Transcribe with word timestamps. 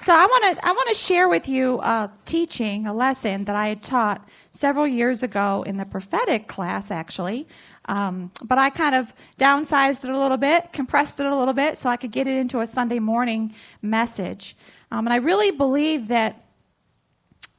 So 0.00 0.12
I 0.14 0.26
want 0.26 0.58
to 0.58 0.66
I 0.66 0.70
want 0.70 0.88
to 0.90 0.94
share 0.94 1.28
with 1.28 1.48
you 1.48 1.80
a 1.80 2.10
teaching, 2.24 2.86
a 2.86 2.92
lesson 2.92 3.44
that 3.44 3.56
I 3.56 3.68
had 3.68 3.82
taught 3.82 4.26
several 4.52 4.86
years 4.86 5.22
ago 5.22 5.64
in 5.66 5.76
the 5.76 5.84
prophetic 5.84 6.46
class, 6.46 6.90
actually. 6.90 7.48
Um, 7.86 8.30
but 8.44 8.58
I 8.58 8.70
kind 8.70 8.94
of 8.94 9.12
downsized 9.38 10.04
it 10.04 10.10
a 10.10 10.18
little 10.18 10.36
bit, 10.36 10.72
compressed 10.72 11.18
it 11.20 11.26
a 11.26 11.34
little 11.34 11.54
bit, 11.54 11.78
so 11.78 11.88
I 11.88 11.96
could 11.96 12.12
get 12.12 12.28
it 12.28 12.38
into 12.38 12.60
a 12.60 12.66
Sunday 12.66 13.00
morning 13.00 13.54
message. 13.82 14.56
Um, 14.92 15.06
and 15.06 15.12
I 15.12 15.16
really 15.16 15.50
believe 15.50 16.08
that 16.08 16.44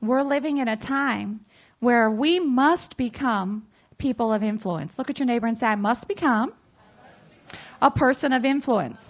we're 0.01 0.23
living 0.23 0.59
in 0.59 0.67
a 0.67 0.77
time 0.77 1.41
where 1.79 2.09
we 2.09 2.39
must 2.39 2.95
become 2.95 3.67
people 3.97 4.31
of 4.31 4.43
influence. 4.43 4.97
Look 4.97 5.09
at 5.09 5.19
your 5.19 5.25
neighbor 5.25 5.47
and 5.47 5.57
say, 5.57 5.67
I 5.67 5.75
must 5.75 6.07
become 6.07 6.53
a 7.81 7.91
person 7.91 8.31
of 8.31 8.45
influence. 8.45 9.09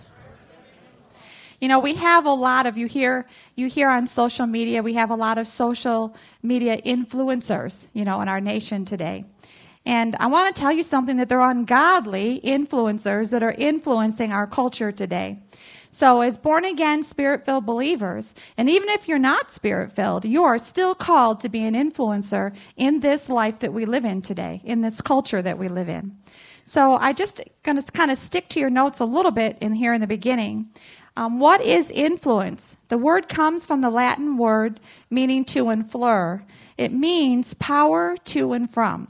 You 1.59 1.67
know, 1.67 1.79
we 1.79 1.95
have 1.95 2.25
a 2.25 2.33
lot 2.33 2.65
of 2.65 2.77
you 2.77 2.87
hear 2.87 3.27
you 3.55 3.67
hear 3.67 3.89
on 3.89 4.07
social 4.07 4.47
media, 4.47 4.81
we 4.81 4.93
have 4.93 5.09
a 5.09 5.15
lot 5.15 5.37
of 5.37 5.47
social 5.47 6.15
media 6.41 6.77
influencers, 6.81 7.87
you 7.93 8.05
know, 8.05 8.21
in 8.21 8.29
our 8.29 8.39
nation 8.39 8.85
today. 8.85 9.25
And 9.85 10.15
I 10.19 10.27
want 10.27 10.55
to 10.55 10.59
tell 10.59 10.71
you 10.71 10.83
something 10.83 11.17
that 11.17 11.29
they're 11.29 11.41
ungodly 11.41 12.41
influencers 12.43 13.31
that 13.31 13.43
are 13.43 13.55
influencing 13.57 14.31
our 14.31 14.47
culture 14.47 14.91
today. 14.91 15.39
So, 15.89 16.21
as 16.21 16.37
born 16.37 16.65
again, 16.65 17.01
spirit 17.01 17.43
filled 17.43 17.65
believers, 17.65 18.35
and 18.57 18.69
even 18.69 18.89
if 18.89 19.07
you're 19.07 19.17
not 19.17 19.49
spirit 19.49 19.91
filled, 19.91 20.23
you 20.23 20.43
are 20.43 20.59
still 20.59 20.93
called 20.93 21.41
to 21.41 21.49
be 21.49 21.65
an 21.65 21.73
influencer 21.73 22.55
in 22.77 22.99
this 22.99 23.27
life 23.27 23.59
that 23.59 23.73
we 23.73 23.85
live 23.85 24.05
in 24.05 24.21
today, 24.21 24.61
in 24.63 24.81
this 24.81 25.01
culture 25.01 25.41
that 25.41 25.57
we 25.57 25.67
live 25.67 25.89
in. 25.89 26.15
So, 26.63 26.93
I 26.93 27.11
just 27.13 27.41
going 27.63 27.81
to 27.81 27.91
kind 27.91 28.11
of 28.11 28.19
stick 28.19 28.49
to 28.49 28.59
your 28.59 28.69
notes 28.69 28.99
a 28.99 29.05
little 29.05 29.31
bit 29.31 29.57
in 29.61 29.73
here 29.73 29.93
in 29.93 30.01
the 30.01 30.07
beginning. 30.07 30.69
Um, 31.19 31.37
what 31.37 31.59
is 31.59 31.91
influence? 31.91 32.77
The 32.87 32.97
word 32.97 33.27
comes 33.27 33.65
from 33.65 33.81
the 33.81 33.89
Latin 33.89 34.37
word 34.37 34.79
meaning 35.09 35.43
to 35.45 35.65
influere. 35.65 36.45
It 36.77 36.93
means 36.93 37.55
power 37.55 38.15
to 38.23 38.53
and 38.53 38.69
from. 38.69 39.09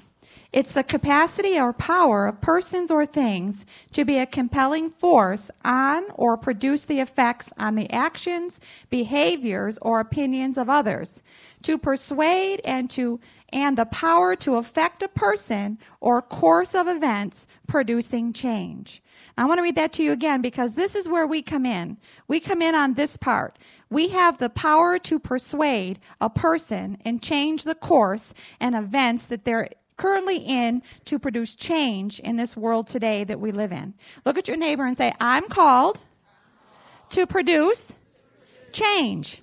It's 0.52 0.72
the 0.72 0.84
capacity 0.84 1.60
or 1.60 1.72
power 1.72 2.26
of 2.26 2.42
persons 2.42 2.90
or 2.90 3.06
things 3.06 3.64
to 3.94 4.06
be 4.06 4.18
a 4.18 4.26
compelling 4.26 4.90
force 4.90 5.52
on 5.64 6.06
or 6.16 6.36
produce 6.36 6.84
the 6.84 7.00
effects 7.00 7.54
on 7.60 7.76
the 7.76 7.88
actions, 7.92 8.60
behaviors, 8.90 9.78
or 9.80 10.00
opinions 10.00 10.58
of 10.58 10.68
others, 10.68 11.22
to 11.62 11.78
persuade 11.78 12.60
and 12.66 12.90
to 12.90 13.20
and 13.52 13.78
the 13.78 13.86
power 13.86 14.36
to 14.36 14.56
affect 14.56 15.04
a 15.04 15.08
person 15.08 15.78
or 16.00 16.24
course 16.24 16.74
of 16.74 16.88
events 16.88 17.48
producing 17.68 18.34
change. 18.34 19.04
I 19.40 19.46
want 19.46 19.60
to 19.60 19.64
read 19.64 19.76
that 19.76 19.94
to 19.94 20.04
you 20.04 20.12
again 20.12 20.42
because 20.42 20.76
this 20.76 20.96
is 20.96 21.08
where 21.08 21.26
we 21.26 21.42
come 21.42 21.66
in. 21.66 21.96
We 22.28 22.42
come 22.42 22.62
in 22.62 22.76
on 22.76 22.96
this 22.96 23.16
part. 23.16 23.58
We 23.90 24.10
have 24.10 24.38
the 24.38 24.50
power 24.50 25.00
to 25.00 25.18
persuade 25.18 26.02
a 26.20 26.30
person 26.30 26.98
and 27.06 27.24
change 27.24 27.64
the 27.64 27.74
course 27.74 28.34
and 28.60 28.76
events 28.76 29.26
that 29.28 29.46
they're 29.46 29.70
currently 29.96 30.40
in 30.40 30.82
to 31.06 31.18
produce 31.18 31.56
change 31.56 32.20
in 32.20 32.36
this 32.36 32.58
world 32.58 32.88
today 32.88 33.24
that 33.24 33.40
we 33.40 33.54
live 33.54 33.72
in. 33.72 33.94
Look 34.26 34.38
at 34.38 34.50
your 34.50 34.58
neighbor 34.58 34.86
and 34.86 34.98
say, 34.98 35.14
I'm 35.22 35.48
called 35.48 36.02
to 37.12 37.26
produce 37.26 37.96
change. 38.74 39.42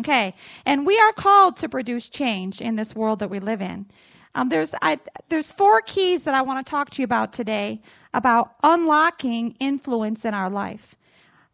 Okay. 0.00 0.34
And 0.66 0.86
we 0.86 0.98
are 0.98 1.12
called 1.12 1.56
to 1.58 1.68
produce 1.70 2.10
change 2.10 2.60
in 2.60 2.76
this 2.76 2.94
world 2.94 3.20
that 3.20 3.30
we 3.30 3.40
live 3.40 3.62
in. 3.62 3.86
Um, 4.34 4.50
there's, 4.50 4.74
I, 4.82 5.00
there's 5.30 5.50
four 5.50 5.80
keys 5.80 6.24
that 6.24 6.34
I 6.34 6.42
want 6.42 6.64
to 6.64 6.70
talk 6.70 6.90
to 6.90 7.02
you 7.02 7.04
about 7.04 7.32
today 7.32 7.80
about 8.12 8.54
unlocking 8.62 9.56
influence 9.60 10.24
in 10.24 10.34
our 10.34 10.50
life. 10.50 10.96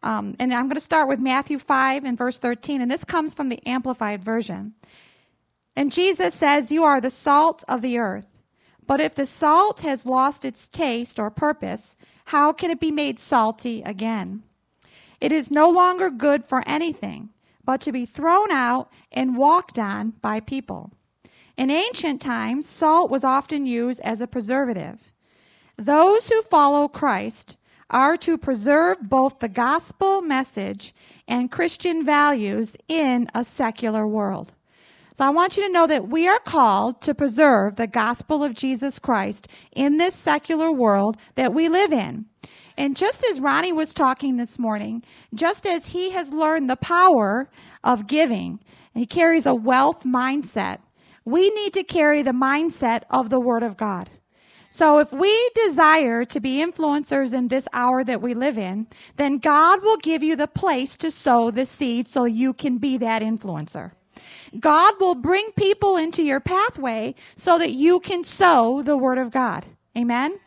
Um, 0.03 0.35
and 0.39 0.53
I'm 0.53 0.67
going 0.67 0.75
to 0.75 0.81
start 0.81 1.07
with 1.07 1.19
Matthew 1.19 1.59
5 1.59 2.03
and 2.03 2.17
verse 2.17 2.39
13. 2.39 2.81
And 2.81 2.89
this 2.89 3.03
comes 3.03 3.33
from 3.33 3.49
the 3.49 3.65
Amplified 3.67 4.23
Version. 4.23 4.73
And 5.75 5.91
Jesus 5.91 6.33
says, 6.33 6.71
You 6.71 6.83
are 6.83 7.01
the 7.01 7.09
salt 7.09 7.63
of 7.67 7.81
the 7.81 7.97
earth. 7.97 8.27
But 8.85 9.01
if 9.01 9.15
the 9.15 9.25
salt 9.25 9.81
has 9.81 10.05
lost 10.05 10.45
its 10.45 10.69
taste 10.69 11.19
or 11.19 11.29
purpose, 11.29 11.95
how 12.25 12.53
can 12.53 12.71
it 12.71 12.79
be 12.79 12.91
made 12.91 13.19
salty 13.19 13.81
again? 13.83 14.43
It 15.19 15.31
is 15.31 15.51
no 15.51 15.69
longer 15.69 16.09
good 16.09 16.45
for 16.45 16.63
anything 16.65 17.29
but 17.67 17.81
to 17.81 17.91
be 17.91 18.05
thrown 18.05 18.49
out 18.49 18.89
and 19.11 19.35
walked 19.35 19.77
on 19.77 20.11
by 20.21 20.39
people. 20.39 20.91
In 21.57 21.69
ancient 21.69 22.21
times, 22.21 22.67
salt 22.67 23.11
was 23.11 23.23
often 23.23 23.65
used 23.65 23.99
as 24.01 24.21
a 24.21 24.27
preservative. 24.27 25.11
Those 25.77 26.27
who 26.29 26.41
follow 26.41 26.87
Christ 26.87 27.55
are 27.91 28.17
to 28.17 28.37
preserve 28.37 28.97
both 29.03 29.39
the 29.39 29.47
gospel 29.47 30.21
message 30.21 30.93
and 31.27 31.51
Christian 31.51 32.03
values 32.03 32.75
in 32.87 33.27
a 33.35 33.45
secular 33.45 34.07
world. 34.07 34.53
So 35.13 35.25
I 35.25 35.29
want 35.29 35.55
you 35.55 35.63
to 35.63 35.71
know 35.71 35.87
that 35.87 36.09
we 36.09 36.27
are 36.27 36.39
called 36.39 37.01
to 37.01 37.13
preserve 37.13 37.75
the 37.75 37.87
gospel 37.87 38.43
of 38.43 38.55
Jesus 38.55 38.97
Christ 38.97 39.47
in 39.71 39.97
this 39.97 40.15
secular 40.15 40.71
world 40.71 41.17
that 41.35 41.53
we 41.53 41.69
live 41.69 41.91
in. 41.91 42.25
And 42.75 42.95
just 42.95 43.23
as 43.23 43.39
Ronnie 43.39 43.73
was 43.73 43.93
talking 43.93 44.37
this 44.37 44.59
morning, 44.59 45.03
just 45.33 45.65
as 45.65 45.87
he 45.87 46.11
has 46.11 46.31
learned 46.31 46.69
the 46.69 46.75
power 46.75 47.49
of 47.83 48.07
giving, 48.07 48.59
and 48.93 49.01
he 49.01 49.05
carries 49.05 49.45
a 49.45 49.55
wealth 49.55 50.03
mindset, 50.03 50.79
we 51.23 51.49
need 51.51 51.73
to 51.73 51.83
carry 51.83 52.21
the 52.21 52.31
mindset 52.31 53.03
of 53.09 53.29
the 53.29 53.39
Word 53.39 53.63
of 53.63 53.77
God. 53.77 54.09
So 54.77 54.99
if 54.99 55.11
we 55.11 55.49
desire 55.55 56.23
to 56.25 56.39
be 56.39 56.63
influencers 56.63 57.33
in 57.33 57.47
this 57.47 57.67
hour 57.73 58.03
that 58.03 58.21
we 58.21 58.35
live 58.35 58.59
in, 58.59 58.85
then 59.15 59.39
God 59.39 59.81
will 59.81 59.97
give 59.97 60.21
you 60.21 60.35
the 60.35 60.47
place 60.47 60.97
to 60.97 61.09
sow 61.09 61.49
the 61.49 61.65
seed 61.65 62.07
so 62.07 62.25
you 62.25 62.53
can 62.53 62.77
be 62.77 62.95
that 62.99 63.23
influencer. 63.23 63.93
God 64.59 64.93
will 64.99 65.15
bring 65.15 65.49
people 65.57 65.97
into 65.97 66.21
your 66.21 66.39
pathway 66.39 67.15
so 67.35 67.57
that 67.57 67.71
you 67.71 67.99
can 67.99 68.23
sow 68.23 68.83
the 68.83 68.95
word 68.95 69.17
of 69.17 69.31
God. 69.31 69.65
Amen. 69.97 70.39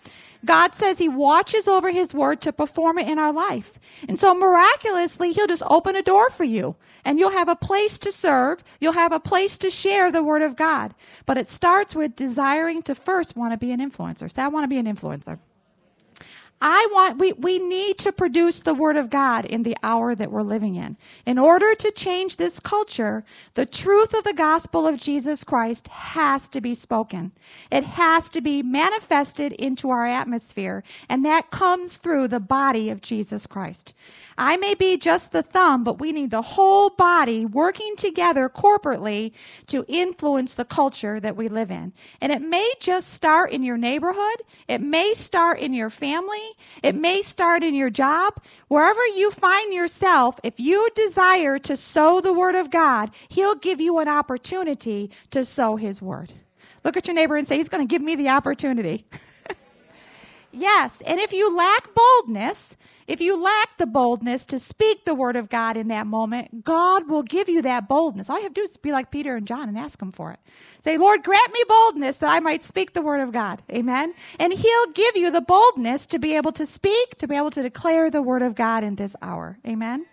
God 0.44 0.74
says 0.74 0.98
he 0.98 1.08
watches 1.08 1.68
over 1.68 1.90
his 1.90 2.14
word 2.14 2.40
to 2.42 2.52
perform 2.52 2.98
it 2.98 3.08
in 3.08 3.18
our 3.18 3.32
life. 3.32 3.78
And 4.08 4.18
so 4.18 4.34
miraculously, 4.34 5.32
he'll 5.32 5.46
just 5.46 5.62
open 5.68 5.96
a 5.96 6.02
door 6.02 6.30
for 6.30 6.44
you 6.44 6.76
and 7.04 7.18
you'll 7.18 7.30
have 7.30 7.48
a 7.48 7.56
place 7.56 7.98
to 7.98 8.12
serve. 8.12 8.64
You'll 8.80 8.94
have 8.94 9.12
a 9.12 9.20
place 9.20 9.58
to 9.58 9.70
share 9.70 10.10
the 10.10 10.22
word 10.22 10.42
of 10.42 10.56
God. 10.56 10.94
But 11.26 11.36
it 11.36 11.48
starts 11.48 11.94
with 11.94 12.16
desiring 12.16 12.82
to 12.82 12.94
first 12.94 13.36
want 13.36 13.52
to 13.52 13.58
be 13.58 13.72
an 13.72 13.80
influencer. 13.80 14.30
Say, 14.30 14.42
I 14.42 14.48
want 14.48 14.64
to 14.64 14.68
be 14.68 14.78
an 14.78 14.86
influencer. 14.86 15.38
I 16.62 16.88
want, 16.92 17.18
we, 17.18 17.32
we 17.32 17.58
need 17.58 17.96
to 17.98 18.12
produce 18.12 18.60
the 18.60 18.74
Word 18.74 18.96
of 18.96 19.08
God 19.08 19.46
in 19.46 19.62
the 19.62 19.76
hour 19.82 20.14
that 20.14 20.30
we're 20.30 20.42
living 20.42 20.74
in. 20.74 20.98
In 21.24 21.38
order 21.38 21.74
to 21.74 21.90
change 21.92 22.36
this 22.36 22.60
culture, 22.60 23.24
the 23.54 23.64
truth 23.64 24.12
of 24.12 24.24
the 24.24 24.34
gospel 24.34 24.86
of 24.86 24.98
Jesus 24.98 25.42
Christ 25.42 25.88
has 25.88 26.50
to 26.50 26.60
be 26.60 26.74
spoken. 26.74 27.32
It 27.70 27.84
has 27.84 28.28
to 28.30 28.42
be 28.42 28.62
manifested 28.62 29.52
into 29.52 29.88
our 29.88 30.04
atmosphere, 30.04 30.84
and 31.08 31.24
that 31.24 31.50
comes 31.50 31.96
through 31.96 32.28
the 32.28 32.40
body 32.40 32.90
of 32.90 33.00
Jesus 33.00 33.46
Christ. 33.46 33.94
I 34.36 34.56
may 34.56 34.74
be 34.74 34.96
just 34.96 35.32
the 35.32 35.42
thumb, 35.42 35.84
but 35.84 35.98
we 35.98 36.12
need 36.12 36.30
the 36.30 36.42
whole 36.42 36.90
body 36.90 37.44
working 37.44 37.94
together 37.96 38.48
corporately 38.48 39.32
to 39.66 39.84
influence 39.86 40.54
the 40.54 40.64
culture 40.64 41.20
that 41.20 41.36
we 41.36 41.48
live 41.48 41.70
in. 41.70 41.92
And 42.20 42.32
it 42.32 42.40
may 42.40 42.70
just 42.80 43.12
start 43.12 43.52
in 43.52 43.62
your 43.62 43.76
neighborhood. 43.76 44.42
It 44.66 44.80
may 44.80 45.12
start 45.14 45.58
in 45.60 45.74
your 45.74 45.90
family. 45.90 46.49
It 46.82 46.94
may 46.94 47.22
start 47.22 47.62
in 47.62 47.74
your 47.74 47.90
job. 47.90 48.34
Wherever 48.68 49.04
you 49.06 49.30
find 49.30 49.72
yourself, 49.72 50.38
if 50.42 50.58
you 50.58 50.88
desire 50.94 51.58
to 51.60 51.76
sow 51.76 52.20
the 52.20 52.32
word 52.32 52.54
of 52.54 52.70
God, 52.70 53.10
he'll 53.28 53.54
give 53.54 53.80
you 53.80 53.98
an 53.98 54.08
opportunity 54.08 55.10
to 55.30 55.44
sow 55.44 55.76
his 55.76 56.00
word. 56.00 56.32
Look 56.84 56.96
at 56.96 57.06
your 57.06 57.14
neighbor 57.14 57.36
and 57.36 57.46
say, 57.46 57.56
he's 57.56 57.68
going 57.68 57.86
to 57.86 57.90
give 57.90 58.02
me 58.02 58.16
the 58.16 58.30
opportunity. 58.30 59.04
yes. 60.52 61.02
And 61.06 61.20
if 61.20 61.32
you 61.32 61.54
lack 61.54 61.88
boldness, 61.94 62.76
if 63.10 63.20
you 63.20 63.36
lack 63.36 63.76
the 63.76 63.88
boldness 63.88 64.44
to 64.46 64.60
speak 64.60 65.04
the 65.04 65.16
word 65.16 65.34
of 65.34 65.48
God 65.48 65.76
in 65.76 65.88
that 65.88 66.06
moment, 66.06 66.64
God 66.64 67.08
will 67.08 67.24
give 67.24 67.48
you 67.48 67.60
that 67.62 67.88
boldness. 67.88 68.30
All 68.30 68.36
you 68.36 68.44
have 68.44 68.54
to 68.54 68.60
do 68.60 68.64
is 68.64 68.76
be 68.76 68.92
like 68.92 69.10
Peter 69.10 69.34
and 69.34 69.48
John 69.48 69.68
and 69.68 69.76
ask 69.76 70.00
him 70.00 70.12
for 70.12 70.30
it. 70.30 70.38
Say, 70.84 70.96
Lord, 70.96 71.24
grant 71.24 71.52
me 71.52 71.64
boldness 71.68 72.18
that 72.18 72.30
I 72.30 72.38
might 72.38 72.62
speak 72.62 72.92
the 72.92 73.02
word 73.02 73.20
of 73.20 73.32
God. 73.32 73.62
Amen. 73.72 74.14
And 74.38 74.52
he'll 74.52 74.92
give 74.92 75.16
you 75.16 75.32
the 75.32 75.40
boldness 75.40 76.06
to 76.06 76.20
be 76.20 76.36
able 76.36 76.52
to 76.52 76.64
speak, 76.64 77.18
to 77.18 77.26
be 77.26 77.34
able 77.34 77.50
to 77.50 77.62
declare 77.62 78.10
the 78.10 78.22
word 78.22 78.42
of 78.42 78.54
God 78.54 78.84
in 78.84 78.94
this 78.94 79.16
hour. 79.20 79.58
Amen. 79.66 80.06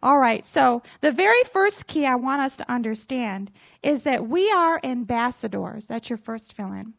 All 0.00 0.18
right, 0.18 0.44
so 0.44 0.82
the 1.00 1.12
very 1.12 1.42
first 1.52 1.88
key 1.88 2.06
I 2.06 2.14
want 2.14 2.40
us 2.40 2.56
to 2.56 2.70
understand 2.70 3.50
is 3.82 4.04
that 4.04 4.28
we 4.28 4.48
are 4.52 4.78
ambassadors. 4.84 5.86
That's 5.86 6.08
your 6.08 6.18
first 6.18 6.52
fill 6.52 6.72
in 6.72 6.94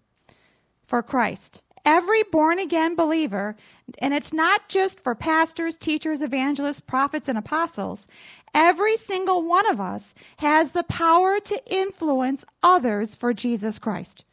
for 0.85 1.01
Christ. 1.01 1.61
Every 1.85 2.23
born 2.23 2.59
again 2.59 2.95
believer, 2.95 3.57
and 3.97 4.13
it's 4.13 4.31
not 4.31 4.69
just 4.69 5.01
for 5.01 5.15
pastors, 5.15 5.77
teachers, 5.77 6.21
evangelists, 6.21 6.79
prophets, 6.79 7.27
and 7.27 7.37
apostles, 7.37 8.07
every 8.53 8.95
single 8.95 9.43
one 9.43 9.69
of 9.69 9.81
us 9.81 10.13
has 10.37 10.71
the 10.71 10.83
power 10.83 11.39
to 11.41 11.61
influence 11.65 12.45
others 12.61 13.15
for 13.15 13.33
Jesus 13.33 13.79
Christ. 13.79 14.23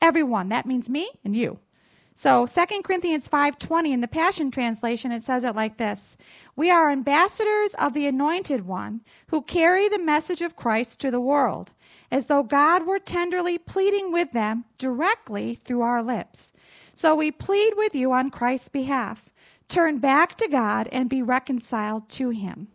Everyone. 0.00 0.48
That 0.48 0.66
means 0.66 0.88
me 0.88 1.10
and 1.24 1.36
you. 1.36 1.58
So 2.14 2.46
2 2.46 2.82
Corinthians 2.82 3.28
5:20 3.28 3.92
in 3.92 4.00
the 4.00 4.08
Passion 4.08 4.50
translation 4.50 5.12
it 5.12 5.22
says 5.22 5.44
it 5.44 5.56
like 5.56 5.76
this. 5.76 6.16
We 6.56 6.70
are 6.70 6.90
ambassadors 6.90 7.74
of 7.74 7.94
the 7.94 8.06
anointed 8.06 8.66
one 8.66 9.02
who 9.28 9.42
carry 9.42 9.88
the 9.88 9.98
message 9.98 10.42
of 10.42 10.56
Christ 10.56 11.00
to 11.00 11.10
the 11.10 11.20
world, 11.20 11.72
as 12.10 12.26
though 12.26 12.42
God 12.42 12.86
were 12.86 12.98
tenderly 12.98 13.58
pleading 13.58 14.12
with 14.12 14.32
them 14.32 14.64
directly 14.78 15.54
through 15.54 15.82
our 15.82 16.02
lips. 16.02 16.51
So 16.94 17.14
we 17.14 17.30
plead 17.30 17.74
with 17.76 17.94
you 17.94 18.12
on 18.12 18.30
Christ's 18.30 18.68
behalf. 18.68 19.30
Turn 19.68 19.98
back 19.98 20.36
to 20.36 20.48
God 20.48 20.88
and 20.92 21.08
be 21.08 21.22
reconciled 21.22 22.08
to 22.10 22.30
him. 22.30 22.68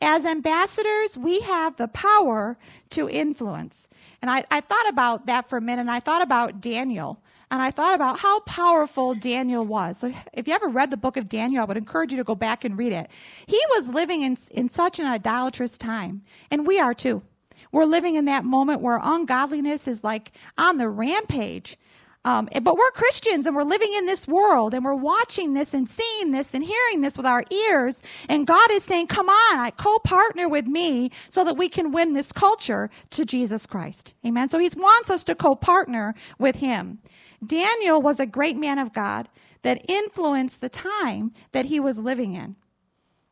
As 0.00 0.26
ambassadors, 0.26 1.16
we 1.16 1.40
have 1.40 1.76
the 1.76 1.88
power 1.88 2.58
to 2.90 3.08
influence. 3.08 3.88
And 4.20 4.30
I, 4.30 4.44
I 4.50 4.60
thought 4.60 4.88
about 4.88 5.26
that 5.26 5.48
for 5.48 5.56
a 5.56 5.62
minute, 5.62 5.82
and 5.82 5.90
I 5.90 6.00
thought 6.00 6.22
about 6.22 6.60
Daniel. 6.60 7.22
And 7.50 7.62
I 7.62 7.70
thought 7.70 7.94
about 7.94 8.18
how 8.18 8.40
powerful 8.40 9.14
Daniel 9.14 9.64
was. 9.64 9.98
So 9.98 10.12
if 10.32 10.48
you 10.48 10.54
ever 10.54 10.68
read 10.68 10.90
the 10.90 10.96
book 10.96 11.16
of 11.16 11.28
Daniel, 11.28 11.62
I 11.62 11.64
would 11.64 11.76
encourage 11.76 12.10
you 12.10 12.18
to 12.18 12.24
go 12.24 12.34
back 12.34 12.64
and 12.64 12.76
read 12.76 12.92
it. 12.92 13.08
He 13.46 13.60
was 13.70 13.88
living 13.88 14.22
in, 14.22 14.36
in 14.50 14.68
such 14.68 14.98
an 14.98 15.06
idolatrous 15.06 15.78
time, 15.78 16.22
and 16.50 16.66
we 16.66 16.80
are 16.80 16.92
too. 16.92 17.22
We're 17.70 17.84
living 17.84 18.16
in 18.16 18.24
that 18.24 18.44
moment 18.44 18.80
where 18.80 19.00
ungodliness 19.02 19.86
is 19.86 20.02
like 20.02 20.32
on 20.58 20.78
the 20.78 20.88
rampage. 20.88 21.78
Um, 22.26 22.48
but 22.62 22.76
we're 22.76 22.90
Christians 22.90 23.46
and 23.46 23.56
we're 23.56 23.62
living 23.62 23.94
in 23.94 24.04
this 24.04 24.28
world 24.28 24.74
and 24.74 24.84
we're 24.84 24.94
watching 24.94 25.54
this 25.54 25.72
and 25.72 25.88
seeing 25.88 26.32
this 26.32 26.52
and 26.52 26.62
hearing 26.62 27.00
this 27.00 27.16
with 27.16 27.24
our 27.24 27.44
ears. 27.50 28.02
And 28.28 28.46
God 28.46 28.70
is 28.72 28.82
saying, 28.82 29.06
Come 29.06 29.30
on, 29.30 29.58
I 29.58 29.70
co 29.70 29.98
partner 30.00 30.48
with 30.48 30.66
me 30.66 31.10
so 31.30 31.44
that 31.44 31.56
we 31.56 31.68
can 31.70 31.92
win 31.92 32.12
this 32.12 32.32
culture 32.32 32.90
to 33.10 33.24
Jesus 33.24 33.64
Christ. 33.66 34.12
Amen. 34.26 34.50
So 34.50 34.58
He 34.58 34.68
wants 34.76 35.08
us 35.08 35.24
to 35.24 35.34
co 35.34 35.56
partner 35.56 36.14
with 36.38 36.56
Him. 36.56 36.98
Daniel 37.44 38.02
was 38.02 38.20
a 38.20 38.26
great 38.26 38.56
man 38.56 38.78
of 38.78 38.92
God 38.92 39.28
that 39.62 39.84
influenced 39.88 40.60
the 40.60 40.68
time 40.68 41.32
that 41.52 41.66
he 41.66 41.80
was 41.80 41.98
living 41.98 42.34
in. 42.34 42.56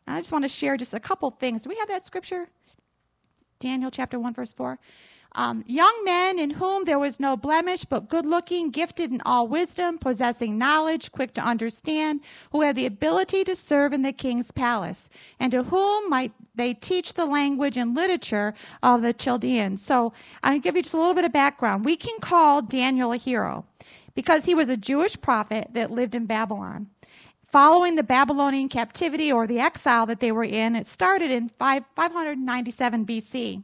I 0.06 0.20
just 0.20 0.32
want 0.32 0.44
to 0.44 0.48
share 0.48 0.76
just 0.76 0.92
a 0.92 1.00
couple 1.00 1.30
things. 1.30 1.62
Do 1.62 1.68
we 1.68 1.76
have 1.76 1.88
that 1.88 2.04
scripture? 2.04 2.48
Daniel 3.60 3.90
chapter 3.90 4.18
1, 4.18 4.34
verse 4.34 4.52
4. 4.52 4.78
Um, 5.36 5.64
young 5.66 6.02
men 6.04 6.38
in 6.38 6.50
whom 6.50 6.84
there 6.84 6.98
was 6.98 7.18
no 7.18 7.36
blemish, 7.36 7.84
but 7.84 8.08
good 8.08 8.24
looking, 8.24 8.70
gifted 8.70 9.10
in 9.10 9.20
all 9.26 9.48
wisdom, 9.48 9.98
possessing 9.98 10.58
knowledge, 10.58 11.10
quick 11.10 11.34
to 11.34 11.40
understand, 11.40 12.20
who 12.52 12.60
had 12.60 12.76
the 12.76 12.86
ability 12.86 13.42
to 13.44 13.56
serve 13.56 13.92
in 13.92 14.02
the 14.02 14.12
king's 14.12 14.52
palace, 14.52 15.10
and 15.40 15.50
to 15.50 15.64
whom 15.64 16.08
might 16.08 16.32
they 16.54 16.72
teach 16.72 17.14
the 17.14 17.26
language 17.26 17.76
and 17.76 17.96
literature 17.96 18.54
of 18.82 19.02
the 19.02 19.12
Chaldeans. 19.12 19.84
So 19.84 20.12
I'll 20.44 20.60
give 20.60 20.76
you 20.76 20.82
just 20.82 20.94
a 20.94 20.98
little 20.98 21.14
bit 21.14 21.24
of 21.24 21.32
background. 21.32 21.84
We 21.84 21.96
can 21.96 22.20
call 22.20 22.62
Daniel 22.62 23.12
a 23.12 23.16
hero 23.16 23.64
because 24.14 24.44
he 24.44 24.54
was 24.54 24.68
a 24.68 24.76
Jewish 24.76 25.20
prophet 25.20 25.68
that 25.72 25.90
lived 25.90 26.14
in 26.14 26.26
Babylon. 26.26 26.88
Following 27.54 27.94
the 27.94 28.02
Babylonian 28.02 28.68
captivity 28.68 29.30
or 29.30 29.46
the 29.46 29.60
exile 29.60 30.06
that 30.06 30.18
they 30.18 30.32
were 30.32 30.44
in, 30.44 30.74
it 30.74 30.86
started 30.86 31.30
in 31.30 31.48
5, 31.48 31.84
597 31.94 33.06
BC. 33.06 33.62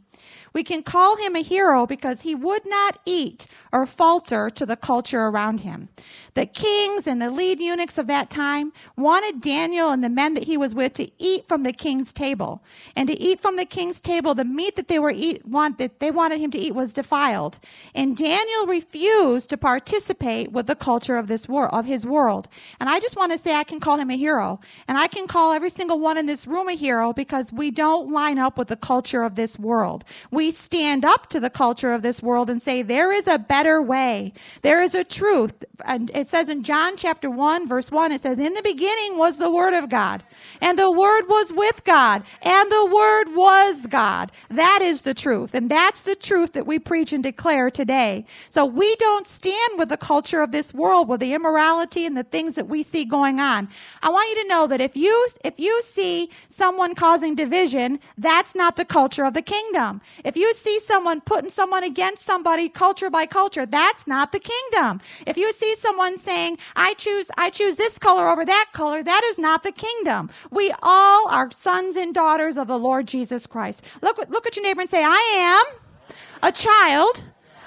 We 0.52 0.64
can 0.64 0.82
call 0.82 1.16
him 1.16 1.36
a 1.36 1.42
hero 1.42 1.86
because 1.86 2.22
he 2.22 2.34
would 2.34 2.66
not 2.66 2.98
eat 3.04 3.46
or 3.72 3.86
falter 3.86 4.50
to 4.50 4.66
the 4.66 4.76
culture 4.76 5.26
around 5.26 5.60
him. 5.60 5.88
The 6.34 6.46
kings 6.46 7.06
and 7.06 7.20
the 7.20 7.30
lead 7.30 7.60
eunuchs 7.60 7.98
of 7.98 8.06
that 8.06 8.30
time 8.30 8.72
wanted 8.96 9.40
Daniel 9.40 9.90
and 9.90 10.02
the 10.02 10.08
men 10.08 10.34
that 10.34 10.44
he 10.44 10.56
was 10.56 10.74
with 10.74 10.94
to 10.94 11.10
eat 11.18 11.46
from 11.46 11.62
the 11.62 11.72
king's 11.72 12.12
table. 12.12 12.62
And 12.96 13.08
to 13.08 13.20
eat 13.20 13.40
from 13.40 13.56
the 13.56 13.64
king's 13.64 14.00
table, 14.00 14.34
the 14.34 14.44
meat 14.44 14.76
that 14.76 14.88
they 14.88 14.98
were 14.98 15.12
eat, 15.14 15.44
want, 15.46 15.78
that 15.78 16.00
they 16.00 16.10
wanted 16.10 16.40
him 16.40 16.50
to 16.52 16.58
eat 16.58 16.74
was 16.74 16.94
defiled. 16.94 17.58
And 17.94 18.16
Daniel 18.16 18.66
refused 18.66 19.50
to 19.50 19.56
participate 19.56 20.52
with 20.52 20.66
the 20.66 20.76
culture 20.76 21.16
of 21.16 21.26
this 21.26 21.48
world, 21.48 21.70
of 21.72 21.84
his 21.84 22.06
world. 22.06 22.48
And 22.78 22.88
I 22.88 23.00
just 23.00 23.16
want 23.16 23.32
to 23.32 23.38
say 23.38 23.54
I 23.54 23.64
can 23.64 23.80
call 23.80 23.98
him 23.98 24.10
a 24.10 24.16
hero. 24.16 24.60
And 24.88 24.96
I 24.96 25.08
can 25.08 25.26
call 25.26 25.52
every 25.52 25.70
single 25.70 25.98
one 25.98 26.16
in 26.16 26.26
this 26.26 26.46
room 26.46 26.68
a 26.68 26.74
hero 26.74 27.12
because 27.12 27.52
we 27.52 27.70
don't 27.70 28.10
line 28.10 28.38
up 28.38 28.56
with 28.56 28.68
the 28.68 28.76
culture 28.76 29.22
of 29.22 29.34
this 29.34 29.58
world. 29.58 30.04
We 30.30 30.39
stand 30.48 31.04
up 31.04 31.26
to 31.30 31.40
the 31.40 31.50
culture 31.50 31.92
of 31.92 32.02
this 32.02 32.22
world 32.22 32.48
and 32.48 32.62
say, 32.62 32.82
there 32.82 33.12
is 33.12 33.26
a 33.26 33.38
better 33.38 33.82
way. 33.82 34.32
There 34.62 34.80
is 34.82 34.94
a 34.94 35.04
truth. 35.04 35.64
And 35.84 36.10
it 36.14 36.28
says 36.28 36.48
in 36.48 36.62
John 36.62 36.96
chapter 36.96 37.28
1, 37.28 37.66
verse 37.66 37.90
1, 37.90 38.12
it 38.12 38.20
says, 38.20 38.38
In 38.38 38.54
the 38.54 38.62
beginning 38.62 39.18
was 39.18 39.38
the 39.38 39.50
Word 39.50 39.74
of 39.74 39.88
God, 39.88 40.22
and 40.60 40.78
the 40.78 40.90
Word 40.90 41.24
was 41.28 41.52
with 41.52 41.84
God, 41.84 42.22
and 42.42 42.70
the 42.70 42.86
Word 42.86 43.34
was 43.34 43.86
God. 43.86 44.32
That 44.50 44.80
is 44.82 45.02
the 45.02 45.14
truth. 45.14 45.54
And 45.54 45.70
that's 45.70 46.00
the 46.00 46.14
truth 46.14 46.52
that 46.52 46.66
we 46.66 46.78
preach 46.78 47.12
and 47.12 47.22
declare 47.22 47.70
today. 47.70 48.26
So 48.48 48.64
we 48.64 48.94
don't 48.96 49.26
stand 49.26 49.78
with 49.78 49.88
the 49.88 49.96
culture 49.96 50.42
of 50.42 50.52
this 50.52 50.72
world, 50.72 51.08
with 51.08 51.20
the 51.20 51.34
immorality 51.34 52.06
and 52.06 52.16
the 52.16 52.24
things 52.24 52.54
that 52.54 52.68
we 52.68 52.82
see 52.82 53.04
going 53.04 53.40
on. 53.40 53.68
I 54.02 54.10
want 54.10 54.28
you 54.30 54.42
to 54.42 54.48
know 54.48 54.66
that 54.66 54.80
if 54.80 54.96
you, 54.96 55.28
if 55.44 55.58
you 55.58 55.82
see 55.82 56.30
someone 56.48 56.94
causing 56.94 57.34
division, 57.34 58.00
that's 58.18 58.54
not 58.54 58.76
the 58.76 58.84
culture 58.84 59.24
of 59.24 59.34
the 59.34 59.42
kingdom. 59.42 60.00
You 60.36 60.52
see 60.54 60.80
someone 60.80 61.20
putting 61.20 61.50
someone 61.50 61.84
against 61.84 62.24
somebody 62.24 62.68
culture 62.68 63.10
by 63.10 63.26
culture, 63.26 63.66
that's 63.66 64.06
not 64.06 64.32
the 64.32 64.40
kingdom. 64.40 65.00
If 65.26 65.36
you 65.36 65.52
see 65.52 65.74
someone 65.76 66.18
saying, 66.18 66.58
I 66.76 66.94
choose, 66.94 67.30
I 67.36 67.50
choose 67.50 67.76
this 67.76 67.98
color 67.98 68.28
over 68.28 68.44
that 68.44 68.66
color, 68.72 69.02
that 69.02 69.22
is 69.24 69.38
not 69.38 69.62
the 69.62 69.72
kingdom. 69.72 70.30
We 70.50 70.72
all 70.82 71.28
are 71.28 71.50
sons 71.50 71.96
and 71.96 72.14
daughters 72.14 72.56
of 72.56 72.68
the 72.68 72.78
Lord 72.78 73.06
Jesus 73.06 73.46
Christ. 73.46 73.82
Look, 74.02 74.18
look 74.28 74.46
at 74.46 74.56
your 74.56 74.64
neighbor 74.64 74.80
and 74.80 74.90
say, 74.90 75.02
I 75.04 75.34
am 75.36 76.16
a 76.42 76.52
child 76.52 77.22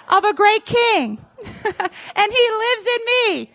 of 0.10 0.24
a 0.24 0.34
great 0.34 0.66
king. 0.66 1.20
and 1.46 2.32
he 2.32 2.50
lives 2.50 2.88
in 2.96 3.06
me. 3.06 3.52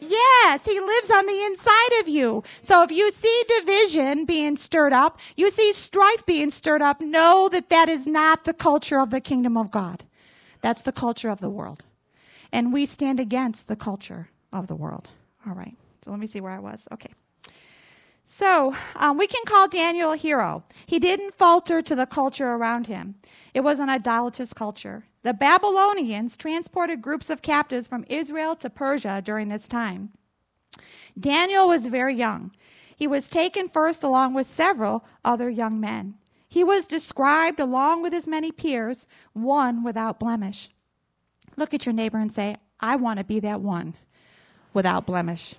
Yes, 0.00 0.64
he 0.64 0.78
lives 0.78 1.10
on 1.10 1.26
the 1.26 1.44
inside 1.44 2.00
of 2.00 2.08
you. 2.08 2.42
So 2.60 2.82
if 2.82 2.90
you 2.90 3.10
see 3.10 3.44
division 3.58 4.24
being 4.24 4.56
stirred 4.56 4.92
up, 4.92 5.18
you 5.36 5.50
see 5.50 5.72
strife 5.72 6.24
being 6.26 6.50
stirred 6.50 6.82
up, 6.82 7.00
know 7.00 7.48
that 7.50 7.68
that 7.70 7.88
is 7.88 8.06
not 8.06 8.44
the 8.44 8.54
culture 8.54 9.00
of 9.00 9.10
the 9.10 9.20
kingdom 9.20 9.56
of 9.56 9.70
God. 9.70 10.04
That's 10.60 10.82
the 10.82 10.92
culture 10.92 11.30
of 11.30 11.40
the 11.40 11.50
world. 11.50 11.84
And 12.52 12.72
we 12.72 12.86
stand 12.86 13.20
against 13.20 13.68
the 13.68 13.76
culture 13.76 14.30
of 14.52 14.66
the 14.66 14.76
world. 14.76 15.10
All 15.46 15.54
right. 15.54 15.76
So 16.02 16.10
let 16.10 16.20
me 16.20 16.26
see 16.26 16.40
where 16.40 16.52
I 16.52 16.58
was. 16.58 16.86
Okay. 16.92 17.12
So 18.24 18.76
um, 18.94 19.16
we 19.16 19.26
can 19.26 19.42
call 19.46 19.68
Daniel 19.68 20.12
a 20.12 20.16
hero. 20.16 20.62
He 20.86 20.98
didn't 20.98 21.34
falter 21.34 21.80
to 21.82 21.94
the 21.94 22.06
culture 22.06 22.48
around 22.48 22.86
him, 22.86 23.16
it 23.54 23.60
was 23.60 23.78
an 23.78 23.88
idolatrous 23.88 24.52
culture. 24.52 25.04
The 25.22 25.34
Babylonians 25.34 26.36
transported 26.36 27.02
groups 27.02 27.28
of 27.28 27.42
captives 27.42 27.88
from 27.88 28.04
Israel 28.08 28.54
to 28.56 28.70
Persia 28.70 29.20
during 29.24 29.48
this 29.48 29.68
time. 29.68 30.10
Daniel 31.18 31.68
was 31.68 31.86
very 31.86 32.14
young. 32.14 32.52
He 32.94 33.06
was 33.06 33.30
taken 33.30 33.68
first 33.68 34.02
along 34.02 34.34
with 34.34 34.46
several 34.46 35.04
other 35.24 35.50
young 35.50 35.80
men. 35.80 36.14
He 36.48 36.64
was 36.64 36.86
described 36.86 37.60
along 37.60 38.02
with 38.02 38.12
his 38.12 38.26
many 38.26 38.50
peers, 38.50 39.06
one 39.32 39.84
without 39.84 40.18
blemish. 40.18 40.70
Look 41.56 41.74
at 41.74 41.84
your 41.84 41.92
neighbor 41.92 42.18
and 42.18 42.32
say, 42.32 42.56
I 42.80 42.96
want 42.96 43.18
to 43.18 43.24
be 43.24 43.40
that 43.40 43.60
one 43.60 43.94
without 44.72 45.06
blemish. 45.06 45.56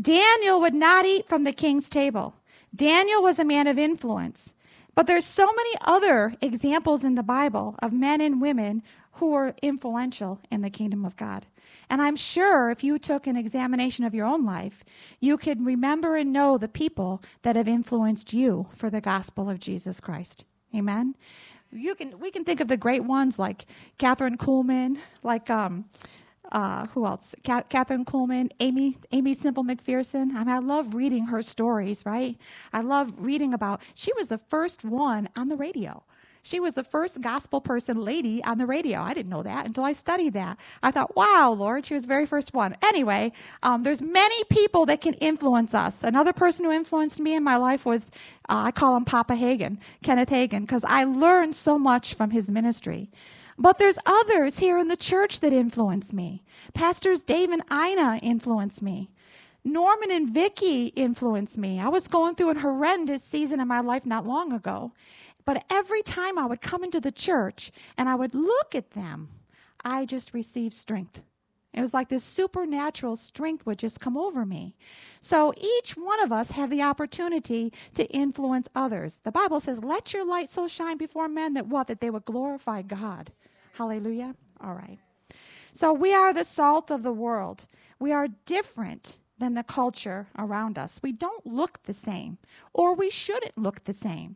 Daniel 0.00 0.60
would 0.60 0.74
not 0.74 1.06
eat 1.06 1.28
from 1.28 1.44
the 1.44 1.52
king's 1.52 1.88
table. 1.88 2.34
Daniel 2.74 3.22
was 3.22 3.38
a 3.38 3.44
man 3.44 3.66
of 3.66 3.78
influence. 3.78 4.52
But 4.98 5.06
there's 5.06 5.24
so 5.24 5.46
many 5.54 5.76
other 5.82 6.34
examples 6.40 7.04
in 7.04 7.14
the 7.14 7.22
Bible 7.22 7.76
of 7.80 7.92
men 7.92 8.20
and 8.20 8.40
women 8.40 8.82
who 9.12 9.30
were 9.30 9.54
influential 9.62 10.40
in 10.50 10.60
the 10.62 10.70
kingdom 10.70 11.04
of 11.04 11.14
God. 11.14 11.46
And 11.88 12.02
I'm 12.02 12.16
sure 12.16 12.68
if 12.70 12.82
you 12.82 12.98
took 12.98 13.28
an 13.28 13.36
examination 13.36 14.04
of 14.04 14.12
your 14.12 14.26
own 14.26 14.44
life, 14.44 14.82
you 15.20 15.36
could 15.36 15.64
remember 15.64 16.16
and 16.16 16.32
know 16.32 16.58
the 16.58 16.66
people 16.66 17.22
that 17.42 17.54
have 17.54 17.68
influenced 17.68 18.32
you 18.32 18.66
for 18.74 18.90
the 18.90 19.00
gospel 19.00 19.48
of 19.48 19.60
Jesus 19.60 20.00
Christ. 20.00 20.44
Amen. 20.74 21.14
You 21.70 21.94
can 21.94 22.18
we 22.18 22.32
can 22.32 22.42
think 22.42 22.58
of 22.58 22.66
the 22.66 22.76
great 22.76 23.04
ones 23.04 23.38
like 23.38 23.66
Kathryn 24.00 24.36
Kuhlman, 24.36 24.98
like 25.22 25.48
um, 25.48 25.84
uh, 26.52 26.86
who 26.88 27.06
else? 27.06 27.34
Kathryn 27.44 28.04
Kuhlman, 28.04 28.50
Amy, 28.60 28.94
Aimee 29.12 29.34
Semple 29.34 29.64
McPherson. 29.64 30.34
I 30.34 30.38
mean, 30.44 30.48
I 30.48 30.58
love 30.58 30.94
reading 30.94 31.26
her 31.26 31.42
stories, 31.42 32.04
right? 32.06 32.36
I 32.72 32.80
love 32.80 33.14
reading 33.18 33.54
about, 33.54 33.80
she 33.94 34.12
was 34.16 34.28
the 34.28 34.38
first 34.38 34.84
one 34.84 35.28
on 35.36 35.48
the 35.48 35.56
radio. 35.56 36.02
She 36.42 36.60
was 36.60 36.74
the 36.74 36.84
first 36.84 37.20
gospel 37.20 37.60
person 37.60 38.02
lady 38.02 38.42
on 38.42 38.56
the 38.56 38.64
radio. 38.64 39.00
I 39.00 39.12
didn't 39.12 39.28
know 39.28 39.42
that 39.42 39.66
until 39.66 39.84
I 39.84 39.92
studied 39.92 40.32
that. 40.32 40.56
I 40.82 40.90
thought, 40.90 41.14
wow, 41.14 41.54
Lord, 41.56 41.84
she 41.84 41.92
was 41.94 42.04
the 42.04 42.08
very 42.08 42.24
first 42.24 42.54
one. 42.54 42.74
Anyway, 42.82 43.32
um, 43.62 43.82
there's 43.82 44.00
many 44.00 44.44
people 44.44 44.86
that 44.86 45.02
can 45.02 45.14
influence 45.14 45.74
us. 45.74 46.02
Another 46.02 46.32
person 46.32 46.64
who 46.64 46.70
influenced 46.72 47.20
me 47.20 47.34
in 47.34 47.42
my 47.44 47.56
life 47.56 47.84
was, 47.84 48.10
uh, 48.48 48.62
I 48.66 48.70
call 48.70 48.96
him 48.96 49.04
Papa 49.04 49.34
Hagin, 49.34 49.78
Kenneth 50.02 50.30
Hagin, 50.30 50.62
because 50.62 50.84
I 50.86 51.04
learned 51.04 51.54
so 51.54 51.78
much 51.78 52.14
from 52.14 52.30
his 52.30 52.50
ministry. 52.50 53.10
But 53.58 53.78
there's 53.78 53.98
others 54.06 54.60
here 54.60 54.78
in 54.78 54.88
the 54.88 54.96
church 54.96 55.40
that 55.40 55.52
influence 55.52 56.12
me. 56.12 56.44
Pastors 56.74 57.20
Dave 57.20 57.50
and 57.50 57.64
Ina 57.72 58.20
influence 58.22 58.80
me. 58.80 59.10
Norman 59.64 60.10
and 60.12 60.30
Vicky 60.30 60.86
influenced 60.88 61.58
me. 61.58 61.80
I 61.80 61.88
was 61.88 62.08
going 62.08 62.36
through 62.36 62.50
a 62.50 62.60
horrendous 62.60 63.24
season 63.24 63.60
in 63.60 63.68
my 63.68 63.80
life 63.80 64.06
not 64.06 64.26
long 64.26 64.52
ago. 64.52 64.92
But 65.44 65.64
every 65.70 66.02
time 66.02 66.38
I 66.38 66.46
would 66.46 66.60
come 66.60 66.84
into 66.84 67.00
the 67.00 67.12
church 67.12 67.72
and 67.98 68.08
I 68.08 68.14
would 68.14 68.34
look 68.34 68.74
at 68.74 68.92
them, 68.92 69.30
I 69.84 70.06
just 70.06 70.32
received 70.34 70.74
strength 70.74 71.22
It 71.74 71.80
was 71.80 71.94
like 71.94 72.08
this 72.08 72.24
supernatural 72.24 73.16
strength 73.16 73.66
would 73.66 73.78
just 73.78 74.00
come 74.00 74.16
over 74.16 74.44
me. 74.46 74.74
So 75.20 75.52
each 75.56 75.96
one 75.96 76.20
of 76.20 76.32
us 76.32 76.52
have 76.52 76.70
the 76.70 76.82
opportunity 76.82 77.72
to 77.94 78.06
influence 78.06 78.68
others. 78.74 79.20
The 79.24 79.32
Bible 79.32 79.60
says, 79.60 79.84
"Let 79.84 80.12
your 80.12 80.24
light 80.24 80.50
so 80.50 80.66
shine 80.66 80.96
before 80.96 81.28
men 81.28 81.54
that 81.54 81.68
what 81.68 81.86
that 81.88 82.00
they 82.00 82.10
would 82.10 82.24
glorify 82.24 82.82
God." 82.82 83.32
Hallelujah. 83.78 84.34
All 84.60 84.74
right. 84.74 84.98
So 85.72 85.92
we 85.92 86.12
are 86.12 86.32
the 86.32 86.44
salt 86.44 86.90
of 86.90 87.04
the 87.04 87.12
world. 87.12 87.68
We 88.00 88.10
are 88.12 88.26
different 88.44 89.18
than 89.38 89.54
the 89.54 89.62
culture 89.62 90.26
around 90.36 90.76
us. 90.76 90.98
We 91.00 91.12
don't 91.12 91.46
look 91.46 91.84
the 91.84 91.92
same, 91.92 92.38
or 92.72 92.92
we 92.96 93.08
shouldn't 93.08 93.56
look 93.56 93.84
the 93.84 93.92
same. 93.92 94.34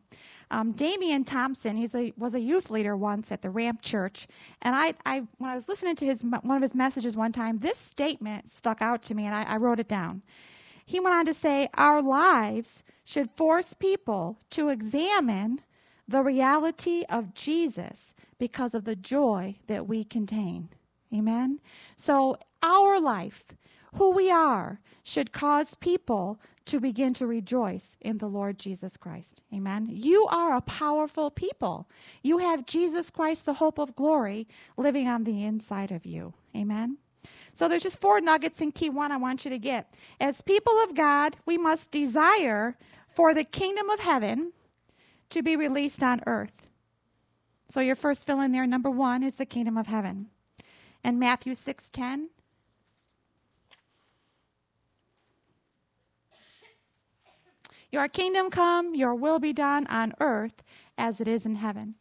Um, 0.48 0.70
Damian 0.70 1.24
Thompson, 1.24 1.76
he 1.76 2.12
was 2.16 2.34
a 2.36 2.40
youth 2.40 2.70
leader 2.70 2.96
once 2.96 3.32
at 3.32 3.42
the 3.42 3.50
Ramp 3.50 3.82
Church, 3.82 4.28
and 4.60 4.76
I, 4.76 4.94
I, 5.04 5.26
when 5.38 5.50
I 5.50 5.56
was 5.56 5.66
listening 5.66 5.96
to 5.96 6.04
his 6.04 6.22
one 6.22 6.56
of 6.56 6.62
his 6.62 6.76
messages 6.76 7.16
one 7.16 7.32
time, 7.32 7.58
this 7.58 7.78
statement 7.78 8.48
stuck 8.48 8.80
out 8.80 9.02
to 9.04 9.14
me, 9.16 9.26
and 9.26 9.34
I, 9.34 9.42
I 9.42 9.56
wrote 9.56 9.80
it 9.80 9.88
down. 9.88 10.22
He 10.86 11.00
went 11.00 11.16
on 11.16 11.26
to 11.26 11.34
say, 11.34 11.68
"Our 11.74 12.00
lives 12.00 12.84
should 13.02 13.32
force 13.32 13.74
people 13.74 14.38
to 14.50 14.68
examine 14.68 15.62
the 16.06 16.22
reality 16.22 17.02
of 17.08 17.34
Jesus 17.34 18.14
because 18.42 18.74
of 18.74 18.82
the 18.82 18.96
joy 18.96 19.56
that 19.68 19.86
we 19.86 20.02
contain." 20.02 20.68
Amen. 21.14 21.60
So 21.96 22.36
our 22.60 23.00
life, 23.00 23.54
who 23.94 24.10
we 24.10 24.32
are, 24.32 24.80
should 25.04 25.30
cause 25.30 25.76
people 25.76 26.40
to 26.64 26.80
begin 26.80 27.14
to 27.14 27.26
rejoice 27.26 27.96
in 28.00 28.18
the 28.18 28.28
Lord 28.28 28.58
Jesus 28.58 28.96
Christ. 28.96 29.42
Amen. 29.54 29.86
You 29.88 30.26
are 30.26 30.56
a 30.56 30.60
powerful 30.60 31.30
people. 31.30 31.88
You 32.22 32.38
have 32.38 32.66
Jesus 32.66 33.10
Christ, 33.10 33.46
the 33.46 33.54
hope 33.54 33.78
of 33.78 33.94
glory, 33.94 34.48
living 34.76 35.06
on 35.06 35.22
the 35.22 35.44
inside 35.44 35.92
of 35.92 36.04
you. 36.04 36.34
Amen. 36.56 36.98
So 37.52 37.68
there's 37.68 37.84
just 37.84 38.00
four 38.00 38.20
nuggets 38.20 38.60
in 38.60 38.72
key 38.72 38.90
one 38.90 39.12
I 39.12 39.18
want 39.18 39.44
you 39.44 39.50
to 39.50 39.58
get. 39.58 39.94
As 40.20 40.42
people 40.42 40.74
of 40.82 40.94
God, 40.94 41.36
we 41.46 41.58
must 41.58 41.92
desire 41.92 42.76
for 43.06 43.34
the 43.34 43.44
kingdom 43.44 43.88
of 43.90 44.00
heaven 44.00 44.52
to 45.30 45.42
be 45.42 45.54
released 45.56 46.02
on 46.02 46.22
earth. 46.26 46.68
So 47.72 47.80
your 47.80 47.96
first 47.96 48.26
fill 48.26 48.38
in 48.42 48.52
there, 48.52 48.66
number 48.66 48.90
one, 48.90 49.22
is 49.22 49.36
the 49.36 49.46
kingdom 49.46 49.78
of 49.78 49.86
heaven. 49.86 50.26
And 51.02 51.18
Matthew 51.18 51.54
6:10 51.54 52.28
Your 57.90 58.08
kingdom 58.08 58.50
come, 58.50 58.94
your 58.94 59.14
will 59.14 59.38
be 59.38 59.54
done 59.54 59.86
on 59.86 60.12
earth 60.20 60.62
as 60.98 61.18
it 61.18 61.26
is 61.26 61.46
in 61.46 61.54
heaven. 61.54 61.94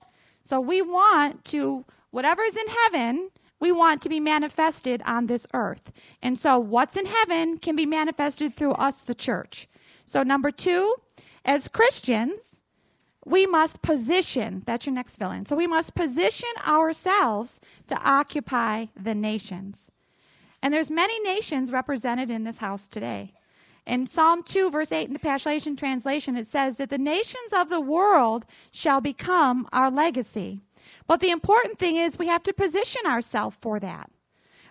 So 0.43 0.59
we 0.59 0.81
want 0.81 1.45
to, 1.45 1.85
whatever 2.09 2.41
is 2.41 2.57
in 2.57 2.67
heaven, 2.67 3.29
we 3.61 3.71
want 3.71 4.01
to 4.01 4.09
be 4.09 4.19
manifested 4.19 5.01
on 5.05 5.27
this 5.27 5.47
earth. 5.53 5.93
And 6.21 6.37
so 6.37 6.59
what's 6.59 6.97
in 6.97 7.05
heaven 7.05 7.57
can 7.57 7.77
be 7.77 7.85
manifested 7.85 8.57
through 8.57 8.73
us, 8.73 9.01
the 9.01 9.15
church. 9.15 9.69
So, 10.05 10.21
number 10.21 10.51
two, 10.51 10.95
as 11.45 11.69
Christians, 11.69 12.60
we 13.25 13.45
must 13.45 13.81
position, 13.81 14.63
that's 14.65 14.85
your 14.85 14.95
next 14.95 15.17
fill 15.17 15.31
in. 15.31 15.45
So, 15.45 15.55
we 15.55 15.67
must 15.67 15.95
position 15.95 16.49
ourselves 16.65 17.59
to 17.87 17.95
occupy 18.03 18.87
the 18.99 19.13
nations. 19.15 19.91
And 20.61 20.73
there's 20.73 20.91
many 20.91 21.19
nations 21.21 21.71
represented 21.71 22.29
in 22.29 22.43
this 22.43 22.59
house 22.59 22.87
today. 22.87 23.33
In 23.85 24.05
Psalm 24.05 24.43
2, 24.43 24.69
verse 24.69 24.91
8 24.91 25.07
in 25.07 25.13
the 25.13 25.19
Passion 25.19 25.75
Translation, 25.75 26.37
it 26.37 26.45
says 26.45 26.77
that 26.77 26.89
the 26.89 26.99
nations 26.99 27.51
of 27.55 27.69
the 27.69 27.81
world 27.81 28.45
shall 28.71 29.01
become 29.01 29.67
our 29.73 29.89
legacy. 29.89 30.59
But 31.07 31.19
the 31.19 31.31
important 31.31 31.79
thing 31.79 31.95
is 31.95 32.17
we 32.17 32.27
have 32.27 32.43
to 32.43 32.53
position 32.53 33.01
ourselves 33.07 33.57
for 33.59 33.79
that. 33.79 34.11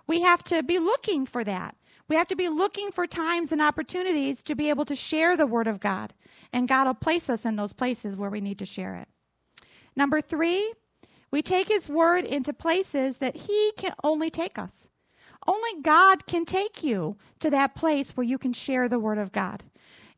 We 0.06 0.20
have 0.22 0.44
to 0.44 0.62
be 0.62 0.78
looking 0.78 1.26
for 1.26 1.42
that. 1.44 1.76
We 2.08 2.16
have 2.16 2.28
to 2.28 2.36
be 2.36 2.48
looking 2.48 2.90
for 2.90 3.06
times 3.06 3.52
and 3.52 3.62
opportunities 3.62 4.42
to 4.44 4.54
be 4.54 4.68
able 4.68 4.84
to 4.86 4.96
share 4.96 5.36
the 5.36 5.46
Word 5.46 5.68
of 5.68 5.80
God. 5.80 6.12
And 6.52 6.68
God 6.68 6.86
will 6.86 6.94
place 6.94 7.30
us 7.30 7.44
in 7.44 7.56
those 7.56 7.72
places 7.72 8.16
where 8.16 8.30
we 8.30 8.40
need 8.40 8.58
to 8.58 8.66
share 8.66 8.96
it. 8.96 9.08
Number 9.94 10.20
three, 10.20 10.72
we 11.30 11.42
take 11.42 11.68
His 11.68 11.88
Word 11.88 12.24
into 12.24 12.52
places 12.52 13.18
that 13.18 13.36
He 13.36 13.72
can 13.76 13.92
only 14.02 14.30
take 14.30 14.58
us. 14.58 14.88
Only 15.46 15.80
God 15.82 16.26
can 16.26 16.44
take 16.44 16.82
you 16.82 17.16
to 17.38 17.50
that 17.50 17.74
place 17.74 18.16
where 18.16 18.26
you 18.26 18.38
can 18.38 18.52
share 18.52 18.88
the 18.88 18.98
Word 18.98 19.18
of 19.18 19.32
God. 19.32 19.62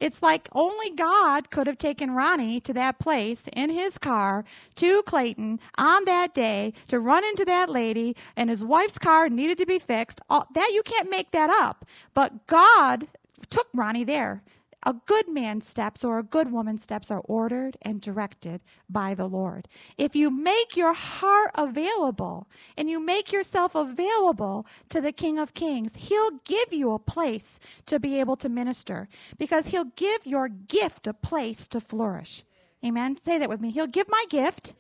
It's 0.03 0.21
like 0.21 0.49
only 0.51 0.91
God 0.91 1.49
could 1.51 1.69
have 1.69 1.79
taken 1.79 2.11
Ronnie 2.11 2.59
to 2.63 2.73
that 2.73 2.99
place 2.99 3.45
in 3.55 3.71
his 3.71 3.99
car 3.99 4.45
to 4.75 5.01
Clayton 5.05 5.61
on 5.79 6.07
that 6.07 6.35
day 6.35 6.73
to 6.89 6.99
run 6.99 7.23
into 7.25 7.45
that 7.45 7.69
lady, 7.69 8.17
and 8.37 8.51
his 8.51 8.65
wife's 8.65 8.99
car 8.99 9.29
needed 9.29 9.59
to 9.59 9.67
be 9.67 9.79
fixed. 9.79 10.21
All, 10.29 10.49
that 10.55 10.73
you 10.75 10.83
can't 10.83 11.09
make 11.09 11.31
that 11.31 11.51
up. 11.51 11.87
But 12.15 12.49
God 12.49 13.07
took 13.49 13.69
Ronnie 13.73 14.03
there. 14.03 14.43
A 14.85 14.95
good 15.07 15.29
man's 15.29 15.67
steps 15.67 16.03
or 16.03 16.19
a 16.19 16.25
good 16.25 16.51
woman's 16.51 16.83
steps 16.83 17.11
are 17.11 17.23
ordered 17.25 17.77
and 17.83 18.01
directed 18.01 18.61
by 18.91 19.15
the 19.15 19.29
Lord. 19.29 19.69
If 19.97 20.17
you 20.17 20.31
make 20.31 20.77
your 20.77 20.93
heart 20.93 21.53
available 21.55 22.49
and 22.77 22.91
you 22.91 22.99
make 22.99 23.31
yourself 23.33 23.75
available 23.77 24.67
to 24.89 25.01
the 25.01 25.13
King 25.13 25.39
of 25.39 25.55
Kings, 25.55 25.95
He'll 25.97 26.41
give 26.45 26.73
you 26.73 26.93
a 26.93 26.99
place 26.99 27.61
to 27.87 28.01
be 28.01 28.19
able 28.19 28.37
to 28.37 28.49
minister 28.49 29.09
because 29.39 29.69
He'll 29.69 29.93
give 29.97 30.27
your 30.27 30.49
gift 30.49 31.07
a 31.07 31.15
place 31.15 31.69
to 31.69 31.81
flourish. 31.81 32.43
Amen. 32.85 33.17
Say 33.17 33.39
that 33.39 33.49
with 33.49 33.61
me. 33.61 33.71
He'll 33.71 33.87
give 33.87 34.09
my 34.09 34.25
gift 34.29 34.75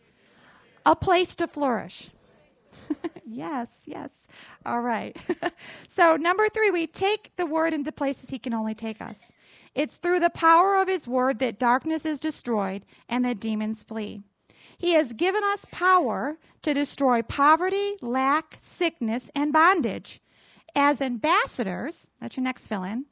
a 0.84 0.96
place 0.96 1.36
to 1.36 1.46
flourish. 1.46 2.10
yes, 3.24 3.82
yes. 3.86 4.26
All 4.66 4.80
right. 4.80 5.16
so, 5.88 6.16
number 6.16 6.48
three, 6.48 6.70
we 6.70 6.88
take 6.88 7.30
the 7.36 7.46
word 7.46 7.72
into 7.72 7.92
places 7.92 8.30
He 8.30 8.38
can 8.40 8.52
only 8.52 8.74
take 8.74 9.00
us. 9.00 9.30
It's 9.74 9.96
through 9.96 10.20
the 10.20 10.30
power 10.30 10.76
of 10.76 10.88
his 10.88 11.08
word 11.08 11.38
that 11.38 11.58
darkness 11.58 12.04
is 12.04 12.20
destroyed 12.20 12.84
and 13.08 13.24
that 13.24 13.40
demons 13.40 13.82
flee. 13.82 14.22
He 14.76 14.94
has 14.94 15.12
given 15.12 15.42
us 15.44 15.66
power 15.70 16.38
to 16.62 16.74
destroy 16.74 17.22
poverty, 17.22 17.94
lack, 18.02 18.56
sickness, 18.58 19.30
and 19.34 19.52
bondage. 19.52 20.20
As 20.74 21.00
ambassadors, 21.00 22.06
that's 22.20 22.36
your 22.36 22.44
next 22.44 22.66
fill 22.66 22.82
in, 22.82 23.06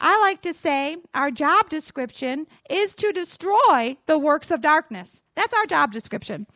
I 0.00 0.18
like 0.18 0.42
to 0.42 0.52
say 0.52 0.96
our 1.14 1.30
job 1.30 1.70
description 1.70 2.48
is 2.68 2.94
to 2.96 3.12
destroy 3.12 3.96
the 4.06 4.18
works 4.18 4.50
of 4.50 4.60
darkness. 4.60 5.22
That's 5.36 5.54
our 5.54 5.66
job 5.66 5.92
description. 5.92 6.46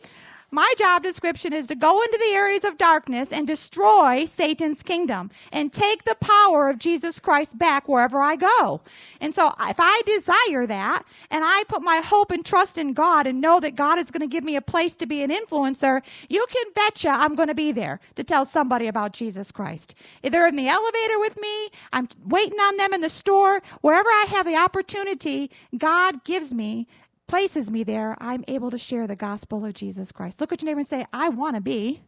My 0.51 0.73
job 0.79 1.03
description 1.03 1.53
is 1.53 1.67
to 1.69 1.75
go 1.75 2.01
into 2.03 2.19
the 2.19 2.35
areas 2.35 2.63
of 2.63 2.79
darkness 2.79 3.33
and 3.33 3.49
destroy 3.49 4.25
Satan's 4.27 4.83
kingdom 4.83 5.31
and 5.51 5.73
take 5.73 6.05
the 6.05 6.17
power 6.21 6.71
of 6.71 6.79
Jesus 6.79 7.19
Christ 7.19 7.59
back 7.59 7.89
wherever 7.89 8.21
I 8.21 8.37
go. 8.37 8.81
And 9.21 9.35
so 9.35 9.53
if 9.61 9.77
I 9.79 10.03
desire 10.07 10.67
that 10.67 11.03
and 11.33 11.43
I 11.45 11.65
put 11.69 11.83
my 11.83 11.97
hope 11.97 12.31
and 12.31 12.47
trust 12.47 12.79
in 12.79 12.93
God 12.93 13.27
and 13.27 13.41
know 13.41 13.59
that 13.59 13.75
God 13.75 13.99
is 13.99 14.13
going 14.13 14.21
to 14.21 14.33
give 14.33 14.45
me 14.45 14.55
a 14.55 14.63
place 14.63 14.95
to 14.97 15.07
be 15.07 15.23
an 15.25 15.31
influencer, 15.31 16.01
you 16.29 16.47
can 16.49 16.73
betcha 16.75 17.11
I'm 17.11 17.35
going 17.35 17.49
to 17.49 17.55
be 17.55 17.73
there 17.73 17.99
to 18.15 18.23
tell 18.23 18.45
somebody 18.45 18.87
about 18.87 19.13
Jesus 19.13 19.51
Christ. 19.51 19.97
If 20.23 20.31
they're 20.31 20.47
in 20.47 20.57
the 20.57 20.69
elevator 20.69 21.19
with 21.19 21.41
me, 21.41 21.71
I'm 21.93 22.09
waiting 22.25 22.61
on 22.61 22.77
them 22.77 22.95
in 22.95 23.01
the 23.01 23.09
store, 23.09 23.63
wherever 23.81 24.09
I 24.09 24.27
have 24.29 24.47
the 24.47 24.57
opportunity, 24.57 25.51
God 25.77 26.23
gives 26.23 26.55
me 26.55 26.87
places 27.27 27.71
me 27.71 27.85
there, 27.85 28.17
I'm 28.21 28.45
able 28.49 28.71
to 28.71 28.79
share 28.79 29.07
the 29.07 29.17
gospel 29.17 29.65
of 29.65 29.75
Jesus 29.75 30.13
Christ. 30.13 30.41
Look 30.41 30.53
at 30.53 30.63
your 30.63 30.67
neighbor 30.67 30.81
and 30.81 30.89
say, 30.89 31.07
I 31.13 31.29
want 31.29 31.57
to 31.57 31.61
be 31.61 32.03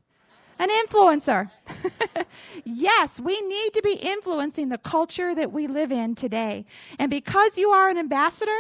an 0.59 0.69
influencer. 0.69 1.51
yes, 2.65 3.21
we 3.21 3.41
need 3.43 3.73
to 3.75 3.83
be 3.83 3.93
influencing 3.93 4.69
the 4.69 4.79
culture 4.79 5.35
that 5.35 5.53
we 5.53 5.67
live 5.67 5.93
in 5.93 6.15
today. 6.15 6.67
And 6.99 7.11
because 7.11 7.57
you 7.57 7.71
are 7.71 7.89
an 7.89 7.99
ambassador, 7.99 8.51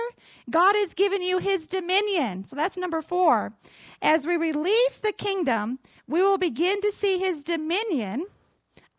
God 0.48 0.74
has 0.76 0.94
given 0.94 1.22
you 1.22 1.38
his 1.38 1.66
dominion. 1.66 2.44
So 2.44 2.54
that's 2.54 2.76
number 2.76 3.02
four. 3.02 3.52
As 4.00 4.26
we 4.26 4.36
release 4.36 4.98
the 4.98 5.12
kingdom, 5.12 5.80
we 6.06 6.22
will 6.22 6.38
begin 6.38 6.80
to 6.82 6.92
see 6.92 7.18
his 7.18 7.42
dominion 7.42 8.26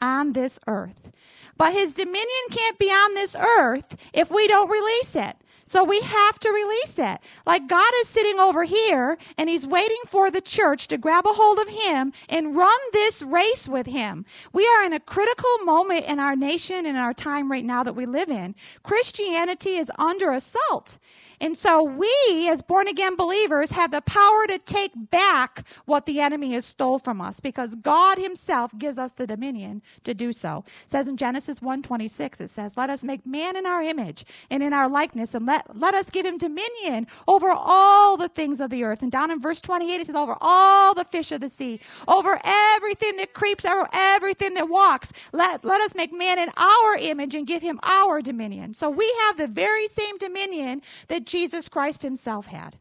on 0.01 0.33
this 0.33 0.59
earth. 0.67 1.11
But 1.57 1.73
his 1.73 1.93
dominion 1.93 2.45
can't 2.51 2.79
be 2.79 2.87
on 2.87 3.13
this 3.13 3.35
earth 3.35 3.97
if 4.13 4.29
we 4.31 4.47
don't 4.47 4.69
release 4.69 5.15
it. 5.15 5.35
So 5.69 5.83
we 5.83 6.01
have 6.01 6.39
to 6.39 6.49
release 6.49 6.97
it. 6.97 7.19
Like 7.45 7.67
God 7.67 7.91
is 8.01 8.07
sitting 8.07 8.39
over 8.39 8.63
here 8.63 9.19
and 9.37 9.47
he's 9.47 9.67
waiting 9.67 10.01
for 10.07 10.31
the 10.31 10.41
church 10.41 10.87
to 10.87 10.97
grab 10.97 11.27
a 11.27 11.33
hold 11.33 11.59
of 11.59 11.67
him 11.67 12.11
and 12.27 12.55
run 12.55 12.79
this 12.91 13.21
race 13.21 13.67
with 13.67 13.85
him. 13.85 14.25
We 14.51 14.67
are 14.67 14.83
in 14.83 14.93
a 14.93 14.99
critical 14.99 15.59
moment 15.59 16.05
in 16.05 16.19
our 16.19 16.35
nation 16.35 16.87
and 16.87 16.97
our 16.97 17.13
time 17.13 17.51
right 17.51 17.63
now 17.63 17.83
that 17.83 17.95
we 17.95 18.07
live 18.07 18.29
in. 18.29 18.55
Christianity 18.81 19.75
is 19.75 19.91
under 19.99 20.31
assault. 20.31 20.97
And 21.41 21.57
so 21.57 21.83
we, 21.83 22.49
as 22.49 22.61
born 22.61 22.87
again 22.87 23.15
believers, 23.15 23.71
have 23.71 23.91
the 23.91 24.01
power 24.01 24.45
to 24.47 24.59
take 24.59 24.91
back 24.95 25.65
what 25.85 26.05
the 26.05 26.21
enemy 26.21 26.53
has 26.53 26.65
stole 26.65 26.99
from 26.99 27.21
us 27.21 27.39
because 27.39 27.75
God 27.75 28.17
himself 28.17 28.71
gives 28.77 28.97
us 28.97 29.11
the 29.13 29.27
dominion 29.27 29.81
to 30.03 30.13
do 30.13 30.33
so. 30.33 30.63
It 30.83 30.89
says 30.89 31.07
in 31.07 31.17
Genesis 31.17 31.59
1:26, 31.59 32.41
it 32.41 32.49
says, 32.49 32.77
Let 32.77 32.89
us 32.89 33.03
make 33.03 33.25
man 33.25 33.55
in 33.55 33.65
our 33.65 33.81
image 33.83 34.25
and 34.49 34.63
in 34.63 34.73
our 34.73 34.89
likeness, 34.89 35.33
and 35.35 35.45
let, 35.45 35.77
let 35.77 35.93
us 35.93 36.09
give 36.09 36.25
him 36.25 36.37
dominion 36.37 37.07
over 37.27 37.49
all 37.51 38.17
the 38.17 38.29
things 38.29 38.59
of 38.59 38.69
the 38.69 38.83
earth. 38.83 39.01
And 39.01 39.11
down 39.11 39.31
in 39.31 39.39
verse 39.39 39.61
28, 39.61 40.01
it 40.01 40.07
says, 40.07 40.15
Over 40.15 40.35
all 40.41 40.93
the 40.93 41.05
fish 41.05 41.31
of 41.31 41.41
the 41.41 41.49
sea, 41.49 41.79
over 42.07 42.39
everything 42.43 43.17
that 43.17 43.33
creeps, 43.33 43.65
over 43.65 43.87
everything 43.93 44.53
that 44.55 44.69
walks. 44.69 45.11
Let, 45.33 45.63
let 45.63 45.81
us 45.81 45.95
make 45.95 46.13
man 46.13 46.39
in 46.39 46.49
our 46.57 46.97
image 46.97 47.35
and 47.35 47.47
give 47.47 47.61
him 47.61 47.79
our 47.83 48.21
dominion. 48.21 48.73
So 48.73 48.89
we 48.89 49.11
have 49.27 49.37
the 49.37 49.47
very 49.47 49.87
same 49.87 50.17
dominion 50.17 50.81
that 51.07 51.25
Jesus 51.29 51.69
Christ 51.69 52.01
himself 52.01 52.47
had. 52.47 52.77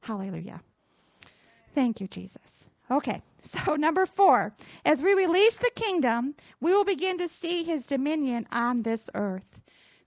Hallelujah. 0.00 0.62
Thank 1.76 2.00
you, 2.00 2.08
Jesus. 2.08 2.64
Okay, 2.90 3.22
so 3.40 3.76
number 3.76 4.04
four, 4.04 4.52
as 4.84 5.00
we 5.00 5.14
release 5.14 5.56
the 5.56 5.70
kingdom, 5.76 6.34
we 6.60 6.72
will 6.72 6.84
begin 6.84 7.18
to 7.18 7.28
see 7.28 7.62
his 7.62 7.86
dominion 7.86 8.48
on 8.50 8.82
this 8.82 9.08
earth. 9.14 9.60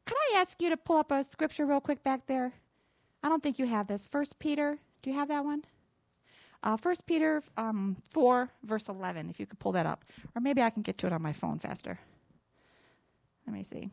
Could 0.05 0.17
I 0.33 0.39
ask 0.39 0.61
you 0.61 0.69
to 0.69 0.75
pull 0.75 0.97
up 0.97 1.11
a 1.11 1.23
scripture 1.23 1.65
real 1.65 1.79
quick 1.79 2.03
back 2.03 2.27
there? 2.27 2.51
I 3.23 3.29
don't 3.29 3.41
think 3.41 3.57
you 3.57 3.65
have 3.67 3.87
this. 3.87 4.05
First 4.05 4.37
Peter, 4.37 4.79
do 5.01 5.09
you 5.09 5.15
have 5.15 5.29
that 5.29 5.45
one? 5.45 5.63
Uh, 6.63 6.75
First 6.75 7.07
Peter 7.07 7.41
um, 7.55 7.95
4, 8.11 8.49
verse 8.63 8.89
11, 8.89 9.29
if 9.29 9.39
you 9.39 9.45
could 9.45 9.59
pull 9.59 9.71
that 9.71 9.85
up. 9.85 10.03
Or 10.35 10.41
maybe 10.41 10.61
I 10.61 10.69
can 10.69 10.81
get 10.81 10.97
to 10.99 11.07
it 11.07 11.13
on 11.13 11.21
my 11.21 11.33
phone 11.33 11.59
faster. 11.59 11.99
Let 13.45 13.53
me 13.53 13.63
see. 13.63 13.91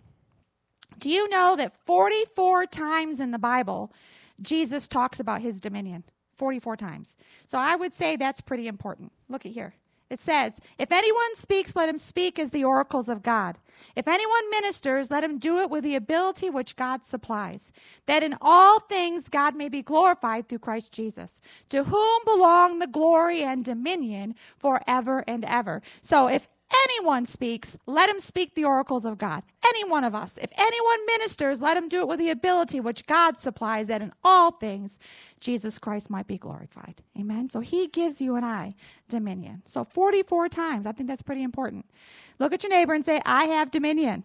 Do 0.98 1.08
you 1.08 1.28
know 1.28 1.56
that 1.56 1.76
44 1.86 2.66
times 2.66 3.20
in 3.20 3.30
the 3.30 3.38
Bible, 3.38 3.92
Jesus 4.40 4.88
talks 4.88 5.20
about 5.20 5.42
his 5.42 5.60
dominion? 5.60 6.04
44 6.36 6.76
times. 6.76 7.16
So 7.46 7.58
I 7.58 7.76
would 7.76 7.94
say 7.94 8.16
that's 8.16 8.40
pretty 8.40 8.66
important. 8.66 9.12
Look 9.28 9.46
at 9.46 9.52
here. 9.52 9.74
It 10.10 10.20
says, 10.20 10.60
If 10.78 10.92
anyone 10.92 11.34
speaks, 11.34 11.74
let 11.74 11.88
him 11.88 11.96
speak 11.96 12.38
as 12.38 12.50
the 12.50 12.64
oracles 12.64 13.08
of 13.08 13.22
God. 13.22 13.56
If 13.96 14.06
anyone 14.06 14.50
ministers, 14.50 15.10
let 15.10 15.24
him 15.24 15.38
do 15.38 15.58
it 15.58 15.70
with 15.70 15.82
the 15.82 15.96
ability 15.96 16.50
which 16.50 16.76
God 16.76 17.04
supplies, 17.04 17.72
that 18.06 18.22
in 18.22 18.36
all 18.40 18.80
things 18.80 19.28
God 19.28 19.56
may 19.56 19.68
be 19.68 19.82
glorified 19.82 20.48
through 20.48 20.60
Christ 20.60 20.92
Jesus, 20.92 21.40
to 21.70 21.84
whom 21.84 22.24
belong 22.24 22.78
the 22.78 22.86
glory 22.86 23.42
and 23.42 23.64
dominion 23.64 24.34
forever 24.56 25.24
and 25.26 25.44
ever. 25.46 25.82
So 26.02 26.28
if 26.28 26.48
anyone 26.84 27.26
speaks, 27.26 27.76
let 27.86 28.08
him 28.08 28.20
speak 28.20 28.54
the 28.54 28.64
oracles 28.64 29.04
of 29.04 29.18
God. 29.18 29.42
Any 29.66 29.84
one 29.88 30.04
of 30.04 30.14
us. 30.14 30.36
If 30.40 30.50
anyone 30.56 31.06
ministers, 31.06 31.60
let 31.60 31.76
him 31.76 31.88
do 31.88 32.00
it 32.00 32.08
with 32.08 32.18
the 32.18 32.30
ability 32.30 32.80
which 32.80 33.06
God 33.06 33.38
supplies, 33.38 33.88
that 33.88 34.02
in 34.02 34.12
all 34.22 34.52
things 34.52 34.98
Jesus 35.40 35.78
Christ 35.78 36.10
might 36.10 36.26
be 36.26 36.38
glorified. 36.38 37.02
Amen. 37.18 37.50
So 37.50 37.60
he 37.60 37.86
gives 37.86 38.20
you 38.20 38.36
and 38.36 38.44
I 38.44 38.74
dominion. 39.08 39.62
So 39.64 39.84
44 39.84 40.48
times. 40.48 40.86
I 40.86 40.92
think 40.92 41.08
that's 41.08 41.22
pretty 41.22 41.42
important. 41.42 41.86
Look 42.38 42.52
at 42.52 42.62
your 42.62 42.70
neighbor 42.70 42.94
and 42.94 43.04
say, 43.04 43.20
I 43.24 43.44
have 43.44 43.70
dominion. 43.70 44.24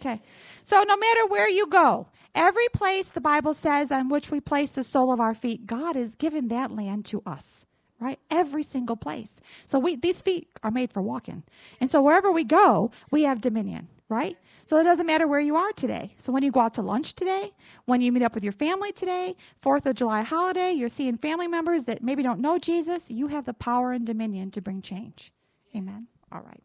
Okay. 0.00 0.20
So 0.62 0.82
no 0.82 0.96
matter 0.96 1.26
where 1.26 1.48
you 1.48 1.66
go, 1.66 2.08
every 2.34 2.68
place 2.72 3.08
the 3.08 3.20
Bible 3.20 3.54
says 3.54 3.90
on 3.90 4.08
which 4.08 4.30
we 4.30 4.40
place 4.40 4.70
the 4.70 4.84
sole 4.84 5.12
of 5.12 5.20
our 5.20 5.34
feet, 5.34 5.66
God 5.66 5.96
has 5.96 6.14
given 6.14 6.48
that 6.48 6.70
land 6.70 7.04
to 7.06 7.22
us 7.26 7.66
right? 8.00 8.18
Every 8.30 8.62
single 8.62 8.96
place. 8.96 9.40
So 9.66 9.78
we 9.78 9.96
these 9.96 10.22
feet 10.22 10.48
are 10.62 10.70
made 10.70 10.92
for 10.92 11.02
walking. 11.02 11.42
And 11.80 11.90
so 11.90 12.02
wherever 12.02 12.30
we 12.30 12.44
go, 12.44 12.90
we 13.10 13.22
have 13.22 13.40
dominion, 13.40 13.88
right? 14.08 14.36
So 14.66 14.76
it 14.76 14.84
doesn't 14.84 15.06
matter 15.06 15.26
where 15.26 15.40
you 15.40 15.56
are 15.56 15.72
today. 15.72 16.14
So 16.18 16.30
when 16.30 16.42
you 16.42 16.50
go 16.50 16.60
out 16.60 16.74
to 16.74 16.82
lunch 16.82 17.14
today, 17.14 17.52
when 17.86 18.02
you 18.02 18.12
meet 18.12 18.22
up 18.22 18.34
with 18.34 18.44
your 18.44 18.52
family 18.52 18.92
today, 18.92 19.34
4th 19.62 19.86
of 19.86 19.96
July 19.96 20.20
holiday, 20.20 20.72
you're 20.72 20.90
seeing 20.90 21.16
family 21.16 21.48
members 21.48 21.84
that 21.84 22.02
maybe 22.02 22.22
don't 22.22 22.40
know 22.40 22.58
Jesus, 22.58 23.10
you 23.10 23.28
have 23.28 23.46
the 23.46 23.54
power 23.54 23.92
and 23.92 24.06
dominion 24.06 24.50
to 24.50 24.60
bring 24.60 24.82
change. 24.82 25.32
Amen. 25.74 26.08
All 26.30 26.42
right. 26.42 26.62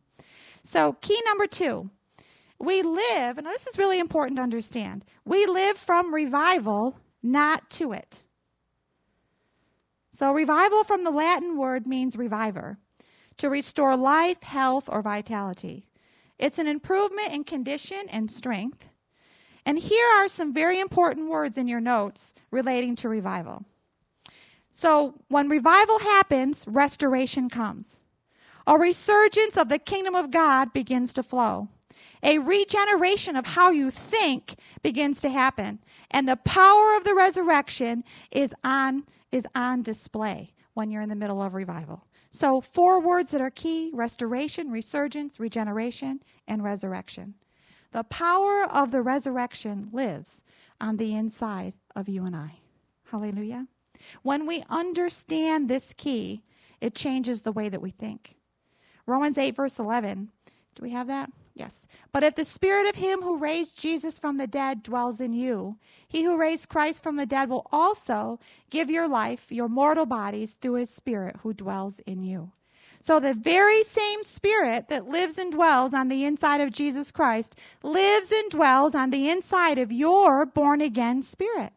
So 0.64 0.94
key 1.00 1.20
number 1.26 1.48
2. 1.48 1.90
We 2.60 2.82
live, 2.82 3.38
and 3.38 3.48
this 3.48 3.68
is 3.68 3.78
really 3.78 4.00
important 4.00 4.38
to 4.38 4.44
understand. 4.44 5.04
We 5.26 5.46
live 5.46 5.78
from 5.78 6.14
revival, 6.14 7.00
not 7.22 7.70
to 7.72 7.92
it. 7.92 8.24
So, 10.14 10.32
revival 10.32 10.84
from 10.84 11.04
the 11.04 11.10
Latin 11.10 11.58
word 11.58 11.88
means 11.88 12.16
reviver, 12.16 12.78
to 13.38 13.50
restore 13.50 13.98
life, 13.98 14.44
health, 14.44 14.88
or 14.88 15.02
vitality. 15.02 15.88
It's 16.38 16.60
an 16.60 16.68
improvement 16.68 17.34
in 17.34 17.44
condition 17.44 18.04
and 18.10 18.30
strength. 18.30 18.88
And 19.66 19.80
here 19.80 20.08
are 20.18 20.28
some 20.28 20.54
very 20.54 20.80
important 20.80 21.30
words 21.30 21.58
in 21.58 21.68
your 21.68 21.82
notes 21.82 22.36
relating 22.52 22.96
to 22.98 23.10
revival. 23.10 23.66
So, 24.72 25.16
when 25.30 25.50
revival 25.50 25.98
happens, 25.98 26.64
restoration 26.68 27.50
comes. 27.50 28.00
A 28.68 28.78
resurgence 28.78 29.58
of 29.58 29.70
the 29.70 29.80
kingdom 29.80 30.14
of 30.14 30.30
God 30.30 30.74
begins 30.74 31.16
to 31.16 31.24
flow. 31.24 31.70
A 32.22 32.40
regeneration 32.40 33.36
of 33.36 33.46
how 33.46 33.72
you 33.72 33.92
think 33.92 34.56
begins 34.82 35.22
to 35.22 35.30
happen. 35.30 35.80
And 36.12 36.28
the 36.28 36.38
power 36.38 36.96
of 36.96 37.04
the 37.04 37.16
resurrection 37.16 38.04
is 38.32 38.54
on 38.64 39.06
is 39.32 39.48
on 39.56 39.82
display 39.82 40.54
when 40.76 40.92
you're 40.92 41.02
in 41.02 41.10
the 41.10 41.16
middle 41.16 41.42
of 41.42 41.56
revival. 41.56 42.06
So, 42.30 42.62
four 42.62 43.02
words 43.02 43.32
that 43.32 43.42
are 43.42 43.50
key 43.50 43.92
restoration, 43.94 44.72
resurgence, 44.72 45.40
regeneration, 45.40 46.22
and 46.48 46.64
resurrection. 46.64 47.36
The 47.92 48.04
power 48.04 48.64
of 48.64 48.92
the 48.92 49.02
resurrection 49.02 49.90
lives 49.92 50.44
on 50.82 50.98
the 50.98 51.16
inside 51.16 51.74
of 51.96 52.10
you 52.10 52.26
and 52.26 52.36
I. 52.36 52.60
Hallelujah. 53.12 53.68
When 54.24 54.48
we 54.48 54.64
understand 54.70 55.70
this 55.70 55.94
key, 55.96 56.44
it 56.82 56.96
changes 56.96 57.44
the 57.44 57.52
way 57.52 57.70
that 57.70 57.82
we 57.82 57.92
think. 57.92 58.36
Romans 59.06 59.38
8, 59.38 59.56
verse 59.56 59.78
11. 59.78 60.32
Do 60.76 60.82
we 60.82 60.90
have 60.90 61.08
that? 61.08 61.32
Yes. 61.56 61.88
But 62.12 62.24
if 62.24 62.36
the 62.36 62.46
spirit 62.46 62.88
of 62.90 62.96
him 62.96 63.22
who 63.22 63.38
raised 63.38 63.80
Jesus 63.80 64.18
from 64.18 64.38
the 64.38 64.48
dead 64.48 64.82
dwells 64.82 65.20
in 65.20 65.34
you, 65.34 65.78
he 66.08 66.24
who 66.24 66.36
raised 66.36 66.70
Christ 66.70 67.04
from 67.04 67.16
the 67.16 67.28
dead 67.28 67.50
will 67.50 67.68
also 67.72 68.40
give 68.72 68.90
your 68.90 69.08
life, 69.08 69.52
your 69.52 69.70
mortal 69.70 70.08
bodies, 70.08 70.56
through 70.56 70.76
his 70.76 70.90
spirit 70.90 71.38
who 71.44 71.54
dwells 71.54 72.00
in 72.08 72.24
you. 72.24 72.52
So 73.02 73.20
the 73.20 73.34
very 73.34 73.84
same 73.84 74.24
spirit 74.24 74.88
that 74.88 75.10
lives 75.10 75.38
and 75.38 75.52
dwells 75.52 75.94
on 75.94 76.08
the 76.08 76.24
inside 76.24 76.62
of 76.62 76.72
Jesus 76.72 77.12
Christ 77.12 77.56
lives 77.84 78.32
and 78.32 78.50
dwells 78.50 78.96
on 78.96 79.10
the 79.10 79.30
inside 79.30 79.78
of 79.78 79.92
your 79.92 80.46
born 80.46 80.80
again 80.80 81.22
spirit. 81.22 81.74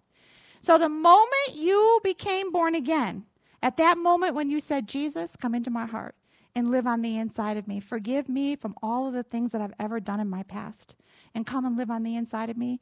So 0.60 0.78
the 0.78 0.88
moment 0.88 1.54
you 1.54 2.00
became 2.02 2.52
born 2.52 2.74
again, 2.74 3.24
at 3.62 3.76
that 3.76 3.98
moment 3.98 4.34
when 4.34 4.50
you 4.50 4.60
said, 4.60 4.86
Jesus, 4.86 5.36
come 5.36 5.54
into 5.54 5.70
my 5.70 5.84
heart, 5.84 6.14
and 6.56 6.70
live 6.70 6.86
on 6.86 7.02
the 7.02 7.18
inside 7.18 7.58
of 7.58 7.68
me. 7.68 7.78
Forgive 7.78 8.30
me 8.30 8.56
from 8.56 8.74
all 8.82 9.06
of 9.06 9.12
the 9.12 9.22
things 9.22 9.52
that 9.52 9.60
I've 9.60 9.74
ever 9.78 10.00
done 10.00 10.20
in 10.20 10.30
my 10.30 10.42
past 10.42 10.96
and 11.34 11.46
come 11.46 11.66
and 11.66 11.76
live 11.76 11.90
on 11.90 12.02
the 12.02 12.16
inside 12.16 12.48
of 12.48 12.56
me. 12.56 12.80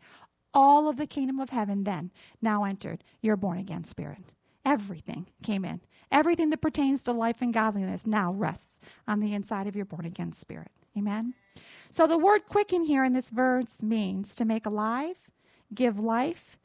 All 0.54 0.88
of 0.88 0.96
the 0.96 1.08
kingdom 1.08 1.40
of 1.40 1.50
heaven 1.50 1.82
then 1.82 2.12
now 2.40 2.62
entered 2.62 3.02
your 3.20 3.36
born 3.36 3.58
again 3.58 3.82
spirit. 3.82 4.20
Everything 4.64 5.26
came 5.42 5.64
in. 5.64 5.80
Everything 6.12 6.50
that 6.50 6.60
pertains 6.60 7.02
to 7.02 7.12
life 7.12 7.42
and 7.42 7.52
godliness 7.52 8.06
now 8.06 8.32
rests 8.32 8.78
on 9.08 9.18
the 9.18 9.34
inside 9.34 9.66
of 9.66 9.74
your 9.74 9.84
born 9.84 10.06
again 10.06 10.32
spirit. 10.32 10.70
Amen. 10.96 11.34
So 11.90 12.06
the 12.06 12.16
word 12.16 12.46
quicken 12.46 12.84
here 12.84 13.02
in 13.02 13.12
this 13.12 13.30
verse 13.30 13.82
means 13.82 14.36
to 14.36 14.44
make 14.44 14.66
alive, 14.66 15.16
give 15.74 15.98
life, 15.98 16.56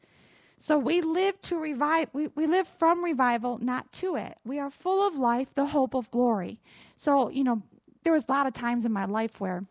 so 0.62 0.78
we 0.78 1.00
live 1.00 1.40
to 1.42 1.56
revive, 1.56 2.10
we, 2.12 2.28
we 2.34 2.46
live 2.46 2.68
from 2.68 3.02
revival, 3.02 3.56
not 3.56 3.90
to 3.92 4.16
it. 4.16 4.36
We 4.44 4.58
are 4.58 4.70
full 4.70 5.06
of 5.06 5.16
life, 5.16 5.54
the 5.54 5.64
hope 5.64 5.94
of 5.94 6.10
glory. 6.10 6.60
So, 6.96 7.30
you 7.30 7.44
know, 7.44 7.62
there 8.04 8.12
was 8.12 8.26
a 8.28 8.30
lot 8.30 8.46
of 8.46 8.52
times 8.52 8.84
in 8.84 8.92
my 8.92 9.06
life 9.06 9.40
where 9.40 9.64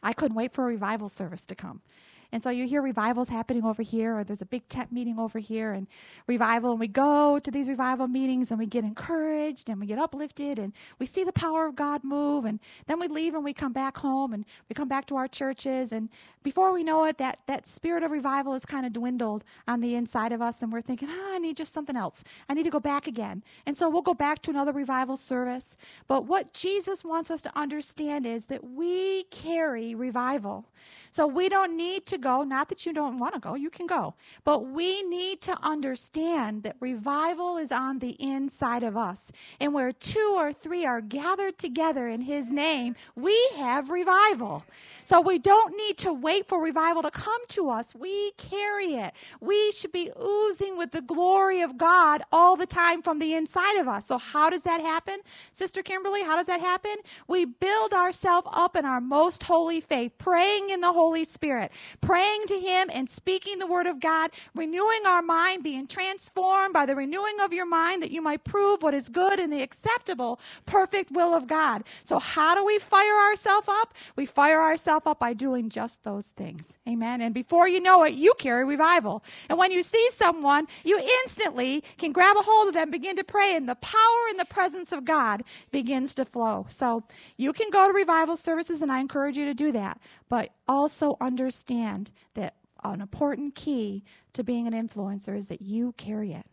I 0.00 0.12
couldn't 0.12 0.36
wait 0.36 0.52
for 0.52 0.62
a 0.62 0.68
revival 0.68 1.08
service 1.08 1.46
to 1.46 1.56
come. 1.56 1.82
And 2.30 2.42
so 2.42 2.50
you 2.50 2.66
hear 2.66 2.82
revivals 2.82 3.30
happening 3.30 3.64
over 3.64 3.82
here, 3.82 4.18
or 4.18 4.24
there's 4.24 4.42
a 4.42 4.46
big 4.46 4.68
tent 4.68 4.92
meeting 4.92 5.18
over 5.18 5.38
here, 5.38 5.72
and 5.72 5.86
revival. 6.26 6.72
And 6.72 6.80
we 6.80 6.86
go 6.86 7.38
to 7.38 7.50
these 7.50 7.70
revival 7.70 8.06
meetings 8.06 8.50
and 8.50 8.58
we 8.58 8.66
get 8.66 8.84
encouraged 8.84 9.70
and 9.70 9.80
we 9.80 9.86
get 9.86 9.98
uplifted 9.98 10.58
and 10.58 10.74
we 10.98 11.06
see 11.06 11.24
the 11.24 11.32
power 11.32 11.66
of 11.66 11.74
God 11.74 12.04
move. 12.04 12.44
And 12.44 12.60
then 12.86 13.00
we 13.00 13.08
leave 13.08 13.34
and 13.34 13.42
we 13.42 13.54
come 13.54 13.72
back 13.72 13.96
home 13.96 14.34
and 14.34 14.44
we 14.68 14.74
come 14.74 14.88
back 14.88 15.06
to 15.06 15.16
our 15.16 15.26
churches. 15.26 15.90
And 15.90 16.10
before 16.42 16.72
we 16.72 16.84
know 16.84 17.04
it, 17.04 17.16
that, 17.16 17.38
that 17.46 17.66
spirit 17.66 18.02
of 18.02 18.10
revival 18.10 18.52
is 18.52 18.66
kind 18.66 18.84
of 18.84 18.92
dwindled 18.92 19.42
on 19.66 19.80
the 19.80 19.94
inside 19.94 20.32
of 20.32 20.42
us. 20.42 20.60
And 20.60 20.70
we're 20.70 20.82
thinking, 20.82 21.08
oh, 21.10 21.30
I 21.34 21.38
need 21.38 21.56
just 21.56 21.72
something 21.72 21.96
else. 21.96 22.24
I 22.46 22.54
need 22.54 22.64
to 22.64 22.70
go 22.70 22.80
back 22.80 23.06
again. 23.06 23.42
And 23.64 23.74
so 23.76 23.88
we'll 23.88 24.02
go 24.02 24.14
back 24.14 24.42
to 24.42 24.50
another 24.50 24.72
revival 24.72 25.16
service. 25.16 25.78
But 26.06 26.26
what 26.26 26.52
Jesus 26.52 27.04
wants 27.04 27.30
us 27.30 27.40
to 27.42 27.58
understand 27.58 28.26
is 28.26 28.46
that 28.46 28.64
we 28.64 29.24
carry 29.24 29.94
revival. 29.94 30.66
So 31.10 31.26
we 31.26 31.48
don't 31.48 31.76
need 31.76 32.06
to 32.06 32.17
go. 32.18 32.42
Not 32.42 32.68
that 32.68 32.86
you 32.86 32.92
don't 32.92 33.18
want 33.18 33.34
to 33.34 33.40
go, 33.40 33.54
you 33.54 33.70
can 33.70 33.86
go. 33.86 34.14
But 34.44 34.66
we 34.66 35.02
need 35.02 35.40
to 35.42 35.58
understand 35.62 36.62
that 36.64 36.76
revival 36.80 37.56
is 37.56 37.72
on 37.72 38.00
the 38.00 38.16
inside 38.20 38.82
of 38.82 38.96
us. 38.96 39.32
And 39.60 39.74
where 39.74 39.92
two 39.92 40.34
or 40.36 40.52
three 40.52 40.86
are 40.86 41.00
gathered 41.00 41.58
together 41.58 42.08
in 42.08 42.22
His 42.22 42.52
name, 42.52 42.96
we 43.16 43.36
have 43.56 43.90
revival. 43.90 44.64
So 45.04 45.20
we 45.22 45.38
don't 45.38 45.76
need 45.76 45.96
to 45.98 46.12
wait 46.12 46.46
for 46.46 46.62
revival 46.62 47.02
to 47.02 47.10
come 47.10 47.46
to 47.48 47.70
us. 47.70 47.94
We 47.94 48.32
carry 48.32 48.94
it. 48.94 49.14
We 49.40 49.72
should 49.72 49.92
be 49.92 50.10
oozing 50.22 50.76
with 50.76 50.92
the 50.92 51.00
glory 51.00 51.62
of 51.62 51.78
God 51.78 52.22
all 52.30 52.56
the 52.56 52.66
time 52.66 53.02
from 53.02 53.18
the 53.18 53.34
inside 53.34 53.78
of 53.78 53.88
us. 53.88 54.06
So, 54.06 54.18
how 54.18 54.50
does 54.50 54.62
that 54.64 54.80
happen? 54.82 55.20
Sister 55.52 55.82
Kimberly, 55.82 56.22
how 56.22 56.36
does 56.36 56.46
that 56.46 56.60
happen? 56.60 56.94
We 57.26 57.46
build 57.46 57.94
ourselves 57.94 58.48
up 58.52 58.76
in 58.76 58.84
our 58.84 59.00
most 59.00 59.44
holy 59.44 59.80
faith, 59.80 60.12
praying 60.18 60.70
in 60.70 60.80
the 60.80 60.92
Holy 60.92 61.24
Spirit, 61.24 61.72
praying 62.08 62.46
to 62.46 62.58
Him 62.58 62.88
and 62.94 63.06
speaking 63.10 63.58
the 63.58 63.66
Word 63.66 63.86
of 63.86 64.00
God, 64.00 64.30
renewing 64.54 65.00
our 65.06 65.20
mind, 65.20 65.62
being 65.62 65.86
transformed 65.86 66.72
by 66.72 66.86
the 66.86 66.96
renewing 66.96 67.38
of 67.42 67.52
your 67.52 67.66
mind 67.66 68.02
that 68.02 68.10
you 68.10 68.22
might 68.22 68.44
prove 68.44 68.82
what 68.82 68.94
is 68.94 69.10
good 69.10 69.38
and 69.38 69.52
the 69.52 69.60
acceptable, 69.60 70.40
perfect 70.64 71.10
will 71.10 71.34
of 71.34 71.46
God. 71.46 71.84
So, 72.04 72.18
how 72.18 72.54
do 72.54 72.64
we 72.64 72.78
fire 72.78 73.28
ourselves 73.28 73.68
up? 73.68 73.92
We 74.16 74.24
fire 74.24 74.62
ourselves 74.62 75.06
up 75.06 75.18
by 75.18 75.34
doing 75.34 75.68
just 75.68 76.02
those 76.02 76.28
things. 76.28 76.78
Amen. 76.88 77.20
And 77.20 77.34
before 77.34 77.68
you 77.68 77.78
know 77.78 78.04
it, 78.04 78.14
you 78.14 78.32
carry 78.38 78.64
revival. 78.64 79.22
And 79.50 79.58
when 79.58 79.70
you 79.70 79.82
see 79.82 80.08
someone, 80.12 80.66
you 80.84 80.98
instantly 81.26 81.84
can 81.98 82.12
grab 82.12 82.38
a 82.38 82.42
hold 82.42 82.68
of 82.68 82.74
them, 82.74 82.90
begin 82.90 83.16
to 83.16 83.24
pray, 83.24 83.54
and 83.54 83.68
the 83.68 83.74
power 83.74 84.22
and 84.30 84.40
the 84.40 84.46
presence 84.46 84.92
of 84.92 85.04
God 85.04 85.42
begins 85.70 86.14
to 86.14 86.24
flow. 86.24 86.64
So, 86.70 87.04
you 87.36 87.52
can 87.52 87.68
go 87.68 87.86
to 87.86 87.92
revival 87.92 88.38
services, 88.38 88.80
and 88.80 88.90
I 88.90 89.00
encourage 89.00 89.36
you 89.36 89.44
to 89.44 89.52
do 89.54 89.72
that. 89.72 90.00
But 90.28 90.50
also 90.66 91.16
understand 91.20 92.10
that 92.34 92.56
an 92.84 93.00
important 93.00 93.54
key 93.54 94.04
to 94.34 94.44
being 94.44 94.66
an 94.66 94.72
influencer 94.72 95.36
is 95.36 95.48
that 95.48 95.62
you 95.62 95.92
carry 95.92 96.32
it 96.32 96.46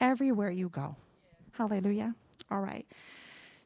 everywhere 0.00 0.50
you 0.50 0.68
go. 0.68 0.96
Hallelujah. 1.52 2.14
All 2.50 2.60
right. 2.60 2.86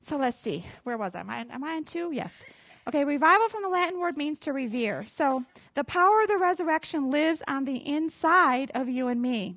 So 0.00 0.16
let's 0.16 0.38
see. 0.38 0.64
Where 0.84 0.96
was 0.96 1.14
I? 1.14 1.20
Am 1.20 1.30
I, 1.30 1.46
am 1.50 1.64
I 1.64 1.72
on 1.74 1.84
two? 1.84 2.12
Yes. 2.12 2.44
Okay, 2.86 3.04
revival 3.04 3.48
from 3.48 3.62
the 3.62 3.68
Latin 3.68 3.98
word 3.98 4.16
means 4.16 4.40
to 4.40 4.52
revere. 4.52 5.04
So 5.06 5.44
the 5.74 5.84
power 5.84 6.22
of 6.22 6.28
the 6.28 6.38
resurrection 6.38 7.10
lives 7.10 7.42
on 7.46 7.64
the 7.64 7.86
inside 7.86 8.70
of 8.74 8.88
you 8.88 9.08
and 9.08 9.20
me. 9.20 9.56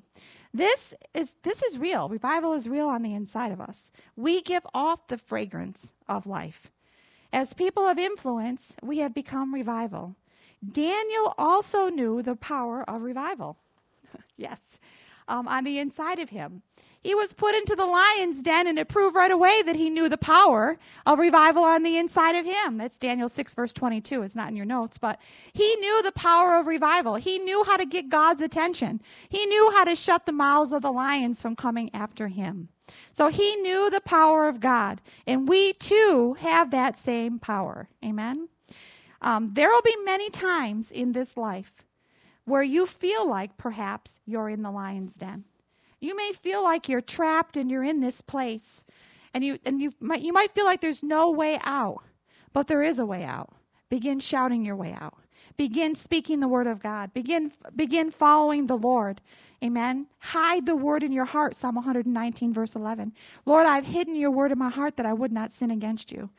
This 0.52 0.92
is 1.14 1.32
this 1.42 1.62
is 1.62 1.78
real. 1.78 2.10
Revival 2.10 2.52
is 2.52 2.68
real 2.68 2.88
on 2.88 3.02
the 3.02 3.14
inside 3.14 3.52
of 3.52 3.60
us. 3.60 3.90
We 4.16 4.42
give 4.42 4.66
off 4.74 5.06
the 5.06 5.16
fragrance 5.16 5.94
of 6.08 6.26
life. 6.26 6.71
As 7.32 7.54
people 7.54 7.86
of 7.86 7.98
influence, 7.98 8.74
we 8.82 8.98
have 8.98 9.14
become 9.14 9.54
revival. 9.54 10.16
Daniel 10.66 11.34
also 11.38 11.88
knew 11.88 12.22
the 12.22 12.36
power 12.36 12.88
of 12.88 13.02
revival. 13.02 13.56
yes, 14.36 14.78
um, 15.28 15.48
on 15.48 15.64
the 15.64 15.78
inside 15.78 16.18
of 16.18 16.30
him. 16.30 16.62
He 17.00 17.14
was 17.14 17.32
put 17.32 17.56
into 17.56 17.74
the 17.74 17.86
lion's 17.86 18.42
den, 18.42 18.68
and 18.68 18.78
it 18.78 18.88
proved 18.88 19.16
right 19.16 19.30
away 19.30 19.62
that 19.62 19.74
he 19.74 19.90
knew 19.90 20.08
the 20.08 20.16
power 20.16 20.78
of 21.04 21.18
revival 21.18 21.64
on 21.64 21.82
the 21.82 21.98
inside 21.98 22.36
of 22.36 22.46
him. 22.46 22.78
That's 22.78 22.98
Daniel 22.98 23.28
6, 23.28 23.54
verse 23.56 23.74
22. 23.74 24.22
It's 24.22 24.36
not 24.36 24.50
in 24.50 24.56
your 24.56 24.66
notes, 24.66 24.98
but 24.98 25.18
he 25.52 25.74
knew 25.76 26.02
the 26.02 26.12
power 26.12 26.56
of 26.56 26.68
revival. 26.68 27.16
He 27.16 27.38
knew 27.38 27.64
how 27.64 27.76
to 27.76 27.84
get 27.84 28.08
God's 28.08 28.40
attention, 28.40 29.00
he 29.28 29.44
knew 29.46 29.72
how 29.72 29.84
to 29.84 29.96
shut 29.96 30.26
the 30.26 30.32
mouths 30.32 30.72
of 30.72 30.82
the 30.82 30.92
lions 30.92 31.42
from 31.42 31.56
coming 31.56 31.90
after 31.92 32.28
him. 32.28 32.68
So 33.12 33.28
he 33.28 33.56
knew 33.56 33.90
the 33.90 34.00
power 34.00 34.48
of 34.48 34.60
God, 34.60 35.00
and 35.26 35.48
we 35.48 35.72
too 35.74 36.36
have 36.40 36.70
that 36.70 36.96
same 36.96 37.38
power. 37.38 37.88
Amen. 38.04 38.48
Um, 39.20 39.50
there 39.54 39.68
will 39.68 39.82
be 39.82 39.96
many 40.04 40.30
times 40.30 40.90
in 40.90 41.12
this 41.12 41.36
life 41.36 41.72
where 42.44 42.62
you 42.62 42.86
feel 42.86 43.28
like 43.28 43.56
perhaps 43.56 44.20
you're 44.26 44.48
in 44.48 44.62
the 44.62 44.70
lion's 44.70 45.14
den. 45.14 45.44
You 46.00 46.16
may 46.16 46.32
feel 46.32 46.62
like 46.62 46.88
you're 46.88 47.00
trapped 47.00 47.56
and 47.56 47.70
you're 47.70 47.84
in 47.84 48.00
this 48.00 48.20
place, 48.20 48.84
and 49.32 49.44
you 49.44 49.58
and 49.64 49.80
you 49.80 49.92
might 50.00 50.22
you 50.22 50.32
might 50.32 50.54
feel 50.54 50.64
like 50.64 50.80
there's 50.80 51.02
no 51.04 51.30
way 51.30 51.58
out, 51.62 52.02
but 52.52 52.66
there 52.66 52.82
is 52.82 52.98
a 52.98 53.06
way 53.06 53.24
out. 53.24 53.54
Begin 53.88 54.18
shouting 54.18 54.64
your 54.64 54.76
way 54.76 54.96
out. 54.98 55.18
Begin 55.56 55.94
speaking 55.94 56.40
the 56.40 56.48
word 56.48 56.66
of 56.66 56.80
God. 56.80 57.14
Begin 57.14 57.52
begin 57.76 58.10
following 58.10 58.66
the 58.66 58.76
Lord. 58.76 59.20
Amen. 59.62 60.08
Hide 60.18 60.66
the 60.66 60.74
word 60.74 61.04
in 61.04 61.12
your 61.12 61.24
heart. 61.24 61.54
Psalm 61.54 61.76
119, 61.76 62.52
verse 62.52 62.74
11. 62.74 63.12
Lord, 63.46 63.64
I've 63.64 63.86
hidden 63.86 64.16
your 64.16 64.32
word 64.32 64.50
in 64.50 64.58
my 64.58 64.70
heart 64.70 64.96
that 64.96 65.06
I 65.06 65.12
would 65.12 65.30
not 65.30 65.52
sin 65.52 65.70
against 65.70 66.10
you. 66.10 66.30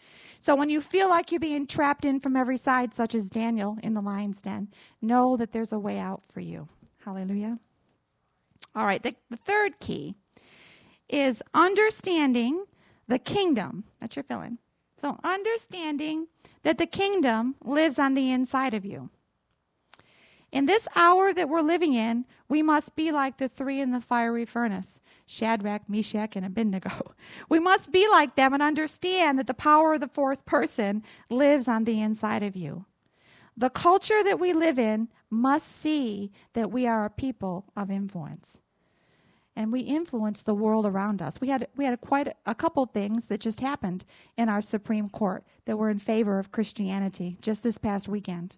So 0.43 0.57
when 0.57 0.69
you 0.69 0.81
feel 0.81 1.07
like 1.07 1.31
you're 1.31 1.39
being 1.39 1.65
trapped 1.65 2.03
in 2.03 2.19
from 2.19 2.35
every 2.35 2.57
side, 2.57 2.93
such 2.93 3.15
as 3.15 3.29
Daniel 3.29 3.77
in 3.81 3.93
the 3.93 4.01
lion's 4.01 4.41
den, 4.41 4.67
know 5.01 5.37
that 5.37 5.53
there's 5.53 5.71
a 5.71 5.79
way 5.79 5.97
out 5.97 6.25
for 6.33 6.41
you. 6.41 6.67
Hallelujah. 7.05 7.59
All 8.75 8.85
right, 8.85 9.01
the, 9.01 9.15
the 9.29 9.37
third 9.37 9.79
key 9.79 10.15
is 11.07 11.41
understanding 11.53 12.65
the 13.07 13.19
kingdom. 13.19 13.85
That's 14.01 14.17
your 14.17 14.23
filling. 14.23 14.57
So 14.97 15.17
understanding 15.23 16.27
that 16.63 16.77
the 16.77 16.87
kingdom 16.87 17.55
lives 17.63 17.97
on 17.97 18.13
the 18.13 18.29
inside 18.29 18.73
of 18.73 18.83
you. 18.83 19.11
In 20.53 20.67
this 20.67 20.87
hour 20.95 21.33
that 21.33 21.49
we're 21.49 21.61
living 21.61 21.95
in, 21.95 22.25
we 22.47 22.61
must 22.61 22.95
be 22.95 23.11
like 23.11 23.37
the 23.37 23.49
three 23.49 23.81
in 23.81 23.89
the 23.89 23.99
fiery 23.99 24.45
furnace 24.45 25.01
Shadrach, 25.25 25.89
Meshach, 25.89 26.35
and 26.35 26.45
Abednego. 26.45 27.15
We 27.49 27.57
must 27.57 27.91
be 27.91 28.07
like 28.07 28.35
them 28.35 28.53
and 28.53 28.61
understand 28.61 29.39
that 29.39 29.47
the 29.47 29.55
power 29.55 29.95
of 29.95 30.01
the 30.01 30.07
fourth 30.07 30.45
person 30.45 31.01
lives 31.27 31.67
on 31.67 31.85
the 31.85 31.99
inside 31.99 32.43
of 32.43 32.55
you. 32.55 32.85
The 33.57 33.71
culture 33.71 34.23
that 34.23 34.39
we 34.39 34.53
live 34.53 34.77
in 34.77 35.07
must 35.31 35.75
see 35.75 36.31
that 36.53 36.71
we 36.71 36.85
are 36.85 37.03
a 37.03 37.09
people 37.09 37.65
of 37.75 37.89
influence. 37.89 38.59
And 39.55 39.71
we 39.71 39.79
influence 39.79 40.43
the 40.43 40.53
world 40.53 40.85
around 40.85 41.19
us. 41.19 41.41
We 41.41 41.49
had, 41.49 41.67
we 41.75 41.85
had 41.85 41.99
quite 41.99 42.27
a, 42.27 42.35
a 42.45 42.55
couple 42.55 42.85
things 42.85 43.25
that 43.27 43.39
just 43.39 43.59
happened 43.59 44.05
in 44.37 44.49
our 44.49 44.61
Supreme 44.61 45.09
Court 45.09 45.43
that 45.65 45.77
were 45.77 45.89
in 45.89 45.99
favor 45.99 46.37
of 46.37 46.51
Christianity 46.51 47.37
just 47.41 47.63
this 47.63 47.79
past 47.79 48.07
weekend. 48.07 48.55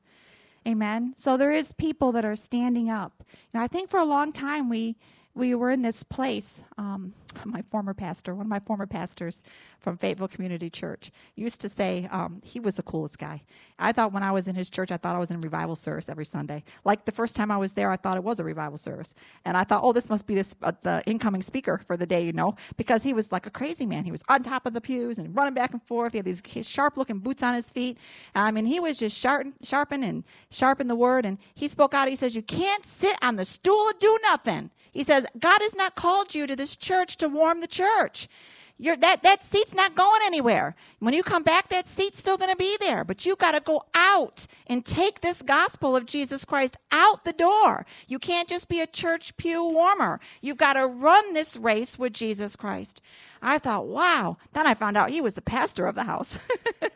Amen. 0.67 1.13
So 1.15 1.37
there 1.37 1.51
is 1.51 1.71
people 1.73 2.11
that 2.13 2.25
are 2.25 2.35
standing 2.35 2.89
up. 2.89 3.23
And 3.53 3.61
I 3.61 3.67
think 3.67 3.89
for 3.89 3.99
a 3.99 4.05
long 4.05 4.31
time 4.31 4.67
we 4.67 4.97
we 5.35 5.53
were 5.53 5.69
in 5.69 5.81
this 5.81 6.01
place. 6.01 6.63
Um, 6.77 7.13
my 7.45 7.61
former 7.69 7.93
pastor, 7.93 8.33
one 8.33 8.45
of 8.45 8.49
my 8.49 8.61
former 8.61 8.87
pastors 8.87 9.43
from 9.79 9.97
Fayetteville 9.97 10.29
Community 10.29 10.69
Church, 10.69 11.11
used 11.35 11.61
to 11.61 11.69
say 11.69 12.07
um, 12.09 12.41
he 12.43 12.59
was 12.59 12.75
the 12.77 12.83
coolest 12.83 13.19
guy. 13.19 13.43
I 13.77 13.91
thought 13.91 14.13
when 14.13 14.23
I 14.23 14.31
was 14.31 14.47
in 14.47 14.55
his 14.55 14.69
church, 14.69 14.89
I 14.91 14.97
thought 14.97 15.15
I 15.15 15.19
was 15.19 15.29
in 15.29 15.41
revival 15.41 15.75
service 15.75 16.07
every 16.07 16.25
Sunday. 16.25 16.63
Like 16.85 17.05
the 17.05 17.11
first 17.11 17.35
time 17.35 17.51
I 17.51 17.57
was 17.57 17.73
there, 17.73 17.91
I 17.91 17.97
thought 17.97 18.17
it 18.17 18.23
was 18.23 18.39
a 18.39 18.43
revival 18.43 18.77
service, 18.77 19.13
and 19.43 19.57
I 19.57 19.65
thought, 19.65 19.81
oh, 19.83 19.91
this 19.91 20.09
must 20.09 20.25
be 20.25 20.35
this 20.35 20.55
uh, 20.63 20.71
the 20.81 21.03
incoming 21.05 21.41
speaker 21.41 21.81
for 21.85 21.97
the 21.97 22.05
day, 22.05 22.23
you 22.23 22.31
know, 22.31 22.55
because 22.77 23.03
he 23.03 23.13
was 23.13 23.31
like 23.31 23.45
a 23.45 23.51
crazy 23.51 23.85
man. 23.85 24.05
He 24.05 24.11
was 24.11 24.23
on 24.29 24.43
top 24.43 24.65
of 24.65 24.73
the 24.73 24.81
pews 24.81 25.17
and 25.17 25.35
running 25.35 25.53
back 25.53 25.73
and 25.73 25.83
forth. 25.83 26.13
He 26.13 26.19
had 26.19 26.25
these 26.25 26.41
sharp-looking 26.65 27.19
boots 27.19 27.43
on 27.43 27.53
his 27.53 27.69
feet. 27.69 27.97
I 28.33 28.51
mean, 28.51 28.65
he 28.65 28.79
was 28.79 28.97
just 28.97 29.17
sharpen, 29.17 29.53
sharpen 29.61 30.03
and 30.03 30.23
sharpen 30.49 30.87
the 30.87 30.95
word. 30.95 31.25
And 31.25 31.37
he 31.53 31.67
spoke 31.67 31.93
out. 31.93 32.07
He 32.07 32.15
says, 32.15 32.35
"You 32.35 32.41
can't 32.41 32.85
sit 32.85 33.17
on 33.21 33.35
the 33.35 33.45
stool 33.45 33.89
and 33.89 33.99
do 33.99 34.17
nothing." 34.23 34.71
He 34.95 35.03
says, 35.03 35.25
God 35.37 35.59
has 35.61 35.75
not 35.75 35.95
called 35.95 36.33
you 36.33 36.47
to 36.47 36.55
this 36.55 36.77
church 36.77 37.17
to 37.17 37.27
warm 37.27 37.59
the 37.59 37.67
church. 37.67 38.29
You're, 38.77 38.95
that, 38.95 39.23
that 39.23 39.43
seat's 39.43 39.73
not 39.73 39.93
going 39.93 40.21
anywhere. 40.25 40.73
When 40.99 41.13
you 41.13 41.21
come 41.21 41.43
back, 41.43 41.67
that 41.67 41.85
seat's 41.85 42.19
still 42.19 42.37
going 42.37 42.51
to 42.51 42.55
be 42.55 42.77
there. 42.79 43.03
But 43.03 43.25
you 43.25 43.35
got 43.35 43.51
to 43.51 43.59
go 43.59 43.83
out 43.93 44.47
and 44.67 44.85
take 44.85 45.19
this 45.19 45.41
gospel 45.41 45.97
of 45.97 46.05
Jesus 46.05 46.45
Christ 46.45 46.77
out 46.91 47.25
the 47.25 47.33
door. 47.33 47.85
You 48.07 48.19
can't 48.19 48.47
just 48.47 48.69
be 48.69 48.79
a 48.79 48.87
church 48.87 49.35
pew 49.35 49.61
warmer. 49.63 50.21
You've 50.41 50.57
got 50.57 50.73
to 50.73 50.87
run 50.87 51.33
this 51.33 51.57
race 51.57 51.99
with 51.99 52.13
Jesus 52.13 52.55
Christ. 52.55 53.01
I 53.41 53.57
thought, 53.57 53.87
wow. 53.87 54.37
Then 54.53 54.65
I 54.65 54.75
found 54.75 54.95
out 54.95 55.09
he 55.09 55.21
was 55.21 55.33
the 55.33 55.41
pastor 55.41 55.87
of 55.87 55.95
the 55.95 56.05
house. 56.05 56.39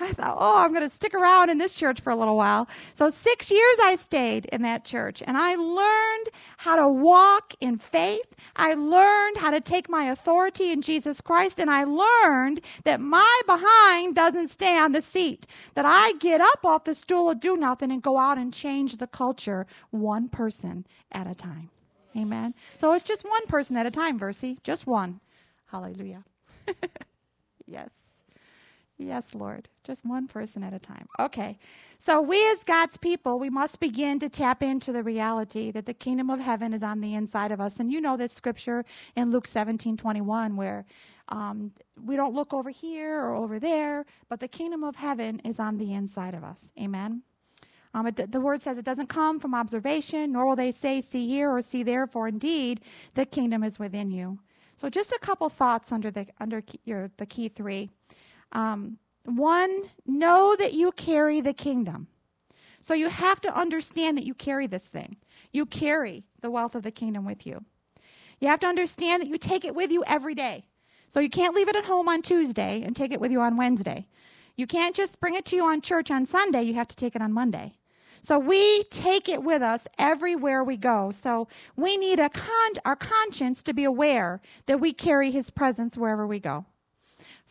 I 0.00 0.12
thought, 0.12 0.36
oh, 0.38 0.58
I'm 0.58 0.72
going 0.72 0.82
to 0.82 0.88
stick 0.88 1.14
around 1.14 1.50
in 1.50 1.58
this 1.58 1.74
church 1.74 2.00
for 2.00 2.10
a 2.10 2.16
little 2.16 2.36
while. 2.36 2.68
So, 2.94 3.10
six 3.10 3.50
years 3.50 3.76
I 3.82 3.96
stayed 3.96 4.46
in 4.46 4.62
that 4.62 4.84
church 4.84 5.22
and 5.26 5.36
I 5.36 5.54
learned 5.54 6.28
how 6.58 6.76
to 6.76 6.88
walk 6.88 7.54
in 7.60 7.78
faith. 7.78 8.34
I 8.56 8.74
learned 8.74 9.38
how 9.38 9.50
to 9.50 9.60
take 9.60 9.88
my 9.88 10.04
authority 10.04 10.70
in 10.70 10.82
Jesus 10.82 11.20
Christ. 11.20 11.58
And 11.58 11.70
I 11.70 11.84
learned 11.84 12.60
that 12.84 13.00
my 13.00 13.40
behind 13.46 14.14
doesn't 14.14 14.48
stay 14.48 14.76
on 14.78 14.92
the 14.92 15.02
seat, 15.02 15.46
that 15.74 15.84
I 15.86 16.14
get 16.14 16.40
up 16.40 16.64
off 16.64 16.84
the 16.84 16.94
stool 16.94 17.30
and 17.30 17.40
do 17.40 17.56
nothing 17.56 17.90
and 17.90 18.02
go 18.02 18.18
out 18.18 18.38
and 18.38 18.52
change 18.52 18.96
the 18.96 19.06
culture 19.06 19.66
one 19.90 20.28
person 20.28 20.86
at 21.10 21.26
a 21.26 21.34
time. 21.34 21.70
Amen. 22.16 22.54
So, 22.76 22.92
it's 22.92 23.04
just 23.04 23.24
one 23.24 23.46
person 23.46 23.76
at 23.76 23.86
a 23.86 23.90
time, 23.90 24.18
Versi, 24.18 24.62
just 24.62 24.86
one. 24.86 25.20
Hallelujah. 25.66 26.24
yes. 27.66 28.01
Yes, 29.02 29.34
Lord. 29.34 29.68
Just 29.84 30.04
one 30.04 30.28
person 30.28 30.62
at 30.62 30.72
a 30.72 30.78
time. 30.78 31.08
Okay. 31.18 31.58
So, 31.98 32.20
we 32.20 32.44
as 32.50 32.64
God's 32.64 32.96
people, 32.96 33.38
we 33.38 33.50
must 33.50 33.80
begin 33.80 34.18
to 34.20 34.28
tap 34.28 34.62
into 34.62 34.92
the 34.92 35.02
reality 35.02 35.70
that 35.70 35.86
the 35.86 35.94
kingdom 35.94 36.30
of 36.30 36.40
heaven 36.40 36.72
is 36.72 36.82
on 36.82 37.00
the 37.00 37.14
inside 37.14 37.52
of 37.52 37.60
us. 37.60 37.78
And 37.78 37.92
you 37.92 38.00
know 38.00 38.16
this 38.16 38.32
scripture 38.32 38.84
in 39.16 39.30
Luke 39.30 39.46
17 39.46 39.96
21, 39.96 40.56
where 40.56 40.84
um, 41.28 41.72
we 42.04 42.16
don't 42.16 42.34
look 42.34 42.52
over 42.52 42.70
here 42.70 43.20
or 43.20 43.34
over 43.34 43.58
there, 43.58 44.04
but 44.28 44.40
the 44.40 44.48
kingdom 44.48 44.84
of 44.84 44.96
heaven 44.96 45.40
is 45.44 45.58
on 45.58 45.78
the 45.78 45.92
inside 45.92 46.34
of 46.34 46.44
us. 46.44 46.72
Amen. 46.80 47.22
Um, 47.94 48.06
it, 48.06 48.32
the 48.32 48.40
word 48.40 48.60
says 48.60 48.78
it 48.78 48.84
doesn't 48.84 49.08
come 49.08 49.38
from 49.38 49.54
observation, 49.54 50.32
nor 50.32 50.46
will 50.46 50.56
they 50.56 50.70
say, 50.70 51.00
see 51.00 51.28
here 51.28 51.50
or 51.50 51.60
see 51.60 51.82
there, 51.82 52.06
for 52.06 52.26
indeed 52.26 52.80
the 53.14 53.26
kingdom 53.26 53.62
is 53.62 53.78
within 53.78 54.10
you. 54.10 54.38
So 54.76 54.88
just 54.88 55.12
a 55.12 55.18
couple 55.20 55.48
thoughts 55.48 55.92
under 55.92 56.10
the 56.10 56.26
under 56.40 56.62
your 56.84 57.10
the 57.16 57.26
key 57.26 57.48
three. 57.48 57.90
Um, 58.52 58.98
one, 59.24 59.84
know 60.06 60.56
that 60.58 60.74
you 60.74 60.92
carry 60.92 61.40
the 61.40 61.54
kingdom. 61.54 62.08
So 62.80 62.94
you 62.94 63.08
have 63.08 63.40
to 63.42 63.56
understand 63.56 64.18
that 64.18 64.24
you 64.24 64.34
carry 64.34 64.66
this 64.66 64.88
thing. 64.88 65.16
You 65.52 65.66
carry 65.66 66.24
the 66.40 66.50
wealth 66.50 66.74
of 66.74 66.82
the 66.82 66.90
kingdom 66.90 67.24
with 67.24 67.46
you. 67.46 67.64
You 68.40 68.48
have 68.48 68.60
to 68.60 68.66
understand 68.66 69.22
that 69.22 69.28
you 69.28 69.38
take 69.38 69.64
it 69.64 69.74
with 69.74 69.92
you 69.92 70.02
every 70.06 70.34
day. 70.34 70.64
So 71.08 71.20
you 71.20 71.30
can't 71.30 71.54
leave 71.54 71.68
it 71.68 71.76
at 71.76 71.84
home 71.84 72.08
on 72.08 72.22
Tuesday 72.22 72.82
and 72.82 72.96
take 72.96 73.12
it 73.12 73.20
with 73.20 73.30
you 73.30 73.40
on 73.40 73.56
Wednesday. 73.56 74.06
You 74.56 74.66
can't 74.66 74.96
just 74.96 75.20
bring 75.20 75.34
it 75.34 75.44
to 75.46 75.56
you 75.56 75.64
on 75.64 75.80
church 75.80 76.10
on 76.10 76.26
Sunday. 76.26 76.62
You 76.62 76.74
have 76.74 76.88
to 76.88 76.96
take 76.96 77.14
it 77.14 77.22
on 77.22 77.32
Monday. 77.32 77.76
So 78.20 78.38
we 78.38 78.84
take 78.84 79.28
it 79.28 79.42
with 79.42 79.62
us 79.62 79.86
everywhere 79.98 80.62
we 80.62 80.76
go. 80.76 81.10
So 81.12 81.48
we 81.76 81.96
need 81.96 82.18
a 82.20 82.28
con- 82.28 82.72
our 82.84 82.96
conscience 82.96 83.62
to 83.64 83.74
be 83.74 83.84
aware 83.84 84.40
that 84.66 84.80
we 84.80 84.92
carry 84.92 85.30
his 85.30 85.50
presence 85.50 85.96
wherever 85.96 86.26
we 86.26 86.38
go. 86.38 86.64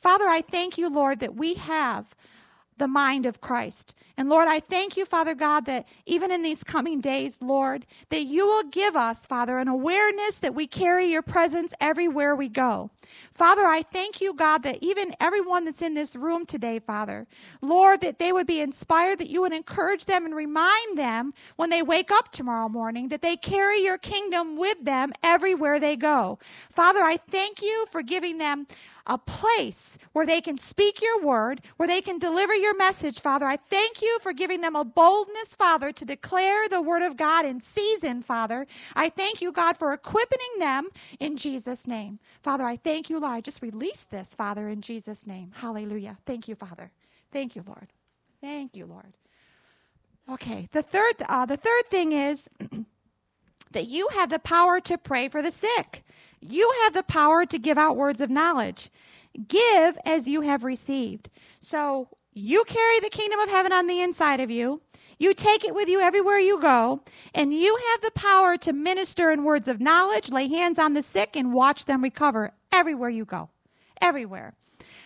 Father, 0.01 0.27
I 0.27 0.41
thank 0.41 0.77
you, 0.77 0.89
Lord, 0.89 1.19
that 1.19 1.35
we 1.35 1.53
have 1.53 2.15
the 2.77 2.87
mind 2.87 3.27
of 3.27 3.39
Christ. 3.39 3.93
And 4.17 4.27
Lord, 4.27 4.47
I 4.47 4.59
thank 4.59 4.97
you, 4.97 5.05
Father 5.05 5.35
God, 5.35 5.65
that 5.67 5.87
even 6.07 6.31
in 6.31 6.41
these 6.41 6.63
coming 6.63 6.99
days, 6.99 7.37
Lord, 7.39 7.85
that 8.09 8.25
you 8.25 8.47
will 8.47 8.63
give 8.63 8.95
us, 8.95 9.27
Father, 9.27 9.59
an 9.59 9.67
awareness 9.67 10.39
that 10.39 10.55
we 10.55 10.65
carry 10.65 11.05
your 11.05 11.21
presence 11.21 11.75
everywhere 11.79 12.35
we 12.35 12.49
go. 12.49 12.89
Father, 13.33 13.65
I 13.65 13.83
thank 13.83 14.19
you, 14.19 14.33
God, 14.33 14.63
that 14.63 14.79
even 14.81 15.13
everyone 15.19 15.65
that's 15.65 15.81
in 15.81 15.93
this 15.93 16.15
room 16.15 16.45
today, 16.45 16.79
Father, 16.79 17.27
Lord, 17.61 18.01
that 18.01 18.17
they 18.17 18.31
would 18.31 18.47
be 18.47 18.61
inspired, 18.61 19.19
that 19.19 19.29
you 19.29 19.41
would 19.41 19.53
encourage 19.53 20.05
them 20.05 20.25
and 20.25 20.35
remind 20.35 20.97
them 20.97 21.33
when 21.57 21.69
they 21.69 21.83
wake 21.83 22.09
up 22.11 22.31
tomorrow 22.31 22.67
morning 22.67 23.09
that 23.09 23.21
they 23.21 23.35
carry 23.35 23.83
your 23.83 23.97
kingdom 23.99 24.57
with 24.57 24.83
them 24.83 25.13
everywhere 25.23 25.79
they 25.79 25.95
go. 25.95 26.39
Father, 26.71 27.01
I 27.01 27.17
thank 27.17 27.61
you 27.61 27.85
for 27.91 28.01
giving 28.01 28.39
them 28.39 28.65
a 29.12 29.17
place 29.17 29.97
where 30.13 30.26
they 30.26 30.39
can 30.39 30.58
speak 30.58 31.02
your 31.02 31.21
word, 31.21 31.60
where 31.76 31.88
they 31.88 32.00
can 32.00 32.17
deliver 32.17 32.56
your 32.56 32.76
message, 32.78 33.19
Father. 33.19 33.45
I 33.45 33.58
thank 33.58 34.02
you 34.02 34.19
for 34.21 34.32
giving 34.32 34.62
them 34.62 34.74
a 34.74 34.86
boldness, 34.86 35.50
Father, 35.50 35.91
to 35.91 36.06
declare 36.06 36.69
the 36.69 36.82
word 36.82 37.02
of 37.02 37.17
God 37.17 37.45
in 37.45 37.60
season, 37.60 38.21
Father. 38.21 38.65
I 38.95 39.10
thank 39.10 39.41
you, 39.41 39.52
God, 39.52 39.78
for 39.78 39.91
equipping 39.91 40.60
them 40.60 40.88
in 41.19 41.36
Jesus' 41.36 41.86
name. 41.86 42.19
Father, 42.41 42.63
I 42.63 42.78
thank 42.78 43.10
you, 43.10 43.19
Lord. 43.19 43.34
I 43.34 43.41
just 43.41 43.62
release 43.62 44.06
this, 44.06 44.34
Father, 44.34 44.69
in 44.69 44.80
Jesus' 44.80 45.28
name. 45.28 45.52
Hallelujah. 45.56 46.17
Thank 46.26 46.47
you, 46.47 46.56
Father. 46.56 46.91
Thank 47.34 47.58
you, 47.58 47.63
Lord. 47.67 47.89
Thank 48.39 48.78
you, 48.78 48.86
Lord. 48.86 49.17
Okay, 50.32 50.69
the 50.71 50.84
third, 50.84 51.15
uh, 51.28 51.45
the 51.45 51.58
third 51.58 51.89
thing 51.89 52.13
is 52.13 52.47
that 53.71 53.88
you 53.88 54.08
have 54.13 54.30
the 54.30 54.39
power 54.39 54.80
to 54.80 54.97
pray 54.97 55.28
for 55.28 55.41
the 55.41 55.52
sick. 55.52 56.06
You 56.41 56.71
have 56.84 56.93
the 56.93 57.04
power 57.04 57.45
to 57.45 57.60
give 57.60 57.77
out 57.77 57.95
words 57.95 58.19
of 58.19 58.30
knowledge. 58.30 58.89
Give 59.47 59.97
as 60.06 60.27
you 60.27 60.41
have 60.41 60.63
received. 60.63 61.30
So 61.60 62.10
you 62.34 62.63
carry 62.65 62.99
the 62.99 63.10
kingdom 63.10 63.39
of 63.39 63.49
heaven 63.49 63.71
on 63.71 63.88
the 63.88 64.01
inside 64.01 64.39
of 64.39 64.49
you. 64.51 64.82
You 65.19 65.34
take 65.36 65.63
it 65.63 65.75
with 65.75 65.88
you 65.88 65.99
everywhere 66.01 66.39
you 66.39 66.60
go, 66.60 67.04
and 67.36 67.54
you 67.54 67.77
have 67.91 68.01
the 68.01 68.19
power 68.19 68.58
to 68.58 68.73
minister 68.73 69.30
in 69.30 69.43
words 69.43 69.67
of 69.67 69.80
knowledge, 69.80 70.32
lay 70.32 70.47
hands 70.47 70.80
on 70.80 70.95
the 70.95 71.04
sick, 71.04 71.36
and 71.36 71.54
watch 71.54 71.86
them 71.86 72.01
recover 72.01 72.54
everywhere 72.71 73.10
you 73.10 73.25
go. 73.25 73.49
Everywhere. 74.01 74.56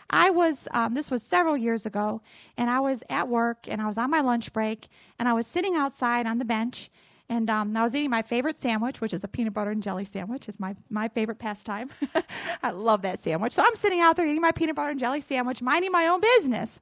I 0.09 0.29
was, 0.29 0.67
um, 0.71 0.93
this 0.93 1.11
was 1.11 1.23
several 1.23 1.57
years 1.57 1.85
ago, 1.85 2.21
and 2.57 2.69
I 2.69 2.79
was 2.79 3.03
at 3.09 3.27
work 3.27 3.67
and 3.67 3.81
I 3.81 3.87
was 3.87 3.97
on 3.97 4.11
my 4.11 4.21
lunch 4.21 4.53
break, 4.53 4.87
and 5.19 5.27
I 5.27 5.33
was 5.33 5.47
sitting 5.47 5.75
outside 5.75 6.27
on 6.27 6.37
the 6.37 6.45
bench, 6.45 6.89
and 7.27 7.49
um, 7.49 7.75
I 7.75 7.83
was 7.83 7.95
eating 7.95 8.11
my 8.11 8.21
favorite 8.21 8.57
sandwich, 8.57 9.01
which 9.01 9.13
is 9.13 9.23
a 9.23 9.27
peanut 9.27 9.53
butter 9.53 9.71
and 9.71 9.81
jelly 9.81 10.05
sandwich. 10.05 10.47
is 10.47 10.59
my, 10.59 10.75
my 10.89 11.07
favorite 11.07 11.39
pastime. 11.39 11.89
I 12.63 12.69
love 12.69 13.01
that 13.01 13.19
sandwich. 13.19 13.53
So 13.53 13.63
I'm 13.65 13.75
sitting 13.75 13.99
out 13.99 14.15
there 14.15 14.27
eating 14.27 14.41
my 14.41 14.51
peanut 14.51 14.75
butter 14.75 14.91
and 14.91 14.99
jelly 14.99 15.21
sandwich, 15.21 15.61
minding 15.61 15.91
my 15.91 16.05
own 16.07 16.21
business. 16.21 16.79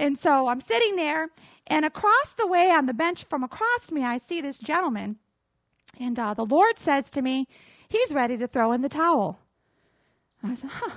And 0.00 0.18
so 0.18 0.48
I'm 0.48 0.60
sitting 0.60 0.96
there, 0.96 1.28
and 1.68 1.84
across 1.84 2.32
the 2.36 2.46
way 2.46 2.70
on 2.70 2.86
the 2.86 2.94
bench 2.94 3.24
from 3.24 3.44
across 3.44 3.92
me, 3.92 4.02
I 4.02 4.18
see 4.18 4.40
this 4.40 4.58
gentleman. 4.58 5.16
And 6.00 6.18
uh, 6.18 6.34
the 6.34 6.44
Lord 6.44 6.78
says 6.78 7.10
to 7.12 7.22
me, 7.22 7.46
He's 7.88 8.12
ready 8.12 8.36
to 8.38 8.48
throw 8.48 8.72
in 8.72 8.82
the 8.82 8.88
towel. 8.88 9.38
And 10.42 10.50
I 10.50 10.54
said, 10.56 10.70
Huh, 10.70 10.96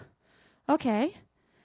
okay. 0.68 1.14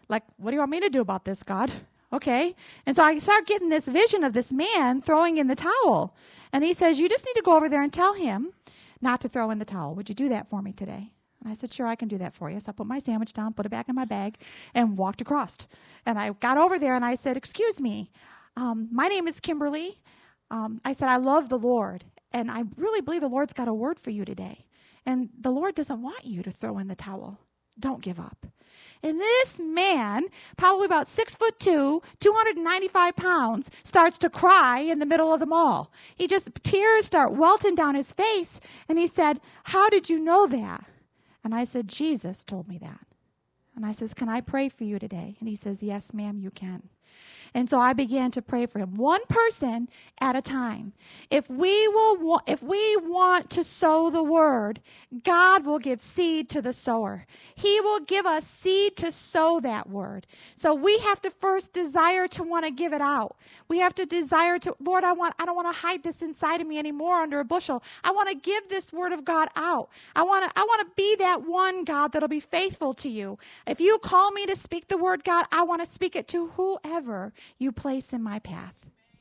Like, 0.09 0.25
what 0.37 0.51
do 0.51 0.57
you 0.57 0.61
want 0.61 0.73
me 0.73 0.81
to 0.81 0.91
do 0.91 1.01
about 1.01 1.25
this, 1.25 1.43
God? 1.43 1.73
Okay. 2.13 2.55
And 2.85 2.95
so 2.95 3.03
I 3.03 3.17
start 3.17 3.47
getting 3.47 3.71
this 3.71 3.87
vision 3.87 4.23
of 4.23 4.35
this 4.35 4.53
man 4.53 5.01
throwing 5.01 5.39
in 5.39 5.47
the 5.47 5.55
towel. 5.55 6.15
And 6.53 6.63
he 6.63 6.75
says, 6.75 6.99
You 6.99 7.09
just 7.09 7.25
need 7.27 7.35
to 7.35 7.43
go 7.43 7.57
over 7.57 7.69
there 7.69 7.83
and 7.83 7.93
tell 7.93 8.15
him 8.15 8.53
not 9.01 9.21
to 9.23 9.29
throw 9.29 9.51
in 9.51 9.59
the 9.59 9.65
towel. 9.65 9.95
Would 9.95 10.09
you 10.09 10.15
do 10.15 10.29
that 10.29 10.49
for 10.49 10.63
me 10.63 10.73
today? 10.73 11.11
And 11.41 11.51
I 11.51 11.55
said, 11.55 11.73
Sure, 11.73 11.87
I 11.87 11.97
can 11.97 12.09
do 12.09 12.19
that 12.19 12.35
for 12.35 12.51
you. 12.51 12.61
So 12.61 12.71
I 12.71 12.73
put 12.73 12.87
my 12.87 12.99
sandwich 12.99 13.33
down, 13.33 13.55
put 13.55 13.67
it 13.67 13.71
back 13.71 13.89
in 13.89 13.95
my 13.95 14.05
bag, 14.05 14.37
and 14.75 14.97
walked 14.97 15.21
across. 15.21 15.59
And 16.07 16.19
I 16.19 16.31
got 16.33 16.59
over 16.59 16.79
there 16.79 16.95
and 16.95 17.05
I 17.05 17.15
said, 17.15 17.37
Excuse 17.37 17.81
me, 17.81 18.11
um, 18.57 18.89
my 18.93 19.09
name 19.09 19.27
is 19.27 19.41
Kimberly. 19.41 20.01
Um, 20.51 20.81
I 20.85 20.93
said, 20.93 21.09
I 21.09 21.17
love 21.17 21.49
the 21.49 21.59
Lord, 21.59 22.05
and 22.31 22.51
I 22.51 22.65
really 22.77 23.01
believe 23.01 23.23
the 23.23 23.29
Lord's 23.29 23.55
got 23.55 23.69
a 23.69 23.75
word 23.75 23.99
for 23.99 24.11
you 24.11 24.25
today. 24.27 24.67
And 25.07 25.31
the 25.41 25.51
Lord 25.51 25.75
doesn't 25.75 26.03
want 26.03 26.27
you 26.27 26.43
to 26.43 26.51
throw 26.51 26.79
in 26.79 26.89
the 26.89 26.95
towel. 26.95 27.41
Don't 27.79 28.03
give 28.03 28.21
up. 28.21 28.47
And 29.03 29.19
this 29.19 29.59
man, 29.59 30.27
probably 30.57 30.87
about 30.87 31.09
six 31.09 31.35
foot 31.35 31.59
two, 31.59 32.03
295 32.21 33.17
pounds, 33.17 33.71
starts 33.83 34.17
to 34.19 34.31
cry 34.31 34.79
in 34.79 35.01
the 35.01 35.07
middle 35.07 35.35
of 35.35 35.41
the 35.41 35.47
mall. 35.47 35.91
He 36.15 36.29
just, 36.29 36.51
tears 36.63 37.07
start 37.07 37.33
welting 37.33 37.75
down 37.75 37.97
his 37.97 38.13
face. 38.13 38.61
And 38.89 38.99
he 38.99 39.07
said, 39.07 39.41
How 39.65 39.89
did 39.89 40.09
you 40.09 40.19
know 40.19 40.47
that? 40.47 40.85
And 41.43 41.55
I 41.55 41.65
said, 41.65 41.89
Jesus 41.89 42.45
told 42.45 42.69
me 42.69 42.79
that. 42.79 43.01
And 43.75 43.85
I 43.85 43.93
says, 43.93 44.15
Can 44.15 44.29
I 44.29 44.41
pray 44.41 44.69
for 44.69 44.85
you 44.85 44.99
today? 44.99 45.37
And 45.41 45.49
he 45.49 45.57
says, 45.57 45.83
Yes, 45.83 46.15
ma'am, 46.15 46.39
you 46.39 46.51
can. 46.51 46.89
And 47.55 47.69
so 47.69 47.79
I 47.79 47.93
began 47.93 48.31
to 48.33 48.43
pray 48.43 48.65
for 48.67 48.79
him, 48.79 48.95
one 48.95 49.21
person 49.29 49.89
at 50.21 50.37
a 50.37 50.41
time. 50.41 50.93
If 51.31 51.51
we 51.51 51.87
will, 51.89 52.41
if 52.47 52.63
we 52.63 52.97
want 52.97 53.51
to 53.51 53.63
sow 53.65 54.09
the 54.09 54.23
word, 54.23 54.81
God 55.23 55.67
will 55.67 55.79
give 55.79 56.01
seed 56.01 56.49
to 56.51 56.63
the 56.63 56.73
sower. 56.73 57.27
He 57.55 57.81
will 57.83 58.01
give 58.01 58.25
us 58.25 58.47
seed 58.47 58.97
to 58.99 59.13
sow 59.13 59.61
that 59.61 59.91
word. 59.91 60.27
So 60.55 60.75
we 60.75 60.99
have 60.99 61.21
to 61.23 61.31
first 61.31 61.75
desire 61.75 62.27
to 62.29 62.43
want 62.43 62.65
to 62.65 62.71
give 62.71 62.95
it 62.95 63.03
out. 63.03 63.37
We 63.69 63.79
have 63.79 63.95
to 63.97 64.07
desire 64.07 64.59
to, 64.61 64.75
Lord, 64.81 65.05
I 65.05 65.13
want, 65.13 65.35
I 65.39 65.45
don't 65.45 65.57
want 65.57 65.69
to 65.69 65.79
hide 65.79 66.03
this 66.03 66.23
inside 66.23 66.63
of 66.63 66.67
me 66.67 66.79
anymore 66.79 67.17
under 67.17 67.41
a 67.41 67.45
bushel. 67.45 67.83
I 68.03 68.13
want 68.13 68.31
to 68.31 68.35
give 68.35 68.69
this 68.71 68.93
word 68.93 69.13
of 69.13 69.25
God 69.25 69.49
out. 69.57 69.91
I 70.17 70.23
want 70.23 70.45
to, 70.45 70.59
I 70.59 70.63
want 70.65 70.89
to 70.89 70.95
be 70.97 71.17
that 71.17 71.47
one, 71.47 71.85
God, 71.85 72.13
that'll 72.13 72.29
be 72.29 72.41
faithful 72.41 72.95
to 72.95 73.11
you. 73.11 73.39
If 73.67 73.81
you 73.81 73.99
call 73.99 74.31
me 74.31 74.47
to 74.47 74.57
speak 74.57 74.89
the 74.89 74.97
word, 74.97 75.25
God, 75.25 75.45
I 75.53 75.65
want 75.65 75.81
to 75.81 75.87
speak 75.87 76.17
it 76.17 76.29
to 76.29 76.49
whoever 76.49 77.33
you 77.59 77.73
place 77.73 78.13
in 78.13 78.23
my 78.23 78.39
path. 78.39 78.75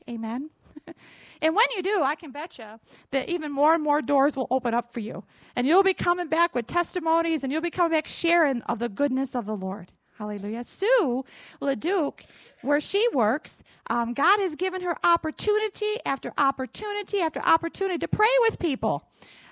Amen. 0.08 0.50
and 1.42 1.54
when 1.54 1.66
you 1.76 1.82
do, 1.82 2.02
I 2.02 2.14
can 2.14 2.32
bet 2.32 2.58
you 2.58 2.80
that 3.10 3.28
even 3.28 3.52
more 3.52 3.74
and 3.74 3.82
more 3.82 4.02
doors 4.02 4.36
will 4.36 4.48
open 4.50 4.74
up 4.74 4.92
for 4.92 5.00
you. 5.00 5.24
And 5.54 5.66
you'll 5.66 5.82
be 5.82 5.94
coming 5.94 6.28
back 6.28 6.54
with 6.54 6.66
testimonies 6.66 7.44
and 7.44 7.52
you'll 7.52 7.60
be 7.60 7.70
coming 7.70 7.92
back 7.92 8.08
sharing 8.08 8.62
of 8.62 8.78
the 8.78 8.88
goodness 8.88 9.34
of 9.34 9.46
the 9.46 9.56
Lord. 9.56 9.92
Hallelujah. 10.18 10.64
Sue 10.64 11.24
LeDuc, 11.60 12.20
where 12.60 12.80
she 12.80 13.06
works, 13.12 13.62
um, 13.88 14.14
God 14.14 14.38
has 14.40 14.54
given 14.54 14.82
her 14.82 14.96
opportunity 15.04 15.96
after 16.04 16.32
opportunity 16.38 17.20
after 17.20 17.40
opportunity 17.40 17.98
to 17.98 18.08
pray 18.08 18.28
with 18.42 18.58
people. 18.58 19.08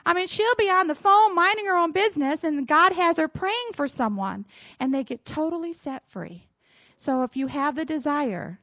I 0.06 0.14
mean, 0.14 0.28
she'll 0.28 0.54
be 0.58 0.70
on 0.70 0.86
the 0.86 0.94
phone 0.94 1.34
minding 1.34 1.66
her 1.66 1.76
own 1.76 1.92
business, 1.92 2.44
and 2.44 2.66
God 2.66 2.92
has 2.92 3.16
her 3.16 3.28
praying 3.28 3.72
for 3.74 3.88
someone, 3.88 4.46
and 4.78 4.94
they 4.94 5.04
get 5.04 5.24
totally 5.24 5.72
set 5.72 6.08
free. 6.08 6.46
So 6.96 7.22
if 7.22 7.36
you 7.36 7.48
have 7.48 7.76
the 7.76 7.84
desire 7.84 8.59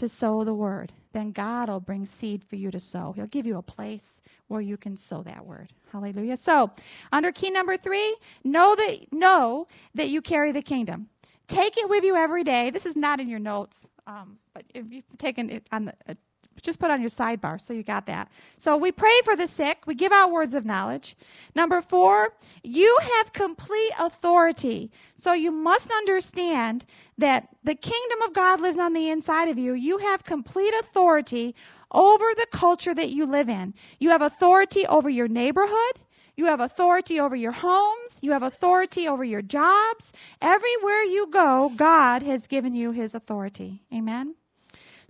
to 0.00 0.08
sow 0.08 0.44
the 0.44 0.54
word, 0.54 0.92
then 1.12 1.30
God 1.30 1.68
will 1.68 1.78
bring 1.78 2.06
seed 2.06 2.42
for 2.42 2.56
you 2.56 2.70
to 2.70 2.80
sow. 2.80 3.12
He'll 3.12 3.26
give 3.26 3.46
you 3.46 3.58
a 3.58 3.62
place 3.62 4.22
where 4.48 4.62
you 4.62 4.78
can 4.78 4.96
sow 4.96 5.22
that 5.22 5.44
word. 5.44 5.72
Hallelujah. 5.92 6.38
So, 6.38 6.70
under 7.12 7.30
key 7.30 7.50
number 7.50 7.76
3, 7.76 8.16
know 8.42 8.74
that 8.76 9.12
know 9.12 9.68
that 9.94 10.08
you 10.08 10.22
carry 10.22 10.52
the 10.52 10.62
kingdom. 10.62 11.08
Take 11.48 11.76
it 11.76 11.88
with 11.90 12.02
you 12.02 12.16
every 12.16 12.44
day. 12.44 12.70
This 12.70 12.86
is 12.86 12.96
not 12.96 13.20
in 13.20 13.28
your 13.28 13.38
notes, 13.38 13.88
um, 14.06 14.38
but 14.54 14.64
if 14.72 14.86
you've 14.90 15.04
taken 15.18 15.50
it 15.50 15.66
on 15.70 15.84
the 15.86 16.16
just 16.62 16.78
put 16.78 16.90
on 16.90 17.00
your 17.00 17.10
sidebar 17.10 17.60
so 17.60 17.72
you 17.72 17.82
got 17.82 18.06
that. 18.06 18.30
So 18.58 18.76
we 18.76 18.92
pray 18.92 19.18
for 19.24 19.36
the 19.36 19.46
sick, 19.46 19.86
we 19.86 19.94
give 19.94 20.12
out 20.12 20.30
words 20.30 20.54
of 20.54 20.64
knowledge. 20.64 21.16
Number 21.54 21.80
four, 21.80 22.34
you 22.62 22.98
have 23.16 23.32
complete 23.32 23.92
authority. 23.98 24.90
So 25.16 25.32
you 25.32 25.50
must 25.50 25.90
understand 25.90 26.84
that 27.18 27.48
the 27.64 27.74
kingdom 27.74 28.22
of 28.22 28.32
God 28.32 28.60
lives 28.60 28.78
on 28.78 28.92
the 28.92 29.10
inside 29.10 29.48
of 29.48 29.58
you. 29.58 29.74
You 29.74 29.98
have 29.98 30.24
complete 30.24 30.74
authority 30.80 31.54
over 31.92 32.24
the 32.36 32.46
culture 32.52 32.94
that 32.94 33.10
you 33.10 33.26
live 33.26 33.48
in. 33.48 33.74
You 33.98 34.10
have 34.10 34.22
authority 34.22 34.86
over 34.86 35.10
your 35.10 35.28
neighborhood. 35.28 36.00
You 36.36 36.46
have 36.46 36.60
authority 36.60 37.20
over 37.20 37.36
your 37.36 37.52
homes. 37.52 38.18
You 38.22 38.32
have 38.32 38.42
authority 38.42 39.06
over 39.06 39.24
your 39.24 39.42
jobs. 39.42 40.12
Everywhere 40.40 41.02
you 41.02 41.26
go, 41.26 41.70
God 41.76 42.22
has 42.22 42.46
given 42.46 42.74
you 42.74 42.92
his 42.92 43.14
authority. 43.14 43.82
Amen. 43.92 44.36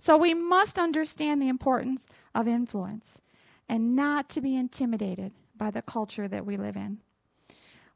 So 0.01 0.17
we 0.17 0.33
must 0.33 0.79
understand 0.79 1.39
the 1.39 1.47
importance 1.47 2.07
of 2.33 2.47
influence 2.47 3.21
and 3.69 3.95
not 3.95 4.29
to 4.29 4.41
be 4.41 4.55
intimidated 4.55 5.31
by 5.55 5.69
the 5.69 5.83
culture 5.83 6.27
that 6.27 6.43
we 6.43 6.57
live 6.57 6.75
in. 6.75 6.97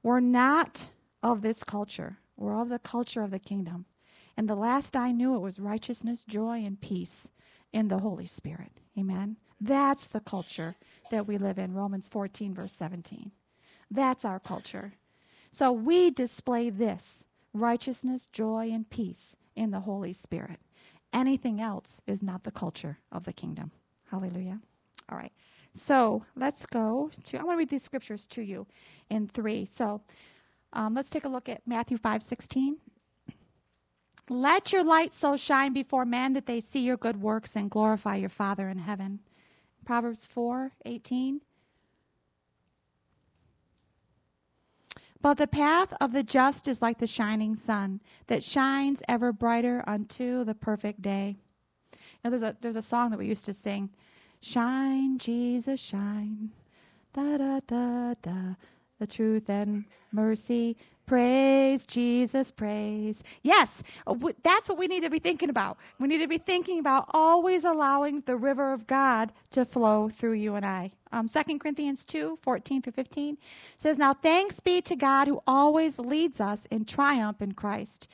We're 0.04 0.20
not 0.20 0.92
of 1.24 1.42
this 1.42 1.64
culture, 1.64 2.20
we're 2.38 2.62
of 2.62 2.70
the 2.70 2.78
culture 2.78 3.24
of 3.24 3.32
the 3.32 3.40
kingdom. 3.40 3.86
And 4.38 4.48
the 4.48 4.54
last 4.54 4.96
I 4.96 5.12
knew, 5.12 5.34
it 5.34 5.40
was 5.40 5.60
righteousness, 5.60 6.24
joy, 6.24 6.64
and 6.64 6.80
peace 6.80 7.30
in 7.74 7.88
the 7.88 7.98
Holy 7.98 8.28
Spirit. 8.28 8.74
Amen. 8.96 9.38
That's 9.60 10.06
the 10.06 10.20
culture 10.20 10.76
that 11.10 11.26
we 11.26 11.40
live 11.40 11.58
in, 11.58 11.74
Romans 11.74 12.08
14, 12.08 12.54
verse 12.54 12.74
17. 12.74 13.32
That's 13.90 14.24
our 14.24 14.40
culture. 14.40 14.94
So 15.50 15.72
we 15.72 16.12
display 16.12 16.70
this 16.70 17.24
righteousness, 17.52 18.28
joy, 18.28 18.70
and 18.72 18.88
peace 18.88 19.36
in 19.56 19.72
the 19.72 19.80
Holy 19.80 20.14
Spirit. 20.14 20.60
Anything 21.14 21.62
else 21.62 22.02
is 22.06 22.22
not 22.22 22.44
the 22.44 22.52
culture 22.52 23.00
of 23.12 23.24
the 23.24 23.34
kingdom. 23.34 23.72
Hallelujah. 24.10 24.60
All 25.10 25.18
right. 25.18 25.32
So 25.74 26.26
let's 26.36 26.66
go 26.66 27.12
to, 27.26 27.38
I 27.38 27.44
want 27.44 27.56
to 27.56 27.60
read 27.60 27.70
these 27.70 27.84
scriptures 27.84 28.26
to 28.28 28.42
you 28.42 28.66
in 29.10 29.28
three. 29.28 29.66
So 29.66 30.02
um, 30.74 30.94
let's 30.94 31.10
take 31.10 31.26
a 31.26 31.30
look 31.30 31.50
at 31.50 31.62
Matthew 31.66 31.98
5 31.98 32.24
16. 32.24 32.78
Let 34.28 34.74
your 34.74 34.84
light 34.84 35.14
so 35.14 35.38
shine 35.38 35.74
before 35.74 36.06
men 36.06 36.34
that 36.34 36.48
they 36.48 36.60
see 36.60 36.80
your 36.80 36.98
good 36.98 37.22
works 37.22 37.56
and 37.56 37.70
glorify 37.70 38.16
your 38.16 38.30
Father 38.30 38.70
in 38.70 38.80
heaven. 38.80 39.20
Proverbs 39.86 40.26
4 40.26 40.72
18. 40.86 41.42
But 45.26 45.40
the 45.40 45.48
path 45.48 45.92
of 46.00 46.14
the 46.14 46.22
just 46.22 46.68
is 46.68 46.84
like 46.84 47.00
the 47.00 47.08
shining 47.08 47.56
sun 47.56 48.00
that 48.28 48.44
shines 48.44 49.02
ever 49.10 49.34
brighter 49.34 49.84
unto 49.88 50.44
the 50.44 50.54
perfect 50.54 51.02
day. 51.02 51.38
Now, 52.24 52.30
there's 52.30 52.44
a, 52.44 52.56
there's 52.62 52.76
a 52.76 52.84
song 52.84 53.10
that 53.10 53.18
we 53.18 53.26
used 53.26 53.44
to 53.46 53.54
sing 53.54 53.90
Shine, 54.40 55.18
Jesus, 55.18 55.82
shine. 55.82 56.52
Da 57.12 57.38
da 57.38 57.60
da 57.66 58.14
da. 58.22 58.54
The 59.00 59.08
truth 59.08 59.50
and 59.50 59.86
mercy 60.12 60.78
Praise 61.06 61.86
Jesus, 61.86 62.50
praise. 62.50 63.24
Yes, 63.44 63.84
that's 64.42 64.68
what 64.68 64.80
we 64.80 64.88
need 64.88 65.04
to 65.04 65.10
be 65.12 65.20
thinking 65.20 65.52
about. 65.52 65.78
We 66.00 66.08
need 66.08 66.22
to 66.22 66.28
be 66.28 66.40
thinking 66.40 66.80
about 66.80 67.06
always 67.12 67.64
allowing 67.64 68.22
the 68.22 68.36
river 68.36 68.74
of 68.74 68.88
God 68.88 69.32
to 69.52 69.66
flow 69.66 70.10
through 70.10 70.34
you 70.34 70.56
and 70.56 70.66
I. 70.66 70.94
Um, 71.16 71.30
2 71.30 71.60
Corinthians 71.60 72.04
2 72.06 72.40
14 72.42 72.82
through 72.82 72.94
15 72.94 73.38
says, 73.78 73.98
Now 73.98 74.14
thanks 74.14 74.60
be 74.60 74.82
to 74.82 74.96
God 74.96 75.28
who 75.28 75.42
always 75.48 75.98
leads 75.98 76.42
us 76.42 76.66
in 76.68 76.84
triumph 76.86 77.42
in 77.42 77.54
Christ 77.54 78.10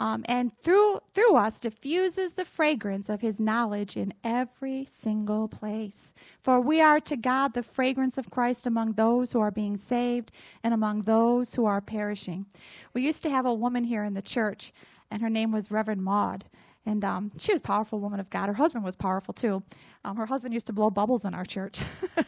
um, 0.00 0.24
and 0.26 0.50
through 0.62 1.00
through 1.14 1.36
us 1.36 1.60
diffuses 1.60 2.34
the 2.34 2.44
fragrance 2.44 3.08
of 3.08 3.20
his 3.20 3.38
knowledge 3.38 3.96
in 3.96 4.12
every 4.24 4.86
single 4.90 5.48
place. 5.48 6.12
For 6.42 6.60
we 6.60 6.80
are 6.80 7.00
to 7.00 7.16
god 7.16 7.54
the 7.54 7.62
fragrance 7.62 8.18
of 8.18 8.30
christ 8.30 8.66
among 8.66 8.92
those 8.92 9.32
who 9.32 9.40
are 9.40 9.50
being 9.50 9.76
saved 9.76 10.32
and 10.62 10.74
among 10.74 11.02
those 11.02 11.54
who 11.54 11.66
are 11.66 11.80
perishing. 11.80 12.46
We 12.92 13.02
used 13.02 13.22
to 13.22 13.30
have 13.30 13.46
a 13.46 13.54
woman 13.54 13.84
here 13.84 14.04
in 14.04 14.14
the 14.14 14.22
church 14.22 14.72
and 15.10 15.22
her 15.22 15.30
name 15.30 15.52
was 15.52 15.70
reverend 15.70 16.02
maud 16.02 16.46
and 16.84 17.04
um, 17.04 17.32
she 17.38 17.52
was 17.52 17.60
a 17.60 17.64
powerful 17.64 18.00
woman 18.00 18.20
of 18.20 18.30
god. 18.30 18.48
Her 18.48 18.54
husband 18.54 18.84
was 18.84 18.96
powerful 18.96 19.34
too. 19.34 19.62
Um, 20.04 20.16
her 20.16 20.26
husband 20.26 20.52
used 20.54 20.66
to 20.66 20.72
blow 20.72 20.90
bubbles 20.90 21.24
in 21.24 21.34
our 21.34 21.44
church. 21.44 21.80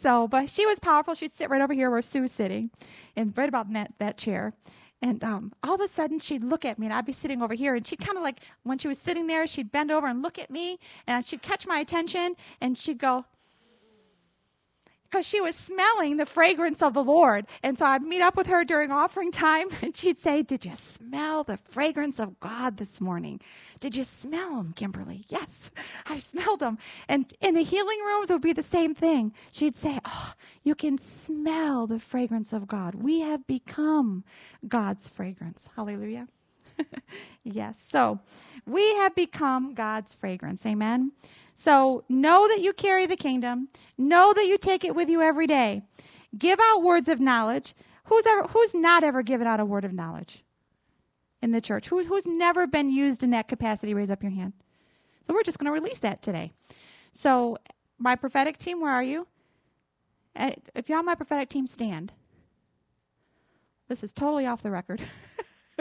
So 0.00 0.28
but 0.28 0.48
she 0.48 0.64
was 0.66 0.78
powerful. 0.78 1.14
She'd 1.14 1.32
sit 1.32 1.50
right 1.50 1.60
over 1.60 1.74
here 1.74 1.90
where 1.90 2.02
sue's 2.02 2.32
sitting 2.32 2.70
and 3.16 3.36
right 3.36 3.48
about 3.48 3.72
that, 3.72 3.94
that 3.98 4.16
chair. 4.16 4.52
And 5.00 5.22
um, 5.22 5.52
all 5.62 5.76
of 5.76 5.80
a 5.80 5.86
sudden, 5.86 6.18
she'd 6.18 6.42
look 6.42 6.64
at 6.64 6.76
me, 6.76 6.86
and 6.86 6.92
I'd 6.92 7.06
be 7.06 7.12
sitting 7.12 7.40
over 7.40 7.54
here. 7.54 7.76
And 7.76 7.86
she'd 7.86 8.00
kind 8.00 8.16
of 8.16 8.24
like, 8.24 8.40
when 8.64 8.78
she 8.78 8.88
was 8.88 8.98
sitting 8.98 9.28
there, 9.28 9.46
she'd 9.46 9.70
bend 9.70 9.92
over 9.92 10.08
and 10.08 10.22
look 10.22 10.40
at 10.40 10.50
me, 10.50 10.80
and 11.06 11.24
she'd 11.24 11.40
catch 11.40 11.68
my 11.68 11.78
attention, 11.78 12.34
and 12.60 12.76
she'd 12.76 12.98
go, 12.98 13.24
because 15.10 15.26
she 15.26 15.40
was 15.40 15.54
smelling 15.54 16.16
the 16.16 16.26
fragrance 16.26 16.82
of 16.82 16.94
the 16.94 17.02
Lord. 17.02 17.46
And 17.62 17.78
so 17.78 17.86
I'd 17.86 18.02
meet 18.02 18.20
up 18.22 18.36
with 18.36 18.46
her 18.46 18.64
during 18.64 18.90
offering 18.90 19.30
time, 19.32 19.68
and 19.82 19.96
she'd 19.96 20.18
say, 20.18 20.42
Did 20.42 20.64
you 20.64 20.74
smell 20.74 21.44
the 21.44 21.58
fragrance 21.58 22.18
of 22.18 22.38
God 22.40 22.76
this 22.76 23.00
morning? 23.00 23.40
Did 23.80 23.96
you 23.96 24.04
smell 24.04 24.58
him, 24.58 24.72
Kimberly? 24.72 25.24
Yes, 25.28 25.70
I 26.06 26.18
smelled 26.18 26.62
him. 26.62 26.78
And 27.08 27.32
in 27.40 27.54
the 27.54 27.62
healing 27.62 27.98
rooms, 28.04 28.28
it 28.28 28.32
would 28.32 28.42
be 28.42 28.52
the 28.52 28.62
same 28.62 28.94
thing. 28.94 29.32
She'd 29.52 29.76
say, 29.76 30.00
Oh, 30.04 30.32
you 30.62 30.74
can 30.74 30.98
smell 30.98 31.86
the 31.86 32.00
fragrance 32.00 32.52
of 32.52 32.66
God. 32.66 32.96
We 32.96 33.20
have 33.20 33.46
become 33.46 34.24
God's 34.66 35.08
fragrance. 35.08 35.68
Hallelujah. 35.76 36.28
yes. 37.44 37.84
So 37.90 38.20
we 38.66 38.94
have 38.96 39.14
become 39.14 39.74
God's 39.74 40.14
fragrance. 40.14 40.64
Amen. 40.66 41.12
So 41.58 42.04
know 42.08 42.46
that 42.46 42.60
you 42.60 42.72
carry 42.72 43.04
the 43.04 43.16
kingdom. 43.16 43.66
Know 43.98 44.32
that 44.32 44.46
you 44.46 44.58
take 44.58 44.84
it 44.84 44.94
with 44.94 45.08
you 45.08 45.20
every 45.20 45.48
day. 45.48 45.82
Give 46.38 46.56
out 46.62 46.84
words 46.84 47.08
of 47.08 47.18
knowledge. 47.18 47.74
Who's 48.04 48.24
ever 48.28 48.46
who's 48.46 48.76
not 48.76 49.02
ever 49.02 49.24
given 49.24 49.48
out 49.48 49.58
a 49.58 49.64
word 49.64 49.84
of 49.84 49.92
knowledge 49.92 50.44
in 51.42 51.50
the 51.50 51.60
church? 51.60 51.88
Who, 51.88 52.04
who's 52.04 52.26
never 52.26 52.68
been 52.68 52.90
used 52.90 53.24
in 53.24 53.32
that 53.32 53.48
capacity? 53.48 53.92
Raise 53.92 54.08
up 54.08 54.22
your 54.22 54.30
hand. 54.30 54.52
So 55.22 55.34
we're 55.34 55.42
just 55.42 55.58
going 55.58 55.66
to 55.66 55.72
release 55.72 55.98
that 55.98 56.22
today. 56.22 56.52
So 57.10 57.58
my 57.98 58.14
prophetic 58.14 58.56
team, 58.56 58.80
where 58.80 58.92
are 58.92 59.02
you? 59.02 59.26
Uh, 60.36 60.52
if 60.76 60.88
y'all 60.88 61.02
my 61.02 61.16
prophetic 61.16 61.48
team, 61.48 61.66
stand. 61.66 62.12
This 63.88 64.04
is 64.04 64.12
totally 64.12 64.46
off 64.46 64.62
the 64.62 64.70
record. 64.70 65.02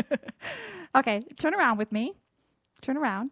okay, 0.96 1.22
turn 1.38 1.54
around 1.54 1.78
with 1.78 1.92
me. 1.92 2.16
Turn 2.82 2.98
around. 2.98 3.30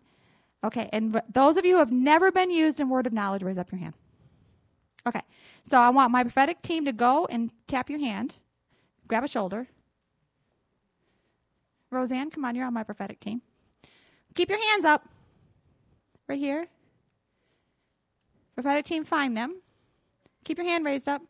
Okay, 0.64 0.90
and 0.92 1.22
those 1.32 1.58
of 1.58 1.66
you 1.66 1.74
who 1.74 1.80
have 1.80 1.92
never 1.92 2.32
been 2.32 2.50
used 2.50 2.80
in 2.80 2.90
word 2.90 3.06
of 3.06 3.14
knowledge, 3.14 3.44
raise 3.44 3.58
up 3.58 3.72
your 3.72 3.80
hand. 3.80 3.94
Okay, 5.08 5.22
so 5.64 5.78
I 5.78 5.90
want 5.90 6.12
my 6.12 6.24
prophetic 6.24 6.62
team 6.62 6.86
to 6.86 6.94
go 6.94 7.28
and 7.30 7.52
tap 7.68 7.90
your 7.90 8.00
hand, 8.00 8.36
grab 9.08 9.24
a 9.24 9.28
shoulder. 9.28 9.68
Roseanne, 11.92 12.32
come 12.32 12.44
on, 12.46 12.56
you're 12.56 12.66
on 12.66 12.74
my 12.74 12.84
prophetic 12.84 13.20
team. 13.20 13.42
Keep 14.34 14.50
your 14.50 14.60
hands 14.72 14.86
up. 14.86 15.08
Right 16.28 16.40
here. 16.40 16.68
Prophetic 18.56 18.86
team, 18.86 19.06
find 19.06 19.38
them. 19.38 19.62
Keep 20.44 20.58
your 20.58 20.68
hand 20.68 20.86
raised 20.86 21.08
up. 21.08 21.22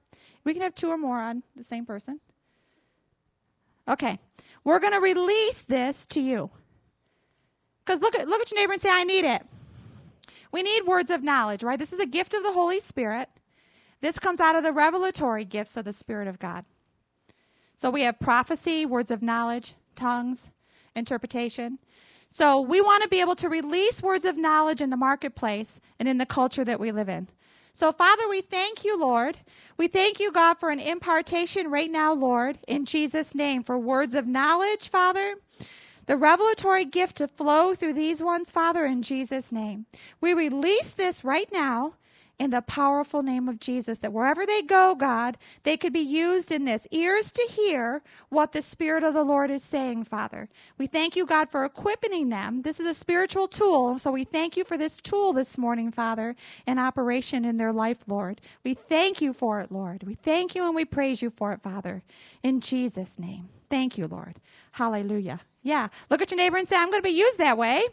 We 0.44 0.54
can 0.54 0.62
have 0.62 0.76
two 0.76 0.90
or 0.90 0.98
more 0.98 1.20
on 1.20 1.44
the 1.56 1.64
same 1.64 1.86
person. 1.86 2.20
Okay, 3.88 4.20
we're 4.64 4.80
going 4.80 4.94
to 4.94 5.00
release 5.00 5.64
this 5.64 6.06
to 6.08 6.20
you. 6.20 6.50
Because 7.86 8.02
look 8.02 8.16
at, 8.16 8.28
look 8.28 8.42
at 8.42 8.52
your 8.52 8.60
neighbor 8.60 8.74
and 8.74 8.82
say, 8.82 8.90
I 8.92 9.04
need 9.04 9.26
it. 9.26 9.44
We 10.52 10.64
need 10.64 10.86
words 10.86 11.10
of 11.10 11.22
knowledge, 11.22 11.64
right? 11.64 11.78
This 11.78 11.94
is 11.94 12.00
a 12.00 12.08
gift 12.08 12.34
of 12.34 12.44
the 12.44 12.54
Holy 12.54 12.80
Spirit. 12.80 13.30
This 14.02 14.20
comes 14.20 14.40
out 14.40 14.56
of 14.56 14.64
the 14.64 14.72
revelatory 14.72 15.46
gifts 15.46 15.78
of 15.78 15.86
the 15.86 15.94
Spirit 15.94 16.28
of 16.28 16.40
God. 16.40 16.66
So 17.76 17.90
we 17.90 18.04
have 18.04 18.20
prophecy, 18.20 18.86
words 18.86 19.12
of 19.12 19.22
knowledge, 19.22 19.76
tongues, 19.96 20.50
interpretation. 20.96 21.80
So 22.30 22.60
we 22.60 22.82
want 22.82 23.04
to 23.04 23.10
be 23.10 23.22
able 23.22 23.36
to 23.36 23.50
release 23.50 24.02
words 24.02 24.26
of 24.26 24.38
knowledge 24.38 24.82
in 24.82 24.90
the 24.90 24.98
marketplace 24.98 25.80
and 26.00 26.08
in 26.08 26.18
the 26.18 26.26
culture 26.26 26.64
that 26.64 26.80
we 26.80 26.92
live 26.92 27.10
in. 27.10 27.28
So, 27.74 27.92
Father, 27.92 28.28
we 28.30 28.40
thank 28.40 28.86
you, 28.86 28.98
Lord. 28.98 29.38
We 29.78 29.88
thank 29.88 30.20
you, 30.22 30.32
God, 30.32 30.58
for 30.58 30.70
an 30.70 30.80
impartation 30.80 31.70
right 31.70 31.92
now, 31.92 32.14
Lord, 32.14 32.58
in 32.68 32.86
Jesus' 32.86 33.36
name, 33.36 33.64
for 33.64 33.78
words 33.78 34.16
of 34.16 34.26
knowledge, 34.26 34.90
Father 34.90 35.36
the 36.06 36.18
revelatory 36.18 36.86
gift 36.86 37.18
to 37.18 37.28
flow 37.28 37.74
through 37.76 37.94
these 37.94 38.22
ones, 38.22 38.52
Father, 38.52 38.86
in 38.86 39.02
Jesus' 39.02 39.52
name. 39.52 39.86
We 40.22 40.34
release 40.34 40.94
this 40.94 41.24
right 41.24 41.52
now 41.52 41.94
in 42.38 42.52
the 42.52 42.62
powerful 42.62 43.24
name 43.24 43.48
of 43.48 43.60
Jesus, 43.60 44.00
that 44.00 44.12
wherever 44.12 44.46
they 44.46 44.62
go, 44.62 44.94
God, 44.94 45.38
they 45.64 45.78
could 45.78 45.94
be 45.94 46.02
used 46.02 46.52
in 46.52 46.66
this 46.66 46.88
ears 46.92 47.32
to 47.32 47.42
hear 47.50 48.02
what 48.30 48.52
the 48.52 48.62
Spirit 48.62 49.04
of 49.04 49.14
the 49.14 49.24
Lord 49.24 49.50
is 49.50 49.64
saying, 49.64 50.04
Father. 50.04 50.50
We 50.78 50.88
thank 50.88 51.16
you, 51.16 51.26
God, 51.26 51.50
for 51.50 51.64
equipping 51.64 52.30
them. 52.30 52.62
This 52.64 52.80
is 52.80 52.88
a 52.88 52.94
spiritual 52.94 53.48
tool, 53.48 54.00
so 54.00 54.12
we 54.12 54.24
thank 54.24 54.58
you 54.58 54.64
for 54.64 54.78
this 54.78 54.98
tool 54.98 55.34
this 55.34 55.58
morning, 55.58 55.92
Father, 55.92 56.36
in 56.68 56.78
operation 56.78 57.46
in 57.46 57.58
their 57.58 57.74
life, 57.74 58.00
Lord. 58.08 58.42
We 58.64 58.74
thank 58.74 59.22
you 59.22 59.34
for 59.34 59.60
it, 59.60 59.72
Lord. 59.72 60.04
We 60.04 60.16
thank 60.16 60.56
you 60.56 60.66
and 60.66 60.76
we 60.76 60.86
praise 60.86 61.22
you 61.22 61.30
for 61.30 61.54
it, 61.54 61.62
Father, 61.62 62.04
in 62.44 62.60
Jesus' 62.60 63.18
name. 63.18 63.46
Thank 63.70 63.98
you, 63.98 64.08
Lord. 64.08 64.40
Hallelujah. 64.74 65.40
Yeah. 65.66 65.88
Look 66.12 66.22
at 66.22 66.30
your 66.30 66.38
neighbor 66.38 66.58
and 66.58 66.68
say, 66.68 66.78
I'm 66.78 66.92
going 66.92 67.02
to 67.02 67.10
be 67.10 67.10
used 67.10 67.40
that 67.40 67.58
way. 67.58 67.84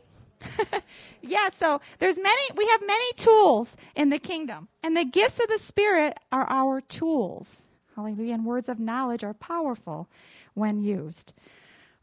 yeah, 1.22 1.48
so 1.48 1.80
there's 2.00 2.18
many 2.18 2.42
we 2.54 2.66
have 2.66 2.86
many 2.86 3.12
tools 3.14 3.78
in 3.96 4.10
the 4.10 4.18
kingdom. 4.18 4.68
And 4.82 4.94
the 4.94 5.06
gifts 5.06 5.40
of 5.40 5.48
the 5.48 5.58
spirit 5.58 6.18
are 6.30 6.44
our 6.50 6.82
tools. 6.82 7.62
Hallelujah. 7.96 8.34
And 8.34 8.44
words 8.44 8.68
of 8.68 8.78
knowledge 8.78 9.24
are 9.24 9.32
powerful 9.32 10.06
when 10.52 10.82
used. 10.82 11.32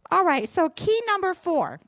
All 0.10 0.26
right, 0.26 0.50
so 0.50 0.70
key 0.70 1.00
number 1.06 1.36
4. 1.36 1.80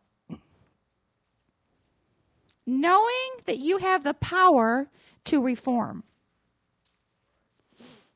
Knowing 2.68 3.32
that 3.46 3.58
you 3.58 3.80
have 3.80 4.04
the 4.04 4.14
power 4.14 4.90
to 5.26 5.42
reform. 5.42 6.04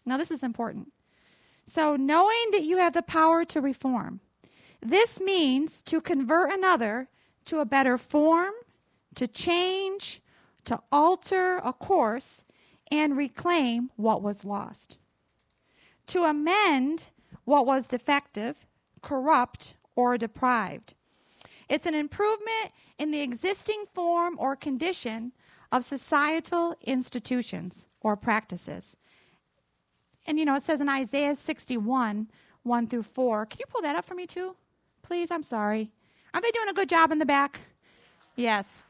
Now 0.06 0.18
this 0.18 0.30
is 0.30 0.44
important. 0.44 0.92
So 1.66 1.96
knowing 1.96 2.52
that 2.52 2.62
you 2.62 2.78
have 2.78 2.94
the 2.94 3.02
power 3.02 3.44
to 3.46 3.60
reform. 3.60 4.20
This 4.86 5.20
means 5.20 5.82
to 5.84 6.00
convert 6.00 6.54
another 6.54 7.10
to 7.46 7.60
a 7.60 7.66
better 7.66 7.98
form, 7.98 8.54
to 9.16 9.28
change, 9.28 10.22
to 10.66 10.80
alter 10.92 11.58
a 11.58 11.74
course 11.74 12.44
and 12.92 13.18
reclaim 13.18 13.90
what 13.96 14.22
was 14.22 14.46
lost, 14.46 15.00
to 16.06 16.26
amend 16.26 17.06
what 17.46 17.66
was 17.66 17.88
defective, 17.88 18.68
corrupt, 19.02 19.76
or 19.96 20.20
deprived. 20.20 20.94
It's 21.68 21.88
an 21.88 21.96
improvement 21.96 22.72
in 23.00 23.10
the 23.10 23.22
existing 23.22 23.86
form 23.92 24.36
or 24.38 24.56
condition 24.56 25.32
of 25.72 25.84
societal 25.84 26.76
institutions 26.84 27.88
or 28.02 28.16
practices. 28.16 28.96
And 30.28 30.38
you 30.38 30.46
know, 30.46 30.54
it 30.54 30.62
says 30.64 30.80
in 30.80 30.90
Isaiah 30.90 31.36
61, 31.36 32.30
1 32.62 32.88
through 32.88 33.04
4. 33.04 33.48
Can 33.48 33.60
you 33.60 33.66
pull 33.68 33.82
that 33.82 33.96
up 33.96 34.06
for 34.06 34.14
me 34.14 34.28
too? 34.28 34.56
Please, 35.06 35.30
I'm 35.30 35.44
sorry. 35.44 35.92
Aren't 36.34 36.44
they 36.44 36.52
doing 36.52 36.70
a 36.70 36.74
good 36.74 36.90
job 36.90 37.12
in 37.12 37.20
the 37.20 37.28
back? 37.28 37.62
Yes. 38.36 38.84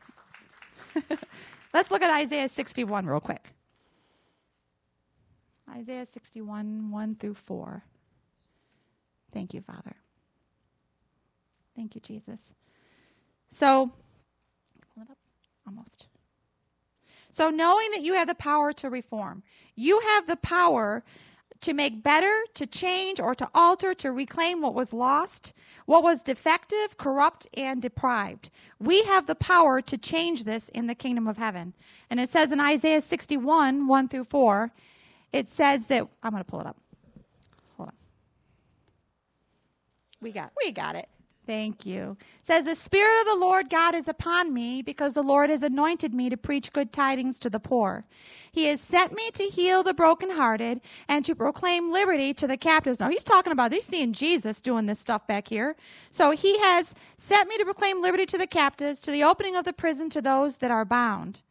Let's 1.73 1.91
look 1.91 2.01
at 2.01 2.21
Isaiah 2.21 2.47
61 2.47 3.05
real 3.05 3.19
quick. 3.19 3.49
Isaiah 5.69 6.05
61, 6.05 6.89
1 6.89 7.15
through 7.15 7.33
4. 7.33 7.83
Thank 9.33 9.53
you, 9.53 9.59
Father. 9.59 9.97
Thank 11.75 11.95
you, 11.95 12.01
Jesus. 12.01 12.53
So. 13.49 13.91
Almost. 15.67 16.07
So, 17.31 17.49
knowing 17.49 17.89
that 17.91 18.03
you 18.03 18.13
have 18.13 18.29
the 18.29 18.35
power 18.35 18.71
to 18.71 18.89
reform, 18.89 19.43
you 19.75 19.99
have 19.99 20.27
the 20.27 20.37
power 20.37 21.03
to 21.61 21.73
make 21.73 22.03
better, 22.03 22.31
to 22.53 22.65
change, 22.65 23.19
or 23.19 23.33
to 23.35 23.49
alter, 23.53 23.93
to 23.95 24.11
reclaim 24.11 24.61
what 24.61 24.73
was 24.73 24.93
lost, 24.93 25.53
what 25.85 26.03
was 26.03 26.21
defective, 26.21 26.97
corrupt, 26.97 27.47
and 27.55 27.81
deprived. 27.81 28.49
We 28.79 29.03
have 29.03 29.27
the 29.27 29.35
power 29.35 29.81
to 29.81 29.97
change 29.97 30.43
this 30.43 30.69
in 30.69 30.87
the 30.87 30.95
kingdom 30.95 31.27
of 31.27 31.37
heaven. 31.37 31.73
And 32.09 32.19
it 32.19 32.29
says 32.29 32.51
in 32.51 32.59
Isaiah 32.59 33.01
61, 33.01 33.87
1 33.87 34.07
through 34.09 34.25
4, 34.25 34.71
it 35.33 35.47
says 35.47 35.87
that, 35.87 36.07
I'm 36.23 36.31
going 36.31 36.43
to 36.43 36.49
pull 36.49 36.61
it 36.61 36.67
up. 36.67 36.77
Hold 37.77 37.89
on. 37.89 37.95
We 40.21 40.31
got, 40.31 40.51
we 40.63 40.71
got 40.71 40.95
it. 40.95 41.09
Thank 41.45 41.85
you. 41.85 42.17
Says 42.41 42.63
the 42.63 42.75
spirit 42.75 43.21
of 43.21 43.27
the 43.27 43.39
Lord 43.39 43.69
God 43.69 43.93
is 43.93 44.07
upon 44.07 44.53
me 44.53 44.81
because 44.81 45.13
the 45.13 45.21
Lord 45.21 45.49
has 45.49 45.61
anointed 45.61 46.13
me 46.13 46.29
to 46.29 46.37
preach 46.37 46.73
good 46.73 46.91
tidings 46.91 47.39
to 47.41 47.49
the 47.49 47.59
poor. 47.59 48.05
He 48.51 48.65
has 48.65 48.81
sent 48.81 49.13
me 49.13 49.29
to 49.31 49.43
heal 49.43 49.83
the 49.83 49.93
brokenhearted 49.93 50.81
and 51.07 51.23
to 51.25 51.35
proclaim 51.35 51.91
liberty 51.91 52.33
to 52.33 52.47
the 52.47 52.57
captives. 52.57 52.99
Now 52.99 53.09
he's 53.09 53.23
talking 53.23 53.51
about 53.53 53.73
he's 53.73 53.85
seeing 53.85 54.13
Jesus 54.13 54.61
doing 54.61 54.87
this 54.87 54.99
stuff 54.99 55.27
back 55.27 55.49
here. 55.49 55.75
So 56.09 56.31
he 56.31 56.57
has 56.59 56.95
sent 57.17 57.47
me 57.47 57.57
to 57.57 57.65
proclaim 57.65 58.01
liberty 58.01 58.25
to 58.27 58.37
the 58.37 58.47
captives, 58.47 58.99
to 59.01 59.11
the 59.11 59.23
opening 59.23 59.55
of 59.55 59.65
the 59.65 59.73
prison 59.73 60.09
to 60.11 60.21
those 60.21 60.57
that 60.57 60.71
are 60.71 60.85
bound. 60.85 61.41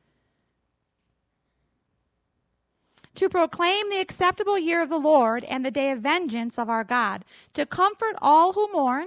to 3.14 3.28
proclaim 3.28 3.90
the 3.90 4.00
acceptable 4.00 4.58
year 4.58 4.82
of 4.82 4.88
the 4.88 4.98
Lord 4.98 5.44
and 5.44 5.64
the 5.64 5.70
day 5.70 5.90
of 5.92 6.00
vengeance 6.00 6.58
of 6.58 6.68
our 6.68 6.84
God, 6.84 7.24
to 7.52 7.64
comfort 7.64 8.16
all 8.20 8.54
who 8.54 8.68
mourn, 8.72 9.06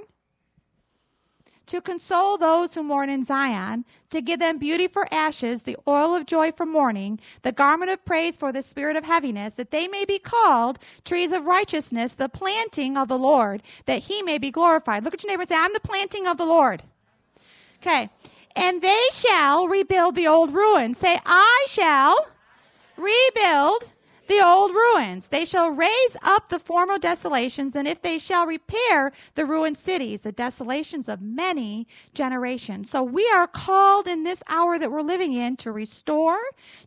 to 1.67 1.81
console 1.81 2.37
those 2.37 2.73
who 2.73 2.83
mourn 2.83 3.09
in 3.09 3.23
Zion, 3.23 3.85
to 4.09 4.21
give 4.21 4.39
them 4.39 4.57
beauty 4.57 4.87
for 4.87 5.07
ashes, 5.13 5.63
the 5.63 5.77
oil 5.87 6.15
of 6.15 6.25
joy 6.25 6.51
for 6.51 6.65
mourning, 6.65 7.19
the 7.43 7.51
garment 7.51 7.91
of 7.91 8.03
praise 8.05 8.37
for 8.37 8.51
the 8.51 8.61
spirit 8.61 8.95
of 8.95 9.03
heaviness, 9.03 9.55
that 9.55 9.71
they 9.71 9.87
may 9.87 10.05
be 10.05 10.17
called 10.17 10.79
trees 11.05 11.31
of 11.31 11.45
righteousness, 11.45 12.13
the 12.13 12.29
planting 12.29 12.97
of 12.97 13.07
the 13.07 13.17
Lord, 13.17 13.61
that 13.85 14.03
he 14.03 14.21
may 14.23 14.37
be 14.37 14.49
glorified. 14.49 15.03
Look 15.03 15.13
at 15.13 15.23
your 15.23 15.31
neighbor 15.31 15.41
and 15.41 15.49
say, 15.49 15.57
I'm 15.57 15.73
the 15.73 15.79
planting 15.79 16.27
of 16.27 16.37
the 16.37 16.45
Lord. 16.45 16.83
Okay. 17.81 18.09
And 18.55 18.81
they 18.81 19.03
shall 19.13 19.67
rebuild 19.67 20.15
the 20.15 20.27
old 20.27 20.53
ruins. 20.53 20.97
Say, 20.97 21.19
I 21.25 21.65
shall 21.69 22.27
rebuild 22.97 23.91
the 24.27 24.41
old 24.43 24.71
ruins. 24.71 25.29
They 25.29 25.45
shall 25.45 25.69
raise 25.69 26.17
up 26.21 26.49
the 26.49 26.59
former 26.59 26.97
desolations, 26.97 27.75
and 27.75 27.87
if 27.87 28.01
they 28.01 28.17
shall 28.17 28.45
repair 28.45 29.11
the 29.35 29.45
ruined 29.45 29.77
cities, 29.77 30.21
the 30.21 30.31
desolations 30.31 31.07
of 31.07 31.21
many 31.21 31.87
generations. 32.13 32.89
So 32.89 33.03
we 33.03 33.29
are 33.33 33.47
called 33.47 34.07
in 34.07 34.23
this 34.23 34.43
hour 34.47 34.77
that 34.79 34.91
we're 34.91 35.01
living 35.01 35.33
in 35.33 35.57
to 35.57 35.71
restore, 35.71 36.39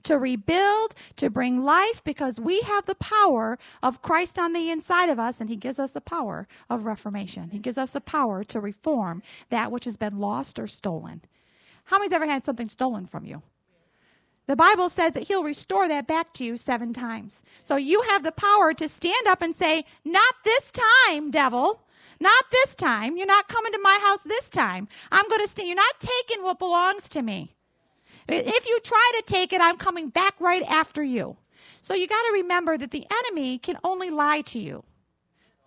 to 0.02 0.18
rebuild, 0.18 0.94
to 1.16 1.30
bring 1.30 1.62
life, 1.62 2.02
because 2.04 2.38
we 2.40 2.60
have 2.62 2.86
the 2.86 2.94
power 2.94 3.58
of 3.82 4.02
Christ 4.02 4.38
on 4.38 4.52
the 4.52 4.70
inside 4.70 5.08
of 5.08 5.18
us, 5.18 5.40
and 5.40 5.50
He 5.50 5.56
gives 5.56 5.78
us 5.78 5.90
the 5.90 6.00
power 6.00 6.48
of 6.68 6.84
reformation. 6.84 7.50
He 7.50 7.58
gives 7.58 7.78
us 7.78 7.90
the 7.90 8.00
power 8.00 8.44
to 8.44 8.60
reform 8.60 9.22
that 9.50 9.72
which 9.72 9.84
has 9.84 9.96
been 9.96 10.18
lost 10.18 10.58
or 10.58 10.66
stolen. 10.66 11.22
How 11.84 11.98
many's 11.98 12.12
ever 12.12 12.26
had 12.26 12.44
something 12.44 12.68
stolen 12.68 13.06
from 13.06 13.24
you? 13.24 13.42
The 14.50 14.56
Bible 14.56 14.88
says 14.88 15.12
that 15.12 15.28
he'll 15.28 15.44
restore 15.44 15.86
that 15.86 16.08
back 16.08 16.32
to 16.32 16.44
you 16.44 16.56
seven 16.56 16.92
times. 16.92 17.44
So 17.62 17.76
you 17.76 18.02
have 18.08 18.24
the 18.24 18.32
power 18.32 18.74
to 18.74 18.88
stand 18.88 19.28
up 19.28 19.42
and 19.42 19.54
say, 19.54 19.84
Not 20.04 20.34
this 20.42 20.72
time, 20.72 21.30
devil. 21.30 21.82
Not 22.18 22.44
this 22.50 22.74
time. 22.74 23.16
You're 23.16 23.28
not 23.28 23.46
coming 23.46 23.70
to 23.70 23.78
my 23.80 24.00
house 24.02 24.24
this 24.24 24.50
time. 24.50 24.88
I'm 25.12 25.28
going 25.28 25.40
to 25.40 25.46
stand. 25.46 25.68
You're 25.68 25.76
not 25.76 26.00
taking 26.00 26.42
what 26.42 26.58
belongs 26.58 27.08
to 27.10 27.22
me. 27.22 27.54
If 28.26 28.66
you 28.66 28.80
try 28.82 29.12
to 29.18 29.22
take 29.24 29.52
it, 29.52 29.60
I'm 29.60 29.76
coming 29.76 30.08
back 30.08 30.34
right 30.40 30.64
after 30.64 31.04
you. 31.04 31.36
So 31.80 31.94
you 31.94 32.08
got 32.08 32.20
to 32.20 32.32
remember 32.32 32.76
that 32.76 32.90
the 32.90 33.06
enemy 33.08 33.56
can 33.56 33.78
only 33.84 34.10
lie 34.10 34.40
to 34.40 34.58
you. 34.58 34.82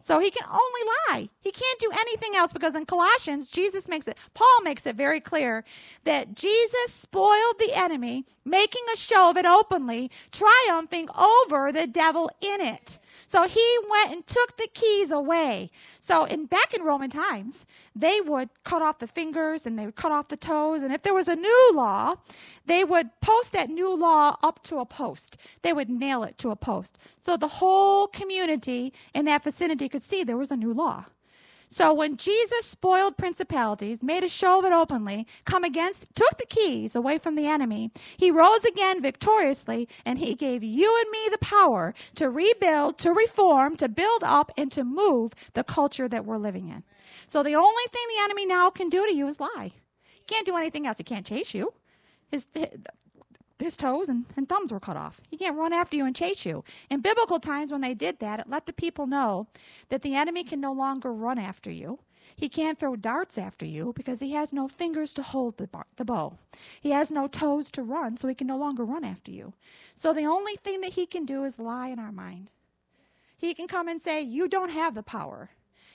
So 0.04 0.20
he 0.20 0.32
can 0.32 0.46
only 0.50 0.92
lie. 1.08 1.30
He 1.40 1.50
can't 1.50 1.80
do 1.80 1.90
anything 1.98 2.36
else 2.36 2.52
because 2.52 2.76
in 2.76 2.86
Colossians, 2.86 3.50
Jesus 3.50 3.88
makes 3.88 4.06
it, 4.06 4.18
Paul 4.34 4.62
makes 4.62 4.86
it 4.86 4.98
very 4.98 5.22
clear 5.22 5.64
that 6.04 6.36
Jesus 6.36 6.90
spoiled 6.90 7.56
the 7.58 7.72
enemy, 7.74 8.26
making 8.44 8.82
a 8.94 8.98
show 8.98 9.30
of 9.30 9.38
it 9.38 9.46
openly, 9.46 10.12
triumphing 10.34 11.08
over 11.12 11.72
the 11.72 11.88
devil 11.88 12.30
in 12.42 12.60
it. 12.60 13.00
So 13.34 13.48
he 13.48 13.78
went 13.90 14.12
and 14.12 14.28
took 14.28 14.58
the 14.58 14.68
keys 14.72 15.10
away. 15.10 15.72
So 16.00 16.26
in 16.26 16.46
back 16.46 16.72
in 16.72 16.84
Roman 16.84 17.10
times, 17.10 17.66
they 17.96 18.22
would 18.22 18.50
cut 18.64 18.84
off 18.84 19.00
the 19.00 19.08
fingers 19.08 19.66
and 19.66 19.78
they 19.78 19.86
would 19.86 19.96
cut 19.96 20.12
off 20.12 20.28
the 20.28 20.38
toes. 20.38 20.84
And 20.84 20.94
if 20.94 21.02
there 21.02 21.16
was 21.16 21.28
a 21.28 21.36
new 21.36 21.72
law, 21.74 22.14
they 22.68 22.84
would 22.84 23.10
post 23.22 23.52
that 23.54 23.72
new 23.72 23.92
law 23.96 24.38
up 24.44 24.62
to 24.66 24.78
a 24.78 24.86
post. 24.86 25.38
They 25.64 25.74
would 25.74 25.90
nail 25.90 26.22
it 26.22 26.38
to 26.38 26.52
a 26.52 26.56
post. 26.56 27.00
So 27.26 27.36
the 27.36 27.48
whole 27.48 28.06
community 28.06 28.94
in 29.16 29.26
that 29.26 29.44
vicinity 29.44 29.90
could 29.90 30.04
see 30.04 30.24
there 30.24 30.38
was 30.38 30.52
a 30.52 30.56
new 30.56 30.72
law. 30.72 31.06
So 31.74 31.92
when 31.92 32.18
Jesus 32.18 32.68
spoiled 32.68 33.18
principalities, 33.18 34.04
made 34.04 34.24
a 34.24 34.30
show 34.30 34.60
of 34.60 34.66
it 34.66 34.72
openly, 34.72 35.26
come 35.44 35.64
against, 35.64 36.14
took 36.14 36.38
the 36.38 36.46
keys 36.46 36.96
away 36.96 37.18
from 37.18 37.34
the 37.34 37.48
enemy, 37.48 37.90
he 38.16 38.30
rose 38.30 38.64
again 38.64 39.02
victoriously, 39.02 39.90
and 40.06 40.20
he 40.20 40.36
gave 40.36 40.64
you 40.64 40.96
and 41.02 41.10
me 41.10 41.30
the 41.32 41.40
power 41.40 41.96
to 42.14 42.30
rebuild, 42.30 43.00
to 43.00 43.12
reform, 43.12 43.76
to 43.78 43.90
build 43.90 44.24
up, 44.24 44.52
and 44.56 44.72
to 44.72 44.84
move 44.84 45.34
the 45.56 45.64
culture 45.64 46.08
that 46.08 46.26
we're 46.26 46.38
living 46.38 46.70
in. 46.70 46.84
So 47.26 47.42
the 47.42 47.56
only 47.56 47.84
thing 47.92 48.04
the 48.08 48.24
enemy 48.24 48.46
now 48.46 48.70
can 48.70 48.90
do 48.90 49.08
to 49.08 49.16
you 49.16 49.28
is 49.28 49.40
lie. 49.40 49.72
He 50.04 50.26
can't 50.28 50.46
do 50.46 50.56
anything 50.56 50.86
else. 50.86 51.00
He 51.00 51.04
can't 51.04 51.26
chase 51.26 51.56
you. 51.56 51.74
His, 52.30 52.48
his 53.64 53.78
toes 53.78 54.10
and, 54.10 54.26
and 54.36 54.48
thumbs 54.48 54.72
were 54.72 54.80
cut 54.80 54.98
off. 54.98 55.22
He 55.30 55.38
can't 55.38 55.58
run 55.58 55.74
after 55.74 55.96
you 55.96 56.06
and 56.06 56.16
chase 56.16 56.46
you. 56.46 56.64
In 56.90 57.02
biblical 57.02 57.40
times, 57.40 57.72
when 57.72 57.82
they 57.82 57.94
did 57.94 58.20
that, 58.20 58.42
it 58.42 58.50
let 58.50 58.66
the 58.66 58.74
people 58.74 59.08
know 59.08 59.48
that 59.90 60.02
the 60.02 60.16
enemy 60.16 60.44
can 60.44 60.60
no 60.60 60.72
longer 60.72 61.14
run 61.14 61.40
after 61.40 61.72
you. 61.72 62.00
He 62.36 62.50
can't 62.50 62.80
throw 62.80 62.96
darts 62.96 63.38
after 63.38 63.66
you 63.66 63.94
because 63.96 64.20
he 64.20 64.32
has 64.34 64.54
no 64.54 64.68
fingers 64.68 65.14
to 65.16 65.24
hold 65.24 65.58
the, 65.58 65.68
bar, 65.68 65.86
the 65.98 66.06
bow. 66.06 66.38
He 66.82 66.92
has 66.92 67.12
no 67.12 67.28
toes 67.28 67.70
to 67.72 67.84
run, 67.84 68.18
so 68.18 68.28
he 68.28 68.36
can 68.36 68.48
no 68.48 68.58
longer 68.58 68.84
run 68.84 69.04
after 69.04 69.32
you. 69.32 69.54
So 69.96 70.14
the 70.14 70.26
only 70.26 70.56
thing 70.56 70.82
that 70.82 70.94
he 70.94 71.06
can 71.06 71.26
do 71.26 71.44
is 71.44 71.60
lie 71.60 71.90
in 71.90 72.00
our 72.00 72.12
mind. 72.12 72.52
He 73.38 73.54
can 73.54 73.68
come 73.68 73.88
and 73.88 74.02
say, 74.02 74.22
You 74.22 74.48
don't 74.48 74.70
have 74.70 74.96
the 74.96 75.04
power. 75.04 75.52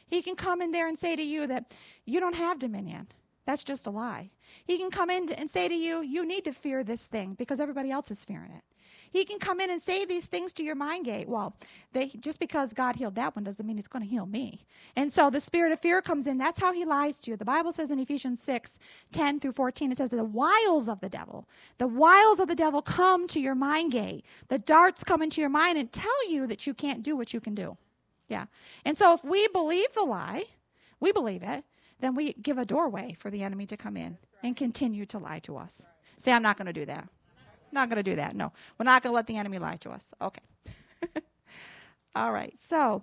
He 0.06 0.22
can 0.22 0.36
come 0.36 0.62
in 0.62 0.70
there 0.70 0.88
and 0.88 0.98
say 0.98 1.16
to 1.16 1.22
you 1.22 1.46
that 1.48 1.72
you 2.04 2.20
don't 2.20 2.36
have 2.36 2.58
dominion. 2.58 3.08
That's 3.44 3.64
just 3.64 3.86
a 3.86 3.90
lie. 3.90 4.30
He 4.64 4.78
can 4.78 4.90
come 4.90 5.10
in 5.10 5.32
and 5.32 5.50
say 5.50 5.68
to 5.68 5.74
you, 5.74 6.02
You 6.02 6.26
need 6.26 6.44
to 6.44 6.52
fear 6.52 6.84
this 6.84 7.06
thing 7.06 7.34
because 7.34 7.60
everybody 7.60 7.90
else 7.90 8.10
is 8.10 8.24
fearing 8.24 8.52
it. 8.52 8.62
He 9.10 9.24
can 9.24 9.38
come 9.38 9.60
in 9.60 9.70
and 9.70 9.80
say 9.80 10.04
these 10.04 10.26
things 10.26 10.52
to 10.54 10.62
your 10.62 10.74
mind 10.74 11.06
gate. 11.06 11.28
Well, 11.28 11.56
they, 11.92 12.08
just 12.08 12.38
because 12.38 12.72
God 12.72 12.96
healed 12.96 13.14
that 13.14 13.34
one 13.34 13.44
doesn't 13.44 13.66
mean 13.66 13.76
He's 13.76 13.88
going 13.88 14.04
to 14.04 14.08
heal 14.08 14.26
me. 14.26 14.66
And 14.96 15.12
so 15.12 15.30
the 15.30 15.40
spirit 15.40 15.72
of 15.72 15.80
fear 15.80 16.02
comes 16.02 16.26
in. 16.26 16.38
That's 16.38 16.60
how 16.60 16.72
he 16.72 16.84
lies 16.84 17.18
to 17.20 17.30
you. 17.30 17.36
The 17.36 17.44
Bible 17.44 17.72
says 17.72 17.90
in 17.90 17.98
Ephesians 17.98 18.42
6 18.42 18.78
10 19.12 19.40
through 19.40 19.52
14, 19.52 19.92
it 19.92 19.98
says 19.98 20.10
the 20.10 20.24
wiles 20.24 20.88
of 20.88 21.00
the 21.00 21.08
devil, 21.08 21.48
the 21.78 21.88
wiles 21.88 22.40
of 22.40 22.48
the 22.48 22.54
devil 22.54 22.82
come 22.82 23.26
to 23.28 23.40
your 23.40 23.54
mind 23.54 23.92
gate. 23.92 24.24
The 24.48 24.58
darts 24.58 25.04
come 25.04 25.22
into 25.22 25.40
your 25.40 25.50
mind 25.50 25.78
and 25.78 25.90
tell 25.90 26.30
you 26.30 26.46
that 26.46 26.66
you 26.66 26.74
can't 26.74 27.02
do 27.02 27.16
what 27.16 27.32
you 27.32 27.40
can 27.40 27.54
do. 27.54 27.76
Yeah. 28.28 28.46
And 28.84 28.98
so 28.98 29.14
if 29.14 29.24
we 29.24 29.48
believe 29.48 29.92
the 29.94 30.04
lie, 30.04 30.44
we 31.00 31.12
believe 31.12 31.42
it, 31.42 31.64
then 32.00 32.14
we 32.14 32.34
give 32.34 32.58
a 32.58 32.64
doorway 32.64 33.16
for 33.18 33.30
the 33.30 33.42
enemy 33.42 33.66
to 33.66 33.76
come 33.76 33.96
in 33.96 34.18
and 34.42 34.56
continue 34.56 35.06
to 35.06 35.18
lie 35.18 35.40
to 35.40 35.56
us. 35.56 35.82
Say, 36.16 36.32
I'm 36.32 36.42
not 36.42 36.56
going 36.56 36.66
to 36.66 36.72
do 36.72 36.84
that. 36.86 37.08
Not 37.72 37.88
going 37.88 38.02
to 38.02 38.02
do 38.02 38.16
that. 38.16 38.34
No, 38.34 38.52
we're 38.78 38.84
not 38.84 39.02
going 39.02 39.12
to 39.12 39.16
let 39.16 39.26
the 39.26 39.36
enemy 39.36 39.58
lie 39.58 39.76
to 39.76 39.90
us. 39.90 40.12
Okay. 40.20 40.42
All 42.14 42.32
right. 42.32 42.54
So, 42.58 43.02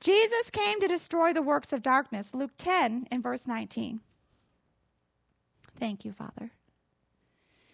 Jesus 0.00 0.50
came 0.50 0.80
to 0.80 0.88
destroy 0.88 1.32
the 1.32 1.42
works 1.42 1.72
of 1.72 1.82
darkness. 1.82 2.34
Luke 2.34 2.52
10 2.58 3.08
and 3.10 3.22
verse 3.22 3.46
19. 3.46 4.00
Thank 5.78 6.04
you, 6.04 6.12
Father. 6.12 6.50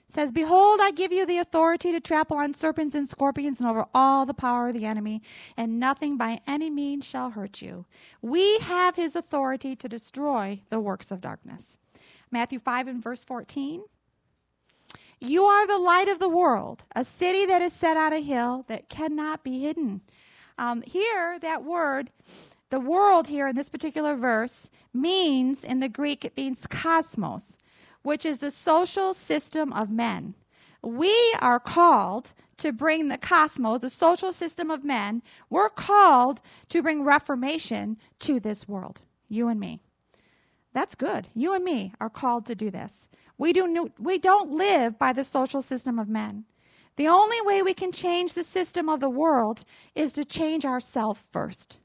says, 0.08 0.32
Behold, 0.32 0.80
I 0.82 0.90
give 0.90 1.12
you 1.12 1.24
the 1.24 1.38
authority 1.38 1.92
to 1.92 2.00
trample 2.00 2.36
on 2.36 2.54
serpents 2.54 2.94
and 2.94 3.08
scorpions 3.08 3.60
and 3.60 3.68
over 3.68 3.86
all 3.94 4.26
the 4.26 4.34
power 4.34 4.68
of 4.68 4.74
the 4.74 4.86
enemy, 4.86 5.22
and 5.56 5.80
nothing 5.80 6.16
by 6.16 6.40
any 6.46 6.70
means 6.70 7.04
shall 7.04 7.30
hurt 7.30 7.62
you. 7.62 7.86
We 8.20 8.58
have 8.58 8.96
his 8.96 9.16
authority 9.16 9.74
to 9.76 9.88
destroy 9.88 10.62
the 10.68 10.80
works 10.80 11.10
of 11.10 11.20
darkness. 11.20 11.78
Matthew 12.32 12.58
5 12.58 12.88
and 12.88 13.02
verse 13.02 13.24
14. 13.24 13.84
You 15.20 15.44
are 15.44 15.66
the 15.66 15.78
light 15.78 16.08
of 16.08 16.18
the 16.18 16.28
world, 16.28 16.84
a 16.96 17.04
city 17.04 17.46
that 17.46 17.62
is 17.62 17.72
set 17.72 17.96
on 17.96 18.12
a 18.12 18.20
hill 18.20 18.64
that 18.66 18.88
cannot 18.88 19.44
be 19.44 19.60
hidden. 19.60 20.00
Um, 20.58 20.82
here, 20.82 21.38
that 21.38 21.62
word, 21.62 22.10
the 22.70 22.80
world 22.80 23.28
here 23.28 23.46
in 23.46 23.54
this 23.54 23.70
particular 23.70 24.16
verse, 24.16 24.68
means 24.92 25.62
in 25.62 25.80
the 25.80 25.88
Greek, 25.88 26.24
it 26.24 26.36
means 26.36 26.66
cosmos 26.66 27.56
which 28.02 28.26
is 28.26 28.38
the 28.38 28.50
social 28.50 29.14
system 29.14 29.72
of 29.72 29.90
men. 29.90 30.34
We 30.82 31.14
are 31.40 31.60
called 31.60 32.32
to 32.58 32.72
bring 32.72 33.08
the 33.08 33.18
cosmos, 33.18 33.80
the 33.80 33.90
social 33.90 34.32
system 34.32 34.70
of 34.70 34.84
men, 34.84 35.22
we're 35.50 35.68
called 35.68 36.40
to 36.68 36.82
bring 36.82 37.02
reformation 37.02 37.96
to 38.20 38.38
this 38.38 38.68
world. 38.68 39.00
You 39.28 39.48
and 39.48 39.58
me. 39.58 39.80
That's 40.72 40.94
good. 40.94 41.28
You 41.34 41.54
and 41.54 41.64
me 41.64 41.92
are 42.00 42.10
called 42.10 42.46
to 42.46 42.54
do 42.54 42.70
this. 42.70 43.08
We, 43.38 43.52
do, 43.52 43.90
we 43.98 44.18
don't 44.18 44.52
live 44.52 44.98
by 44.98 45.12
the 45.12 45.24
social 45.24 45.62
system 45.62 45.98
of 45.98 46.08
men. 46.08 46.44
The 46.96 47.08
only 47.08 47.40
way 47.42 47.62
we 47.62 47.74
can 47.74 47.92
change 47.92 48.34
the 48.34 48.44
system 48.44 48.88
of 48.88 49.00
the 49.00 49.10
world 49.10 49.64
is 49.94 50.12
to 50.12 50.24
change 50.24 50.64
ourselves 50.64 51.22
first. 51.32 51.78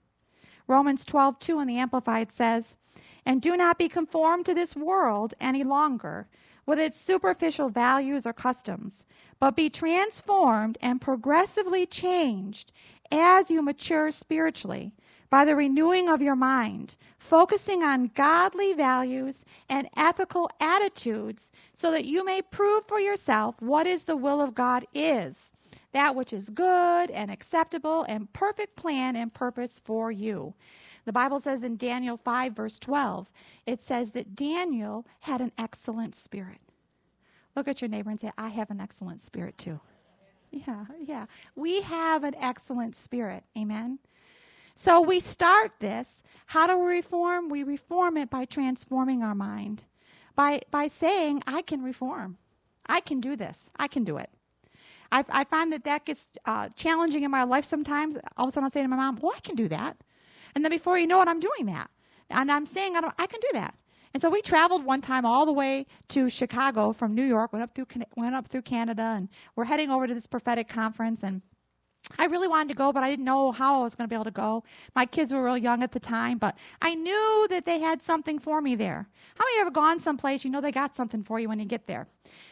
Romans 0.68 1.06
12, 1.06 1.40
2 1.40 1.60
in 1.62 1.68
the 1.68 1.78
Amplified 1.78 2.32
says, 2.32 2.78
and 3.26 3.42
do 3.42 3.58
not 3.58 3.78
be 3.78 3.90
conformed 3.90 4.46
to 4.46 4.54
this 4.54 4.76
world 4.76 5.34
any 5.40 5.64
longer 5.64 6.28
with 6.66 6.80
its 6.80 6.96
superficial 7.00 7.70
values 7.70 8.26
or 8.26 8.34
customs, 8.34 9.06
but 9.40 9.56
be 9.56 9.70
transformed 9.70 10.78
and 10.82 11.02
progressively 11.02 11.86
changed 11.86 12.72
as 13.12 13.50
you 13.50 13.62
mature 13.62 14.12
spiritually 14.12 14.94
by 15.30 15.46
the 15.46 15.56
renewing 15.56 16.10
of 16.10 16.22
your 16.22 16.36
mind, 16.36 16.96
focusing 17.18 17.84
on 17.84 18.12
godly 18.14 18.74
values 18.74 19.44
and 19.70 19.90
ethical 19.98 20.50
attitudes 20.60 21.52
so 21.74 21.92
that 21.92 22.06
you 22.06 22.24
may 22.24 22.42
prove 22.42 22.84
for 22.88 23.00
yourself 23.00 23.56
what 23.60 23.88
is 23.88 24.06
the 24.06 24.18
will 24.18 24.42
of 24.42 24.56
God 24.56 24.86
is, 24.94 25.52
that 25.92 26.16
which 26.16 26.32
is 26.32 26.50
good 26.50 27.12
and 27.12 27.30
acceptable 27.30 28.04
and 28.08 28.32
perfect 28.34 28.76
plan 28.76 29.16
and 29.16 29.34
purpose 29.34 29.82
for 29.84 30.12
you. 30.12 30.54
The 31.06 31.14
Bible 31.14 31.40
says 31.40 31.64
in 31.64 31.78
Daniel 31.78 32.18
5, 32.18 32.54
verse 32.54 32.80
12, 32.80 33.32
it 33.66 33.82
says 33.82 34.12
that 34.12 34.36
Daniel 34.36 35.06
had 35.22 35.40
an 35.40 35.54
excellent 35.58 36.16
spirit. 36.16 36.60
Look 37.56 37.68
at 37.68 37.82
your 37.82 37.90
neighbor 37.90 38.10
and 38.10 38.20
say, 38.20 38.32
I 38.38 38.50
have 38.50 38.70
an 38.70 38.80
excellent 38.80 39.22
spirit 39.22 39.58
too. 39.58 39.80
Yeah, 40.52 40.86
yeah. 41.02 41.26
We 41.56 41.82
have 41.82 42.24
an 42.24 42.36
excellent 42.36 42.96
spirit. 42.96 43.44
Amen. 43.58 44.00
So 44.80 45.02
we 45.02 45.20
start 45.20 45.72
this. 45.80 46.22
How 46.46 46.68
do 46.68 46.78
we 46.78 46.98
reform? 46.98 47.50
We 47.50 47.64
reform 47.64 48.16
it 48.16 48.30
by 48.30 48.46
transforming 48.46 49.24
our 49.24 49.34
mind, 49.34 49.86
by, 50.36 50.62
by 50.70 50.86
saying, 50.86 51.42
I 51.48 51.64
can 51.64 51.82
reform. 51.82 52.38
I 52.86 53.00
can 53.00 53.20
do 53.20 53.36
this. 53.36 53.72
I 53.78 53.88
can 53.88 54.04
do 54.04 54.18
it. 54.18 54.30
I, 55.12 55.26
I 55.30 55.46
find 55.46 55.74
that 55.74 55.84
that 55.86 56.06
gets 56.06 56.28
uh, 56.46 56.70
challenging 56.76 57.24
in 57.24 57.32
my 57.32 57.44
life 57.44 57.66
sometimes. 57.66 58.20
All 58.38 58.46
of 58.46 58.50
a 58.50 58.54
sudden, 58.54 58.66
I'll 58.66 58.70
say 58.70 58.84
to 58.84 58.88
my 58.88 58.98
mom, 58.98 59.18
Well, 59.20 59.34
I 59.36 59.40
can 59.40 59.56
do 59.56 59.68
that. 59.68 59.98
And 60.54 60.64
then 60.64 60.70
before 60.70 61.00
you 61.00 61.08
know 61.08 61.24
it, 61.24 61.28
I'm 61.28 61.40
doing 61.40 61.66
that. 61.66 61.90
And 62.30 62.52
I'm 62.52 62.68
saying 62.68 62.96
I, 62.96 63.02
don't, 63.02 63.16
I 63.18 63.26
can 63.26 63.40
do 63.40 63.50
that. 63.54 63.74
And 64.14 64.22
so 64.22 64.30
we 64.30 64.44
traveled 64.44 64.86
one 64.86 65.02
time 65.02 65.26
all 65.26 65.48
the 65.48 65.54
way 65.54 65.88
to 66.10 66.30
Chicago 66.30 66.94
from 66.94 67.16
New 67.16 67.26
York, 67.26 67.52
went 67.52 67.64
up 67.64 67.74
through 67.74 67.88
went 68.16 68.36
up 68.36 68.48
through 68.48 68.62
Canada, 68.62 69.16
and 69.18 69.30
we're 69.56 69.66
heading 69.66 69.90
over 69.90 70.06
to 70.06 70.14
this 70.14 70.28
prophetic 70.28 70.68
conference. 70.70 71.24
And 71.24 71.42
I 72.18 72.26
really 72.26 72.48
wanted 72.48 72.70
to 72.70 72.76
go, 72.76 72.94
but 72.94 73.04
I 73.04 73.10
didn't 73.10 73.26
know 73.26 73.52
how 73.52 73.82
I 73.82 73.84
was 73.84 73.94
going 73.94 74.06
to 74.06 74.10
be 74.10 74.16
able 74.16 74.26
to 74.26 74.32
go. 74.32 74.64
My 74.96 75.06
kids 75.06 75.34
were 75.34 75.44
real 75.44 75.58
young 75.58 75.84
at 75.84 75.92
the 75.92 76.00
time, 76.00 76.38
but 76.38 76.58
I 76.82 76.96
knew 76.96 77.48
that 77.50 77.66
they 77.66 77.80
had 77.80 78.02
something 78.02 78.40
for 78.40 78.62
me 78.62 78.76
there. 78.76 79.08
How 79.36 79.46
many 79.46 79.62
ever 79.62 79.72
gone 79.72 80.00
someplace? 80.00 80.46
You 80.46 80.52
know 80.52 80.62
they 80.62 80.72
got 80.72 80.96
something 80.96 81.24
for 81.24 81.40
you 81.40 81.50
when 81.50 81.60
you 81.60 81.66
get 81.66 81.86
there. 81.86 82.08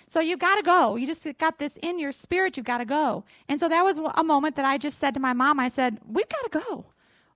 So 0.07 0.19
you 0.19 0.37
got 0.37 0.57
to 0.57 0.63
go. 0.63 0.97
You 0.97 1.07
just 1.07 1.25
got 1.37 1.57
this 1.57 1.77
in 1.77 1.99
your 1.99 2.11
spirit. 2.11 2.57
You've 2.57 2.65
got 2.65 2.79
to 2.79 2.85
go. 2.85 3.23
And 3.47 3.59
so 3.59 3.69
that 3.69 3.83
was 3.83 3.97
a 3.97 4.23
moment 4.23 4.55
that 4.57 4.65
I 4.65 4.77
just 4.77 4.99
said 4.99 5.13
to 5.13 5.19
my 5.19 5.33
mom. 5.33 5.59
I 5.59 5.69
said, 5.69 5.99
"We've 6.05 6.29
got 6.29 6.51
to 6.51 6.59
go." 6.67 6.85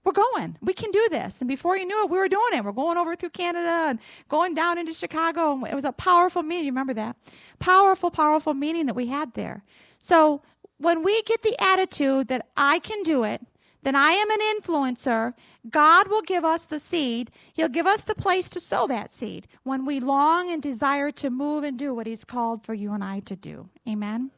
we're 0.05 0.13
going. 0.13 0.57
We 0.61 0.73
can 0.73 0.91
do 0.91 1.07
this. 1.11 1.41
And 1.41 1.47
before 1.47 1.77
you 1.77 1.85
knew 1.85 2.03
it, 2.03 2.09
we 2.09 2.17
were 2.17 2.29
doing 2.29 2.53
it. 2.53 2.63
We're 2.63 2.71
going 2.71 2.97
over 2.97 3.15
through 3.15 3.31
Canada 3.31 3.89
and 3.89 3.99
going 4.29 4.53
down 4.53 4.77
into 4.77 4.93
Chicago. 4.93 5.63
It 5.65 5.75
was 5.75 5.83
a 5.83 5.91
powerful 5.91 6.41
meeting. 6.41 6.65
You 6.65 6.71
remember 6.71 6.93
that? 6.93 7.17
Powerful, 7.59 8.09
powerful 8.09 8.53
meeting 8.53 8.85
that 8.85 8.95
we 8.95 9.07
had 9.07 9.33
there. 9.33 9.63
So 9.99 10.41
when 10.79 11.03
we 11.03 11.21
get 11.23 11.43
the 11.43 11.55
attitude 11.61 12.27
that 12.29 12.47
I 12.57 12.79
can 12.79 13.03
do 13.03 13.23
it, 13.23 13.41
then 13.83 13.95
I 13.95 14.11
am 14.11 14.29
an 14.29 14.39
influencer, 14.39 15.33
God 15.69 16.09
will 16.09 16.21
give 16.21 16.43
us 16.43 16.65
the 16.65 16.79
seed. 16.79 17.31
He'll 17.53 17.69
give 17.69 17.87
us 17.87 18.03
the 18.03 18.15
place 18.15 18.49
to 18.49 18.59
sow 18.59 18.87
that 18.87 19.11
seed 19.11 19.47
when 19.63 19.85
we 19.85 19.99
long 19.99 20.49
and 20.49 20.61
desire 20.61 21.11
to 21.11 21.29
move 21.29 21.63
and 21.63 21.77
do 21.77 21.93
what 21.93 22.07
He's 22.07 22.25
called 22.25 22.65
for 22.65 22.73
you 22.73 22.91
and 22.93 23.03
I 23.03 23.19
to 23.21 23.35
do. 23.35 23.69
Amen. 23.87 24.31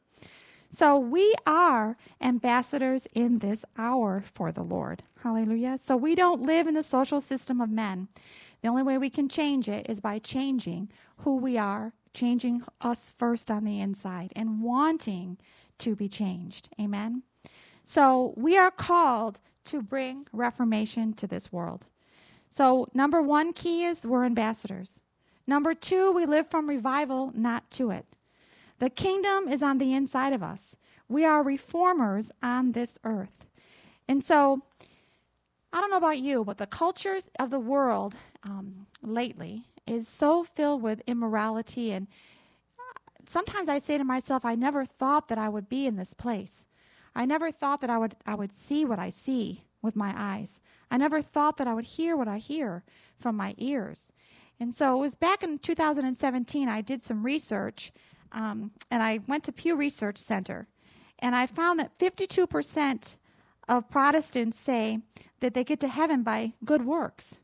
So 0.70 0.98
we 0.98 1.34
are 1.46 1.98
ambassadors 2.22 3.08
in 3.14 3.40
this 3.40 3.66
hour 3.78 4.24
for 4.34 4.52
the 4.52 4.64
Lord. 4.64 5.04
Hallelujah. 5.22 5.78
So 5.80 5.98
we 5.98 6.16
don't 6.16 6.44
live 6.44 6.66
in 6.68 6.76
the 6.76 6.84
social 6.84 7.20
system 7.20 7.60
of 7.60 7.70
men. 7.70 8.08
The 8.62 8.70
only 8.70 8.84
way 8.84 8.98
we 8.98 9.10
can 9.10 9.28
change 9.28 9.68
it 9.68 9.88
is 9.90 10.00
by 10.00 10.20
changing 10.20 10.90
who 11.18 11.36
we 11.36 11.58
are, 11.58 11.94
changing 12.14 12.64
us 12.82 13.14
first 13.18 13.50
on 13.50 13.64
the 13.64 13.80
inside, 13.80 14.32
and 14.36 14.62
wanting 14.62 15.38
to 15.80 15.96
be 15.96 16.08
changed. 16.08 16.70
Amen. 16.80 17.24
So 17.84 18.34
we 18.38 18.58
are 18.58 18.72
called 18.72 19.40
to 19.66 19.82
bring 19.82 20.28
reformation 20.32 21.14
to 21.14 21.28
this 21.28 21.52
world. 21.52 21.88
So, 22.50 22.88
number 22.94 23.22
one 23.22 23.54
key 23.54 23.86
is 23.86 24.06
we're 24.06 24.26
ambassadors. 24.26 25.02
Number 25.48 25.74
two, 25.74 26.12
we 26.12 26.26
live 26.26 26.50
from 26.50 26.68
revival, 26.68 27.32
not 27.34 27.70
to 27.72 27.92
it. 27.92 28.06
The 28.80 28.90
kingdom 28.90 29.48
is 29.48 29.64
on 29.64 29.78
the 29.78 29.94
inside 29.94 30.34
of 30.34 30.44
us. 30.44 30.76
We 31.08 31.24
are 31.24 31.44
reformers 31.44 32.32
on 32.44 32.74
this 32.74 33.00
earth. 33.04 33.48
And 34.08 34.24
so, 34.24 34.64
I 35.72 35.80
don't 35.80 35.92
know 35.92 35.98
about 35.98 36.20
you, 36.20 36.44
but 36.44 36.58
the 36.58 36.68
cultures 36.68 37.30
of 37.40 37.50
the 37.50 37.60
world 37.60 38.16
um, 38.44 38.88
lately 39.02 39.66
is 39.92 40.08
so 40.08 40.44
filled 40.44 40.82
with 40.82 41.02
immorality. 41.06 41.92
And 41.92 42.08
sometimes 43.26 43.68
I 43.68 43.80
say 43.80 43.98
to 43.98 44.04
myself, 44.04 44.46
I 44.46 44.56
never 44.56 44.86
thought 44.86 45.28
that 45.28 45.38
I 45.38 45.50
would 45.50 45.70
be 45.70 45.86
in 45.86 45.98
this 45.98 46.14
place. 46.14 46.66
I 47.14 47.26
never 47.26 47.52
thought 47.52 47.82
that 47.82 47.90
I 47.90 47.98
would, 47.98 48.16
I 48.26 48.36
would 48.36 48.54
see 48.54 48.86
what 48.86 49.00
I 49.00 49.10
see 49.10 49.66
with 49.82 49.96
my 49.96 50.14
eyes. 50.16 50.62
I 50.90 50.98
never 50.98 51.22
thought 51.22 51.58
that 51.58 51.68
I 51.68 51.74
would 51.74 51.86
hear 51.86 52.16
what 52.16 52.28
I 52.28 52.38
hear 52.38 52.84
from 53.18 53.36
my 53.36 53.54
ears. 53.58 54.14
And 54.60 54.74
so 54.74 54.96
it 54.96 55.00
was 55.00 55.16
back 55.16 55.44
in 55.44 55.60
2017, 55.60 56.70
I 56.70 56.82
did 56.82 57.04
some 57.04 57.24
research 57.24 57.92
um, 58.32 58.72
and 58.90 59.04
I 59.04 59.20
went 59.28 59.44
to 59.46 59.52
Pew 59.52 59.76
Research 59.76 60.18
Center, 60.18 60.68
and 61.20 61.36
I 61.36 61.46
found 61.46 61.80
that 61.80 61.98
52% 62.00 63.18
of 63.68 63.90
Protestants 63.90 64.58
say 64.58 65.00
that 65.42 65.54
they 65.54 65.64
get 65.64 65.80
to 65.82 65.88
heaven 65.88 66.24
by 66.24 66.54
good 66.64 66.86
works. 66.86 67.41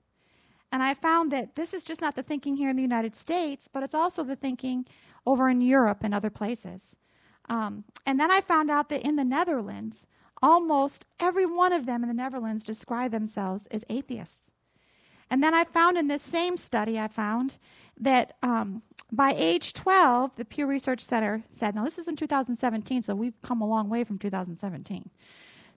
And 0.71 0.83
I 0.83 0.93
found 0.93 1.31
that 1.31 1.55
this 1.55 1.73
is 1.73 1.83
just 1.83 2.01
not 2.01 2.15
the 2.15 2.23
thinking 2.23 2.57
here 2.57 2.69
in 2.69 2.75
the 2.75 2.81
United 2.81 3.15
States, 3.15 3.69
but 3.71 3.83
it's 3.83 3.93
also 3.93 4.23
the 4.23 4.35
thinking 4.35 4.85
over 5.25 5.49
in 5.49 5.61
Europe 5.61 5.99
and 6.01 6.13
other 6.13 6.29
places. 6.29 6.95
Um, 7.49 7.85
and 8.05 8.19
then 8.19 8.29
I 8.31 8.41
found 8.41 8.69
out 8.69 8.89
that 8.89 9.05
in 9.05 9.15
the 9.15 9.23
Netherlands, 9.23 10.07
almost 10.41 11.07
every 11.19 11.45
one 11.45 11.73
of 11.73 11.85
them 11.85 12.03
in 12.03 12.09
the 12.09 12.13
Netherlands 12.13 12.65
describe 12.65 13.11
themselves 13.11 13.65
as 13.67 13.85
atheists. 13.89 14.51
And 15.29 15.43
then 15.43 15.53
I 15.53 15.63
found 15.63 15.97
in 15.97 16.07
this 16.07 16.21
same 16.21 16.57
study, 16.57 16.99
I 16.99 17.07
found 17.07 17.57
that 17.99 18.37
um, 18.43 18.81
by 19.11 19.33
age 19.35 19.73
12, 19.73 20.35
the 20.35 20.45
Pew 20.45 20.65
Research 20.65 21.01
Center 21.01 21.43
said, 21.49 21.75
now 21.75 21.83
this 21.83 21.97
is 21.97 22.07
in 22.07 22.15
2017, 22.15 23.01
so 23.01 23.15
we've 23.15 23.41
come 23.41 23.61
a 23.61 23.67
long 23.67 23.89
way 23.89 24.03
from 24.03 24.17
2017. 24.17 25.09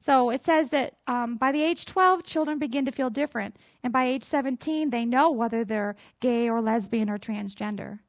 So 0.01 0.31
it 0.31 0.43
says 0.43 0.71
that 0.71 0.95
um, 1.07 1.37
by 1.37 1.53
the 1.53 1.63
age 1.63 1.85
12, 1.85 2.25
children 2.25 2.59
begin 2.59 2.87
to 2.87 2.93
feel 2.93 3.11
different. 3.11 3.57
And 3.83 3.93
by 3.93 4.07
age 4.07 4.25
17, 4.25 4.89
they 4.89 5.05
know 5.05 5.31
whether 5.31 5.63
they're 5.63 5.95
gay 6.21 6.49
or 6.49 6.63
lesbian 6.63 7.11
or 7.11 7.19
transgender. 7.19 8.01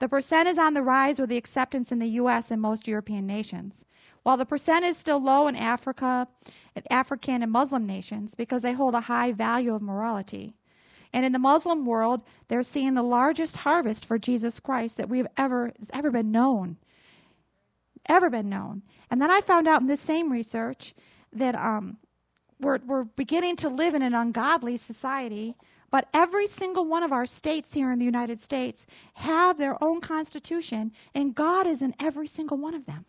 The 0.00 0.08
percent 0.08 0.48
is 0.48 0.58
on 0.58 0.74
the 0.74 0.82
rise 0.82 1.18
with 1.20 1.30
the 1.30 1.36
acceptance 1.36 1.92
in 1.92 2.00
the 2.00 2.08
U.S. 2.08 2.50
and 2.50 2.60
most 2.60 2.88
European 2.88 3.26
nations. 3.26 3.84
While 4.24 4.36
the 4.36 4.44
percent 4.44 4.84
is 4.84 4.96
still 4.96 5.22
low 5.22 5.46
in 5.46 5.54
Africa, 5.54 6.26
African 6.90 7.42
and 7.42 7.52
Muslim 7.52 7.86
nations 7.86 8.34
because 8.34 8.62
they 8.62 8.72
hold 8.72 8.94
a 8.94 9.02
high 9.02 9.30
value 9.30 9.72
of 9.72 9.82
morality. 9.82 10.54
And 11.12 11.24
in 11.24 11.30
the 11.30 11.38
Muslim 11.38 11.86
world, 11.86 12.22
they're 12.48 12.64
seeing 12.64 12.94
the 12.94 13.02
largest 13.02 13.58
harvest 13.58 14.04
for 14.04 14.18
Jesus 14.18 14.58
Christ 14.58 14.96
that 14.96 15.08
we've 15.08 15.28
ever 15.36 15.72
has 15.78 15.90
ever 15.94 16.10
been 16.10 16.32
known. 16.32 16.76
Ever 18.08 18.28
been 18.28 18.48
known. 18.48 18.82
And 19.10 19.22
then 19.22 19.30
I 19.30 19.40
found 19.40 19.68
out 19.68 19.80
in 19.80 19.86
this 19.86 20.00
same 20.00 20.30
research 20.30 20.92
that 21.38 21.54
um, 21.54 21.98
we're, 22.60 22.78
we're 22.86 23.04
beginning 23.04 23.56
to 23.56 23.68
live 23.68 23.94
in 23.94 24.02
an 24.02 24.14
ungodly 24.14 24.76
society 24.76 25.56
But 25.90 26.08
every 26.12 26.46
single 26.46 26.84
one 26.84 27.02
of 27.02 27.12
our 27.12 27.26
states 27.26 27.74
here 27.74 27.92
in 27.92 27.98
the 27.98 28.04
United 28.04 28.40
States 28.40 28.86
have 29.14 29.58
their 29.58 29.82
own 29.82 30.00
constitution, 30.00 30.92
and 31.14 31.34
God 31.34 31.66
is 31.66 31.80
in 31.80 31.94
every 32.00 32.26
single 32.26 32.56
one 32.56 32.74
of 32.74 32.86
them. 32.86 33.04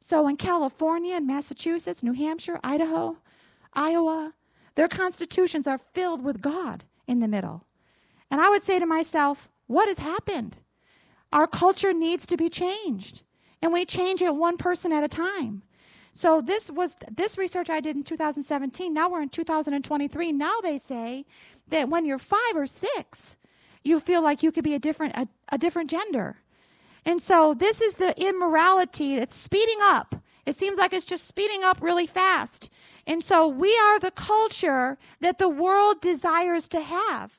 So 0.00 0.26
in 0.26 0.36
California 0.36 1.14
and 1.16 1.26
Massachusetts, 1.26 2.02
New 2.02 2.12
Hampshire, 2.12 2.58
Idaho, 2.64 3.18
Iowa, 3.72 4.34
their 4.74 4.88
constitutions 4.88 5.66
are 5.66 5.78
filled 5.78 6.22
with 6.22 6.40
God 6.40 6.84
in 7.06 7.20
the 7.20 7.28
middle. 7.28 7.64
And 8.30 8.40
I 8.40 8.48
would 8.48 8.62
say 8.62 8.78
to 8.78 8.86
myself, 8.86 9.48
what 9.66 9.88
has 9.88 9.98
happened? 9.98 10.56
Our 11.32 11.46
culture 11.46 11.92
needs 11.92 12.26
to 12.26 12.36
be 12.36 12.48
changed, 12.48 13.22
and 13.62 13.72
we 13.72 13.84
change 13.84 14.22
it 14.22 14.34
one 14.34 14.56
person 14.56 14.92
at 14.92 15.04
a 15.04 15.08
time. 15.08 15.62
So 16.20 16.42
this 16.42 16.70
was 16.70 16.98
this 17.10 17.38
research 17.38 17.70
I 17.70 17.80
did 17.80 17.96
in 17.96 18.02
2017. 18.02 18.92
Now 18.92 19.08
we're 19.08 19.22
in 19.22 19.30
2023. 19.30 20.32
Now 20.32 20.60
they 20.62 20.76
say 20.76 21.24
that 21.68 21.88
when 21.88 22.04
you're 22.04 22.18
5 22.18 22.38
or 22.56 22.66
6, 22.66 23.36
you 23.84 23.98
feel 24.00 24.22
like 24.22 24.42
you 24.42 24.52
could 24.52 24.62
be 24.62 24.74
a 24.74 24.78
different 24.78 25.16
a, 25.16 25.28
a 25.50 25.56
different 25.56 25.88
gender. 25.88 26.36
And 27.06 27.22
so 27.22 27.54
this 27.54 27.80
is 27.80 27.94
the 27.94 28.12
immorality 28.22 29.16
that's 29.16 29.34
speeding 29.34 29.78
up. 29.80 30.16
It 30.44 30.56
seems 30.56 30.76
like 30.76 30.92
it's 30.92 31.06
just 31.06 31.26
speeding 31.26 31.64
up 31.64 31.78
really 31.80 32.06
fast. 32.06 32.68
And 33.06 33.24
so 33.24 33.48
we 33.48 33.74
are 33.78 33.98
the 33.98 34.10
culture 34.10 34.98
that 35.20 35.38
the 35.38 35.48
world 35.48 36.02
desires 36.02 36.68
to 36.68 36.82
have. 36.82 37.38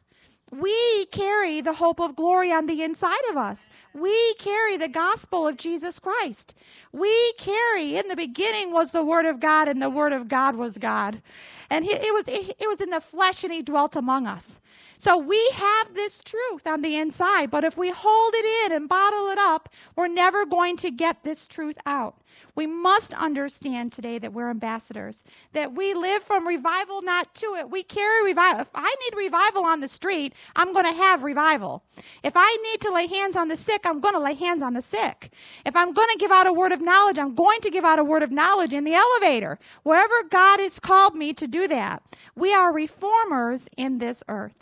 We 0.52 1.06
carry 1.06 1.62
the 1.62 1.76
hope 1.76 2.02
of 2.02 2.16
glory 2.16 2.52
on 2.52 2.66
the 2.66 2.84
inside 2.84 3.24
of 3.30 3.38
us. 3.38 3.70
We 3.94 4.34
carry 4.34 4.76
the 4.76 4.90
gospel 4.90 5.48
of 5.48 5.56
Jesus 5.56 5.98
Christ. 5.98 6.54
We 6.92 7.34
carry, 7.38 7.96
in 7.96 8.10
the 8.10 8.18
beginning 8.18 8.74
was 8.74 8.92
the 8.92 9.04
Word 9.04 9.26
of 9.26 9.40
God, 9.40 9.70
and 9.70 9.82
the 9.82 9.90
Word 9.90 10.12
of 10.12 10.28
God 10.28 10.58
was 10.58 10.78
God. 10.78 11.22
And 11.70 11.86
he, 11.86 11.92
it, 11.92 12.14
was, 12.14 12.28
it, 12.28 12.56
it 12.60 12.68
was 12.68 12.82
in 12.82 12.90
the 12.90 13.00
flesh, 13.00 13.46
and 13.46 13.54
He 13.54 13.62
dwelt 13.62 13.96
among 13.96 14.28
us. 14.28 14.60
So 14.98 15.18
we 15.18 15.50
have 15.56 15.96
this 15.96 16.22
truth 16.22 16.68
on 16.68 16.82
the 16.82 16.98
inside, 16.98 17.50
but 17.50 17.64
if 17.64 17.78
we 17.78 17.90
hold 17.90 18.34
it 18.36 18.66
in 18.66 18.76
and 18.76 18.90
bottle 18.90 19.30
it 19.30 19.40
up, 19.40 19.70
we're 19.96 20.08
never 20.10 20.46
going 20.46 20.78
to 20.78 20.92
get 20.92 21.24
this 21.24 21.48
truth 21.48 21.78
out. 21.86 22.21
We 22.56 22.68
must 22.68 23.14
understand 23.14 23.92
today 23.92 24.20
that 24.20 24.34
we're 24.34 24.50
ambassadors, 24.50 25.24
that 25.54 25.74
we 25.74 25.94
live 25.94 26.24
from 26.24 26.48
revival, 26.48 27.02
not 27.02 27.34
to 27.36 27.56
it. 27.56 27.70
We 27.70 27.84
carry 27.84 28.26
revival. 28.26 28.62
If 28.62 28.70
I 28.76 28.94
need 29.04 29.18
revival 29.18 29.66
on 29.66 29.80
the 29.80 29.88
street, 29.88 30.34
I'm 30.56 30.74
going 30.74 30.86
to 30.86 30.94
have 30.94 31.24
revival. 31.24 31.84
If 32.24 32.34
I 32.36 32.58
need 32.72 32.82
to 32.82 32.94
lay 32.94 33.08
hands 33.08 33.36
on 33.36 33.48
the 33.48 33.58
sick, 33.58 33.82
I'm 33.86 34.00
going 34.00 34.14
to 34.14 34.20
lay 34.20 34.34
hands 34.34 34.62
on 34.62 34.74
the 34.74 34.82
sick. 34.82 35.32
If 35.66 35.76
I'm 35.76 35.94
going 35.94 36.10
to 36.12 36.18
give 36.20 36.32
out 36.32 36.48
a 36.48 36.54
word 36.54 36.72
of 36.72 36.82
knowledge, 36.82 37.18
I'm 37.18 37.36
going 37.36 37.62
to 37.62 37.70
give 37.70 37.86
out 37.86 38.00
a 38.00 38.04
word 38.04 38.24
of 38.24 38.32
knowledge 38.32 38.74
in 38.74 38.84
the 38.84 38.94
elevator. 38.94 39.58
Wherever 39.84 40.24
God 40.30 40.60
has 40.60 40.80
called 40.80 41.16
me 41.16 41.34
to 41.34 41.48
do 41.48 41.68
that, 41.68 42.04
we 42.36 42.54
are 42.54 42.74
reformers 42.74 43.68
in 43.78 44.00
this 44.00 44.24
earth. 44.28 44.56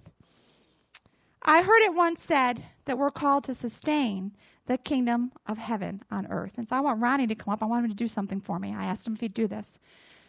I 1.41 1.61
heard 1.63 1.81
it 1.81 1.95
once 1.95 2.21
said 2.21 2.65
that 2.85 2.97
we're 2.97 3.11
called 3.11 3.45
to 3.45 3.55
sustain 3.55 4.33
the 4.69 4.77
kingdom 4.77 5.31
of 5.47 5.57
heaven 5.57 6.03
on 6.11 6.27
earth. 6.27 6.59
And 6.59 6.69
so 6.69 6.75
I 6.75 6.79
want 6.79 7.01
Ronnie 7.01 7.25
to 7.25 7.33
come 7.33 7.51
up. 7.51 7.63
I 7.63 7.65
want 7.65 7.85
him 7.85 7.89
to 7.89 7.97
do 7.97 8.07
something 8.07 8.39
for 8.39 8.59
me. 8.59 8.71
I 8.71 8.85
asked 8.85 9.07
him 9.07 9.15
if 9.15 9.19
he'd 9.19 9.33
do 9.33 9.47
this. 9.47 9.79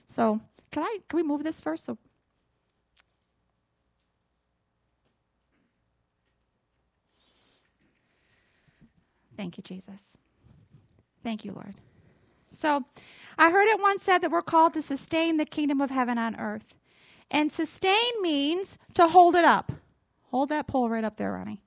So 0.07 0.41
can 0.73 0.83
I 0.83 0.99
can 1.09 1.19
we 1.19 1.23
move 1.23 1.45
this 1.45 1.61
first? 1.61 1.85
So 1.85 1.99
Thank 9.37 9.57
you, 9.57 9.63
Jesus. 9.63 10.01
Thank 11.23 11.47
you, 11.47 11.53
Lord. 11.53 11.75
So 12.47 12.85
I 13.39 13.51
heard 13.51 13.69
it 13.69 13.81
once 13.81 14.03
said 14.03 14.19
that 14.19 14.31
we're 14.31 14.43
called 14.43 14.75
to 14.75 14.83
sustain 14.83 15.39
the 15.39 15.47
kingdom 15.47 15.81
of 15.81 15.91
heaven 15.91 16.19
on 16.19 16.39
earth. 16.39 16.75
And 17.31 17.51
sustain 17.51 18.21
means 18.21 18.77
to 18.95 19.09
hold 19.09 19.35
it 19.35 19.45
up. 19.45 19.73
Hold 20.31 20.51
that 20.51 20.67
pole 20.67 20.91
right 20.91 21.05
up 21.05 21.17
there, 21.17 21.33
Ronnie. 21.33 21.63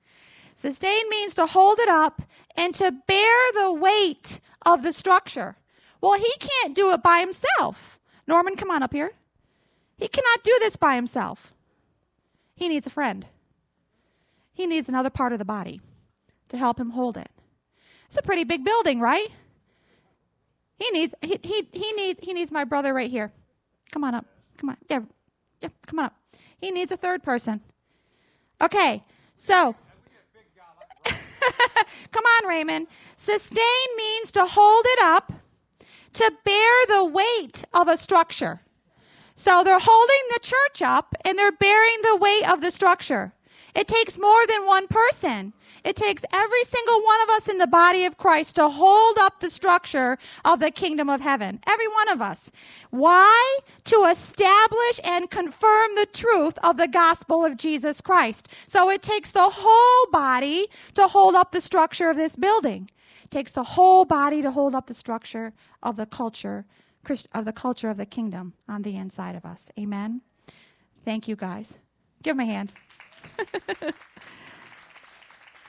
Sustain 0.54 1.08
means 1.10 1.34
to 1.34 1.46
hold 1.46 1.78
it 1.78 1.88
up 1.88 2.22
and 2.56 2.74
to 2.74 2.92
bear 3.06 3.52
the 3.54 3.72
weight 3.72 4.40
of 4.64 4.82
the 4.82 4.92
structure. 4.92 5.56
Well, 6.00 6.18
he 6.18 6.32
can't 6.38 6.74
do 6.74 6.92
it 6.92 7.02
by 7.02 7.20
himself. 7.20 7.98
Norman, 8.26 8.56
come 8.56 8.70
on 8.70 8.82
up 8.82 8.92
here. 8.92 9.12
He 9.96 10.08
cannot 10.08 10.42
do 10.42 10.56
this 10.60 10.76
by 10.76 10.94
himself. 10.96 11.52
He 12.54 12.68
needs 12.68 12.86
a 12.86 12.90
friend. 12.90 13.26
He 14.52 14.66
needs 14.66 14.88
another 14.88 15.10
part 15.10 15.32
of 15.32 15.38
the 15.38 15.44
body 15.44 15.80
to 16.48 16.56
help 16.56 16.78
him 16.78 16.90
hold 16.90 17.16
it. 17.16 17.30
It's 18.06 18.16
a 18.16 18.22
pretty 18.22 18.44
big 18.44 18.64
building, 18.64 19.00
right? 19.00 19.28
He 20.78 20.90
needs 20.90 21.14
he, 21.22 21.38
he, 21.42 21.68
he 21.72 21.92
needs 21.92 22.20
he 22.22 22.32
needs 22.32 22.52
my 22.52 22.64
brother 22.64 22.92
right 22.92 23.10
here. 23.10 23.32
Come 23.90 24.04
on 24.04 24.14
up. 24.14 24.26
Come 24.58 24.70
on. 24.70 24.76
Yeah. 24.88 25.00
Yeah, 25.60 25.68
come 25.86 25.98
on 25.98 26.06
up. 26.06 26.16
He 26.60 26.70
needs 26.70 26.92
a 26.92 26.96
third 26.96 27.22
person. 27.22 27.60
Okay. 28.60 29.02
So, 29.34 29.74
Come 32.12 32.24
on, 32.24 32.48
Raymond. 32.48 32.86
Sustain 33.16 33.96
means 33.96 34.32
to 34.32 34.44
hold 34.44 34.84
it 34.88 35.02
up, 35.02 35.32
to 36.14 36.32
bear 36.44 36.86
the 36.88 37.04
weight 37.04 37.64
of 37.72 37.88
a 37.88 37.96
structure. 37.96 38.60
So 39.34 39.62
they're 39.64 39.78
holding 39.80 40.22
the 40.30 40.40
church 40.40 40.82
up 40.82 41.14
and 41.24 41.38
they're 41.38 41.52
bearing 41.52 41.96
the 42.02 42.16
weight 42.16 42.48
of 42.48 42.60
the 42.60 42.70
structure. 42.70 43.32
It 43.74 43.88
takes 43.88 44.18
more 44.18 44.46
than 44.46 44.66
one 44.66 44.86
person. 44.86 45.52
It 45.84 45.96
takes 45.96 46.24
every 46.32 46.64
single 46.64 47.02
one 47.02 47.22
of 47.22 47.28
us 47.30 47.48
in 47.48 47.58
the 47.58 47.66
body 47.66 48.04
of 48.04 48.16
Christ 48.16 48.56
to 48.56 48.68
hold 48.68 49.18
up 49.20 49.40
the 49.40 49.50
structure 49.50 50.16
of 50.44 50.60
the 50.60 50.70
kingdom 50.70 51.10
of 51.10 51.20
heaven. 51.20 51.60
Every 51.68 51.88
one 51.88 52.08
of 52.08 52.22
us. 52.22 52.50
Why? 52.90 53.58
To 53.84 54.06
establish 54.10 55.00
and 55.04 55.30
confirm 55.30 55.94
the 55.94 56.08
truth 56.10 56.56
of 56.62 56.78
the 56.78 56.88
gospel 56.88 57.44
of 57.44 57.56
Jesus 57.56 58.00
Christ. 58.00 58.48
So 58.66 58.90
it 58.90 59.02
takes 59.02 59.30
the 59.30 59.50
whole 59.52 60.10
body 60.10 60.68
to 60.94 61.08
hold 61.08 61.34
up 61.34 61.52
the 61.52 61.60
structure 61.60 62.08
of 62.08 62.16
this 62.16 62.36
building. 62.36 62.88
It 63.22 63.30
takes 63.30 63.50
the 63.50 63.64
whole 63.64 64.04
body 64.04 64.40
to 64.40 64.52
hold 64.52 64.74
up 64.74 64.86
the 64.86 64.94
structure 64.94 65.52
of 65.82 65.96
the 65.96 66.06
culture 66.06 66.64
of 67.34 67.44
the 67.44 67.52
culture 67.52 67.90
of 67.90 67.98
the 67.98 68.06
kingdom 68.06 68.54
on 68.66 68.80
the 68.80 68.96
inside 68.96 69.36
of 69.36 69.44
us. 69.44 69.70
Amen. 69.78 70.22
Thank 71.04 71.28
you 71.28 71.36
guys. 71.36 71.78
Give 72.22 72.34
me 72.34 72.44
a 72.44 72.46
hand. 72.46 72.72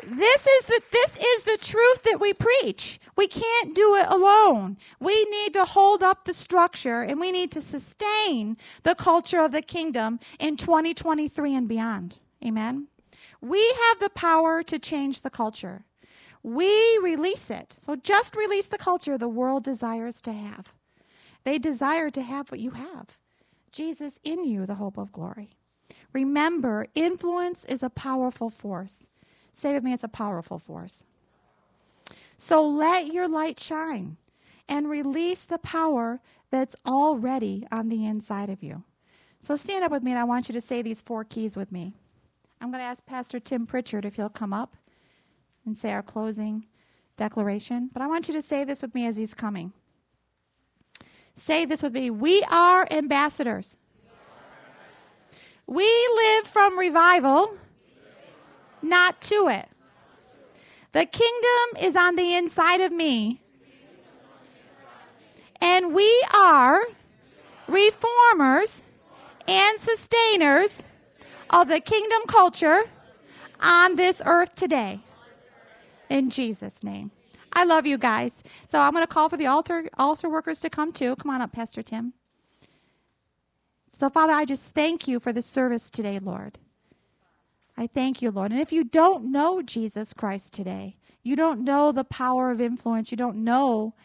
This 0.08 0.46
is 0.46 0.66
the 0.68 0.82
this 0.92 1.18
is 1.18 1.44
the 1.46 1.58
truth 1.60 2.04
that 2.04 2.20
we 2.20 2.34
preach. 2.34 3.00
We 3.16 3.28
can't 3.28 3.74
do 3.74 3.96
it 3.96 4.06
alone. 4.08 4.78
We 5.00 5.26
need 5.26 5.54
to 5.54 5.66
hold 5.66 6.04
up 6.04 6.26
the 6.26 6.34
structure 6.34 7.02
and 7.02 7.20
we 7.20 7.32
need 7.32 7.52
to 7.54 7.62
sustain 7.62 8.58
the 8.84 8.94
culture 8.94 9.40
of 9.40 9.52
the 9.52 9.64
kingdom 9.64 10.20
in 10.40 10.58
2023 10.58 11.56
and 11.56 11.68
beyond. 11.68 12.20
Amen. 12.46 12.88
We 13.42 13.66
have 13.90 14.00
the 14.00 14.12
power 14.12 14.62
to 14.64 14.78
change 14.78 15.22
the 15.22 15.32
culture. 15.32 15.86
We 16.44 17.00
release 17.02 17.50
it. 17.50 17.76
So 17.82 17.96
just 17.96 18.36
release 18.36 18.68
the 18.68 18.78
culture 18.78 19.18
the 19.18 19.28
world 19.28 19.64
desires 19.64 20.22
to 20.24 20.34
have. 20.34 20.74
They 21.46 21.58
desire 21.58 22.12
to 22.12 22.22
have 22.22 22.52
what 22.52 22.60
you 22.60 22.72
have. 22.72 23.18
Jesus 23.72 24.20
in 24.24 24.44
you, 24.44 24.68
the 24.68 24.76
hope 24.76 24.98
of 24.98 25.12
glory. 25.12 25.58
Remember, 26.16 26.88
influence 26.96 27.66
is 27.66 27.84
a 27.84 27.90
powerful 27.90 28.50
force. 28.50 29.06
Say 29.52 29.74
with 29.74 29.84
me, 29.84 29.92
it's 29.92 30.02
a 30.02 30.08
powerful 30.08 30.60
force. 30.60 31.04
So 32.38 32.66
let 32.66 33.08
your 33.12 33.28
light 33.28 33.60
shine 33.60 34.16
and 34.70 34.90
release 34.90 35.44
the 35.44 35.58
power 35.58 36.22
that's 36.52 36.78
already 36.88 37.68
on 37.70 37.90
the 37.90 38.06
inside 38.06 38.50
of 38.50 38.64
you. 38.64 38.84
So 39.42 39.58
stand 39.58 39.84
up 39.84 39.92
with 39.92 40.04
me, 40.04 40.12
and 40.12 40.20
I 40.20 40.24
want 40.24 40.48
you 40.48 40.54
to 40.54 40.62
say 40.62 40.82
these 40.82 41.02
four 41.02 41.26
keys 41.26 41.58
with 41.58 41.70
me. 41.70 41.92
I'm 42.62 42.72
going 42.72 42.80
to 42.80 42.86
ask 42.86 43.06
Pastor 43.06 43.42
Tim 43.42 43.68
Pritchard 43.68 44.06
if 44.06 44.16
he'll 44.16 44.30
come 44.30 44.54
up 44.54 44.78
and 45.66 45.78
say 45.78 45.92
our 45.92 46.02
closing 46.02 46.66
declaration. 47.18 47.90
But 47.92 48.02
I 48.02 48.08
want 48.08 48.30
you 48.30 48.34
to 48.36 48.42
say 48.42 48.64
this 48.64 48.82
with 48.82 48.96
me 48.96 49.06
as 49.06 49.18
he's 49.18 49.34
coming. 49.34 49.74
Say 51.36 51.66
this 51.66 51.84
with 51.84 51.94
me 51.94 52.10
We 52.10 52.42
are 52.44 52.88
ambassadors. 52.90 53.76
We 55.68 56.10
live 56.16 56.48
from 56.48 56.78
revival 56.78 57.58
not 58.82 59.20
to 59.22 59.48
it. 59.50 59.68
The 60.92 61.06
kingdom 61.06 61.84
is 61.84 61.96
on 61.96 62.16
the 62.16 62.36
inside 62.36 62.82
of 62.82 62.92
me. 62.92 63.42
And 65.60 65.94
we 65.94 66.24
are 66.34 66.82
reformers 67.68 68.84
and 69.48 69.80
sustainers 69.80 70.84
of 71.50 71.68
the 71.68 71.80
kingdom 71.80 72.22
culture 72.28 72.84
on 73.60 73.96
this 73.96 74.22
earth 74.26 74.56
today. 74.56 75.02
In 76.10 76.30
Jesus' 76.30 76.84
name. 76.84 77.12
I 77.54 77.64
love 77.64 77.86
you 77.86 77.98
guys. 77.98 78.44
So 78.68 78.80
I'm 78.80 78.92
going 78.92 79.04
to 79.04 79.08
call 79.08 79.30
for 79.30 79.38
the 79.38 79.48
altar 79.48 79.90
altar 79.98 80.30
workers 80.30 80.60
to 80.62 80.70
come 80.70 80.92
too. 80.92 81.16
Come 81.16 81.32
on 81.32 81.42
up, 81.42 81.52
Pastor 81.54 81.82
Tim. 81.82 82.14
So, 83.96 84.10
Father, 84.10 84.34
I 84.34 84.44
just 84.44 84.74
thank 84.74 85.08
you 85.08 85.22
for 85.22 85.32
the 85.32 85.42
service 85.42 85.90
today, 85.90 86.20
Lord. 86.20 86.60
I 87.78 87.88
thank 87.88 88.22
you, 88.22 88.30
Lord. 88.30 88.52
And 88.52 88.60
if 88.60 88.74
you 88.74 88.84
don't 88.84 89.32
know 89.32 89.62
Jesus 89.62 90.14
Christ 90.14 90.54
today, 90.54 90.98
you 91.24 91.38
don't 91.38 91.64
know 91.64 91.94
the 91.94 92.04
power 92.04 92.52
of 92.52 92.60
influence, 92.60 93.10
you 93.10 93.16
don't 93.16 93.38
know 93.38 93.96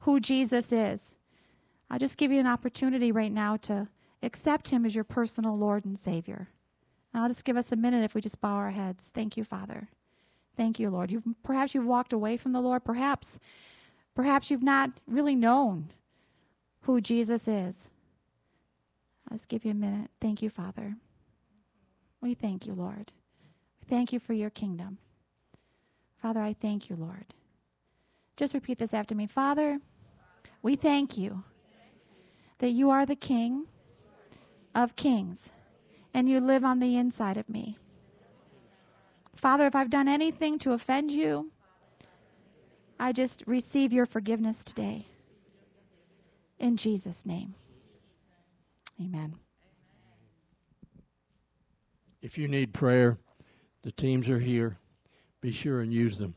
who 0.00 0.18
Jesus 0.18 0.72
is, 0.72 1.18
I'll 1.90 1.98
just 1.98 2.16
give 2.16 2.32
you 2.32 2.40
an 2.40 2.46
opportunity 2.46 3.12
right 3.12 3.30
now 3.30 3.58
to 3.58 3.88
accept 4.22 4.70
him 4.70 4.86
as 4.86 4.94
your 4.94 5.04
personal 5.04 5.58
Lord 5.58 5.84
and 5.84 5.98
Savior. 5.98 6.48
I'll 7.12 7.28
just 7.28 7.44
give 7.44 7.58
us 7.58 7.70
a 7.70 7.76
minute 7.76 8.02
if 8.02 8.14
we 8.14 8.22
just 8.22 8.40
bow 8.40 8.54
our 8.54 8.70
heads. 8.70 9.10
Thank 9.12 9.36
you, 9.36 9.44
Father. 9.44 9.90
Thank 10.56 10.80
you, 10.80 10.88
Lord. 10.88 11.10
You've, 11.10 11.24
perhaps 11.42 11.74
you've 11.74 11.84
walked 11.84 12.14
away 12.14 12.38
from 12.38 12.52
the 12.52 12.62
Lord. 12.62 12.82
Perhaps, 12.82 13.38
perhaps 14.14 14.50
you've 14.50 14.62
not 14.62 14.92
really 15.06 15.34
known 15.34 15.90
who 16.84 17.02
Jesus 17.02 17.46
is. 17.46 17.90
I'll 19.30 19.36
just 19.36 19.48
give 19.48 19.64
you 19.64 19.70
a 19.72 19.74
minute. 19.74 20.10
Thank 20.20 20.42
you, 20.42 20.50
Father. 20.50 20.96
We 22.20 22.34
thank 22.34 22.66
you, 22.66 22.74
Lord. 22.74 23.12
We 23.80 23.86
thank 23.88 24.12
you 24.12 24.18
for 24.18 24.32
your 24.32 24.50
kingdom. 24.50 24.98
Father, 26.16 26.40
I 26.40 26.54
thank 26.54 26.88
you, 26.88 26.96
Lord. 26.96 27.34
Just 28.36 28.54
repeat 28.54 28.78
this 28.78 28.94
after 28.94 29.14
me. 29.14 29.26
Father, 29.26 29.78
we 30.62 30.74
thank 30.74 31.18
you 31.18 31.44
that 32.58 32.70
you 32.70 32.90
are 32.90 33.04
the 33.04 33.16
King 33.16 33.66
of 34.74 34.96
kings 34.96 35.52
and 36.12 36.28
you 36.28 36.40
live 36.40 36.64
on 36.64 36.78
the 36.78 36.96
inside 36.96 37.36
of 37.36 37.48
me. 37.48 37.78
Father, 39.36 39.66
if 39.66 39.74
I've 39.74 39.90
done 39.90 40.08
anything 40.08 40.58
to 40.60 40.72
offend 40.72 41.10
you, 41.10 41.50
I 42.98 43.12
just 43.12 43.42
receive 43.46 43.92
your 43.92 44.06
forgiveness 44.06 44.64
today. 44.64 45.06
In 46.58 46.76
Jesus' 46.76 47.26
name. 47.26 47.54
Amen. 49.00 49.36
If 52.22 52.38
you 52.38 52.48
need 52.48 52.72
prayer, 52.72 53.18
the 53.82 53.92
teams 53.92 54.30
are 54.30 54.38
here. 54.38 54.78
Be 55.40 55.50
sure 55.50 55.80
and 55.80 55.92
use 55.92 56.18
them. 56.18 56.34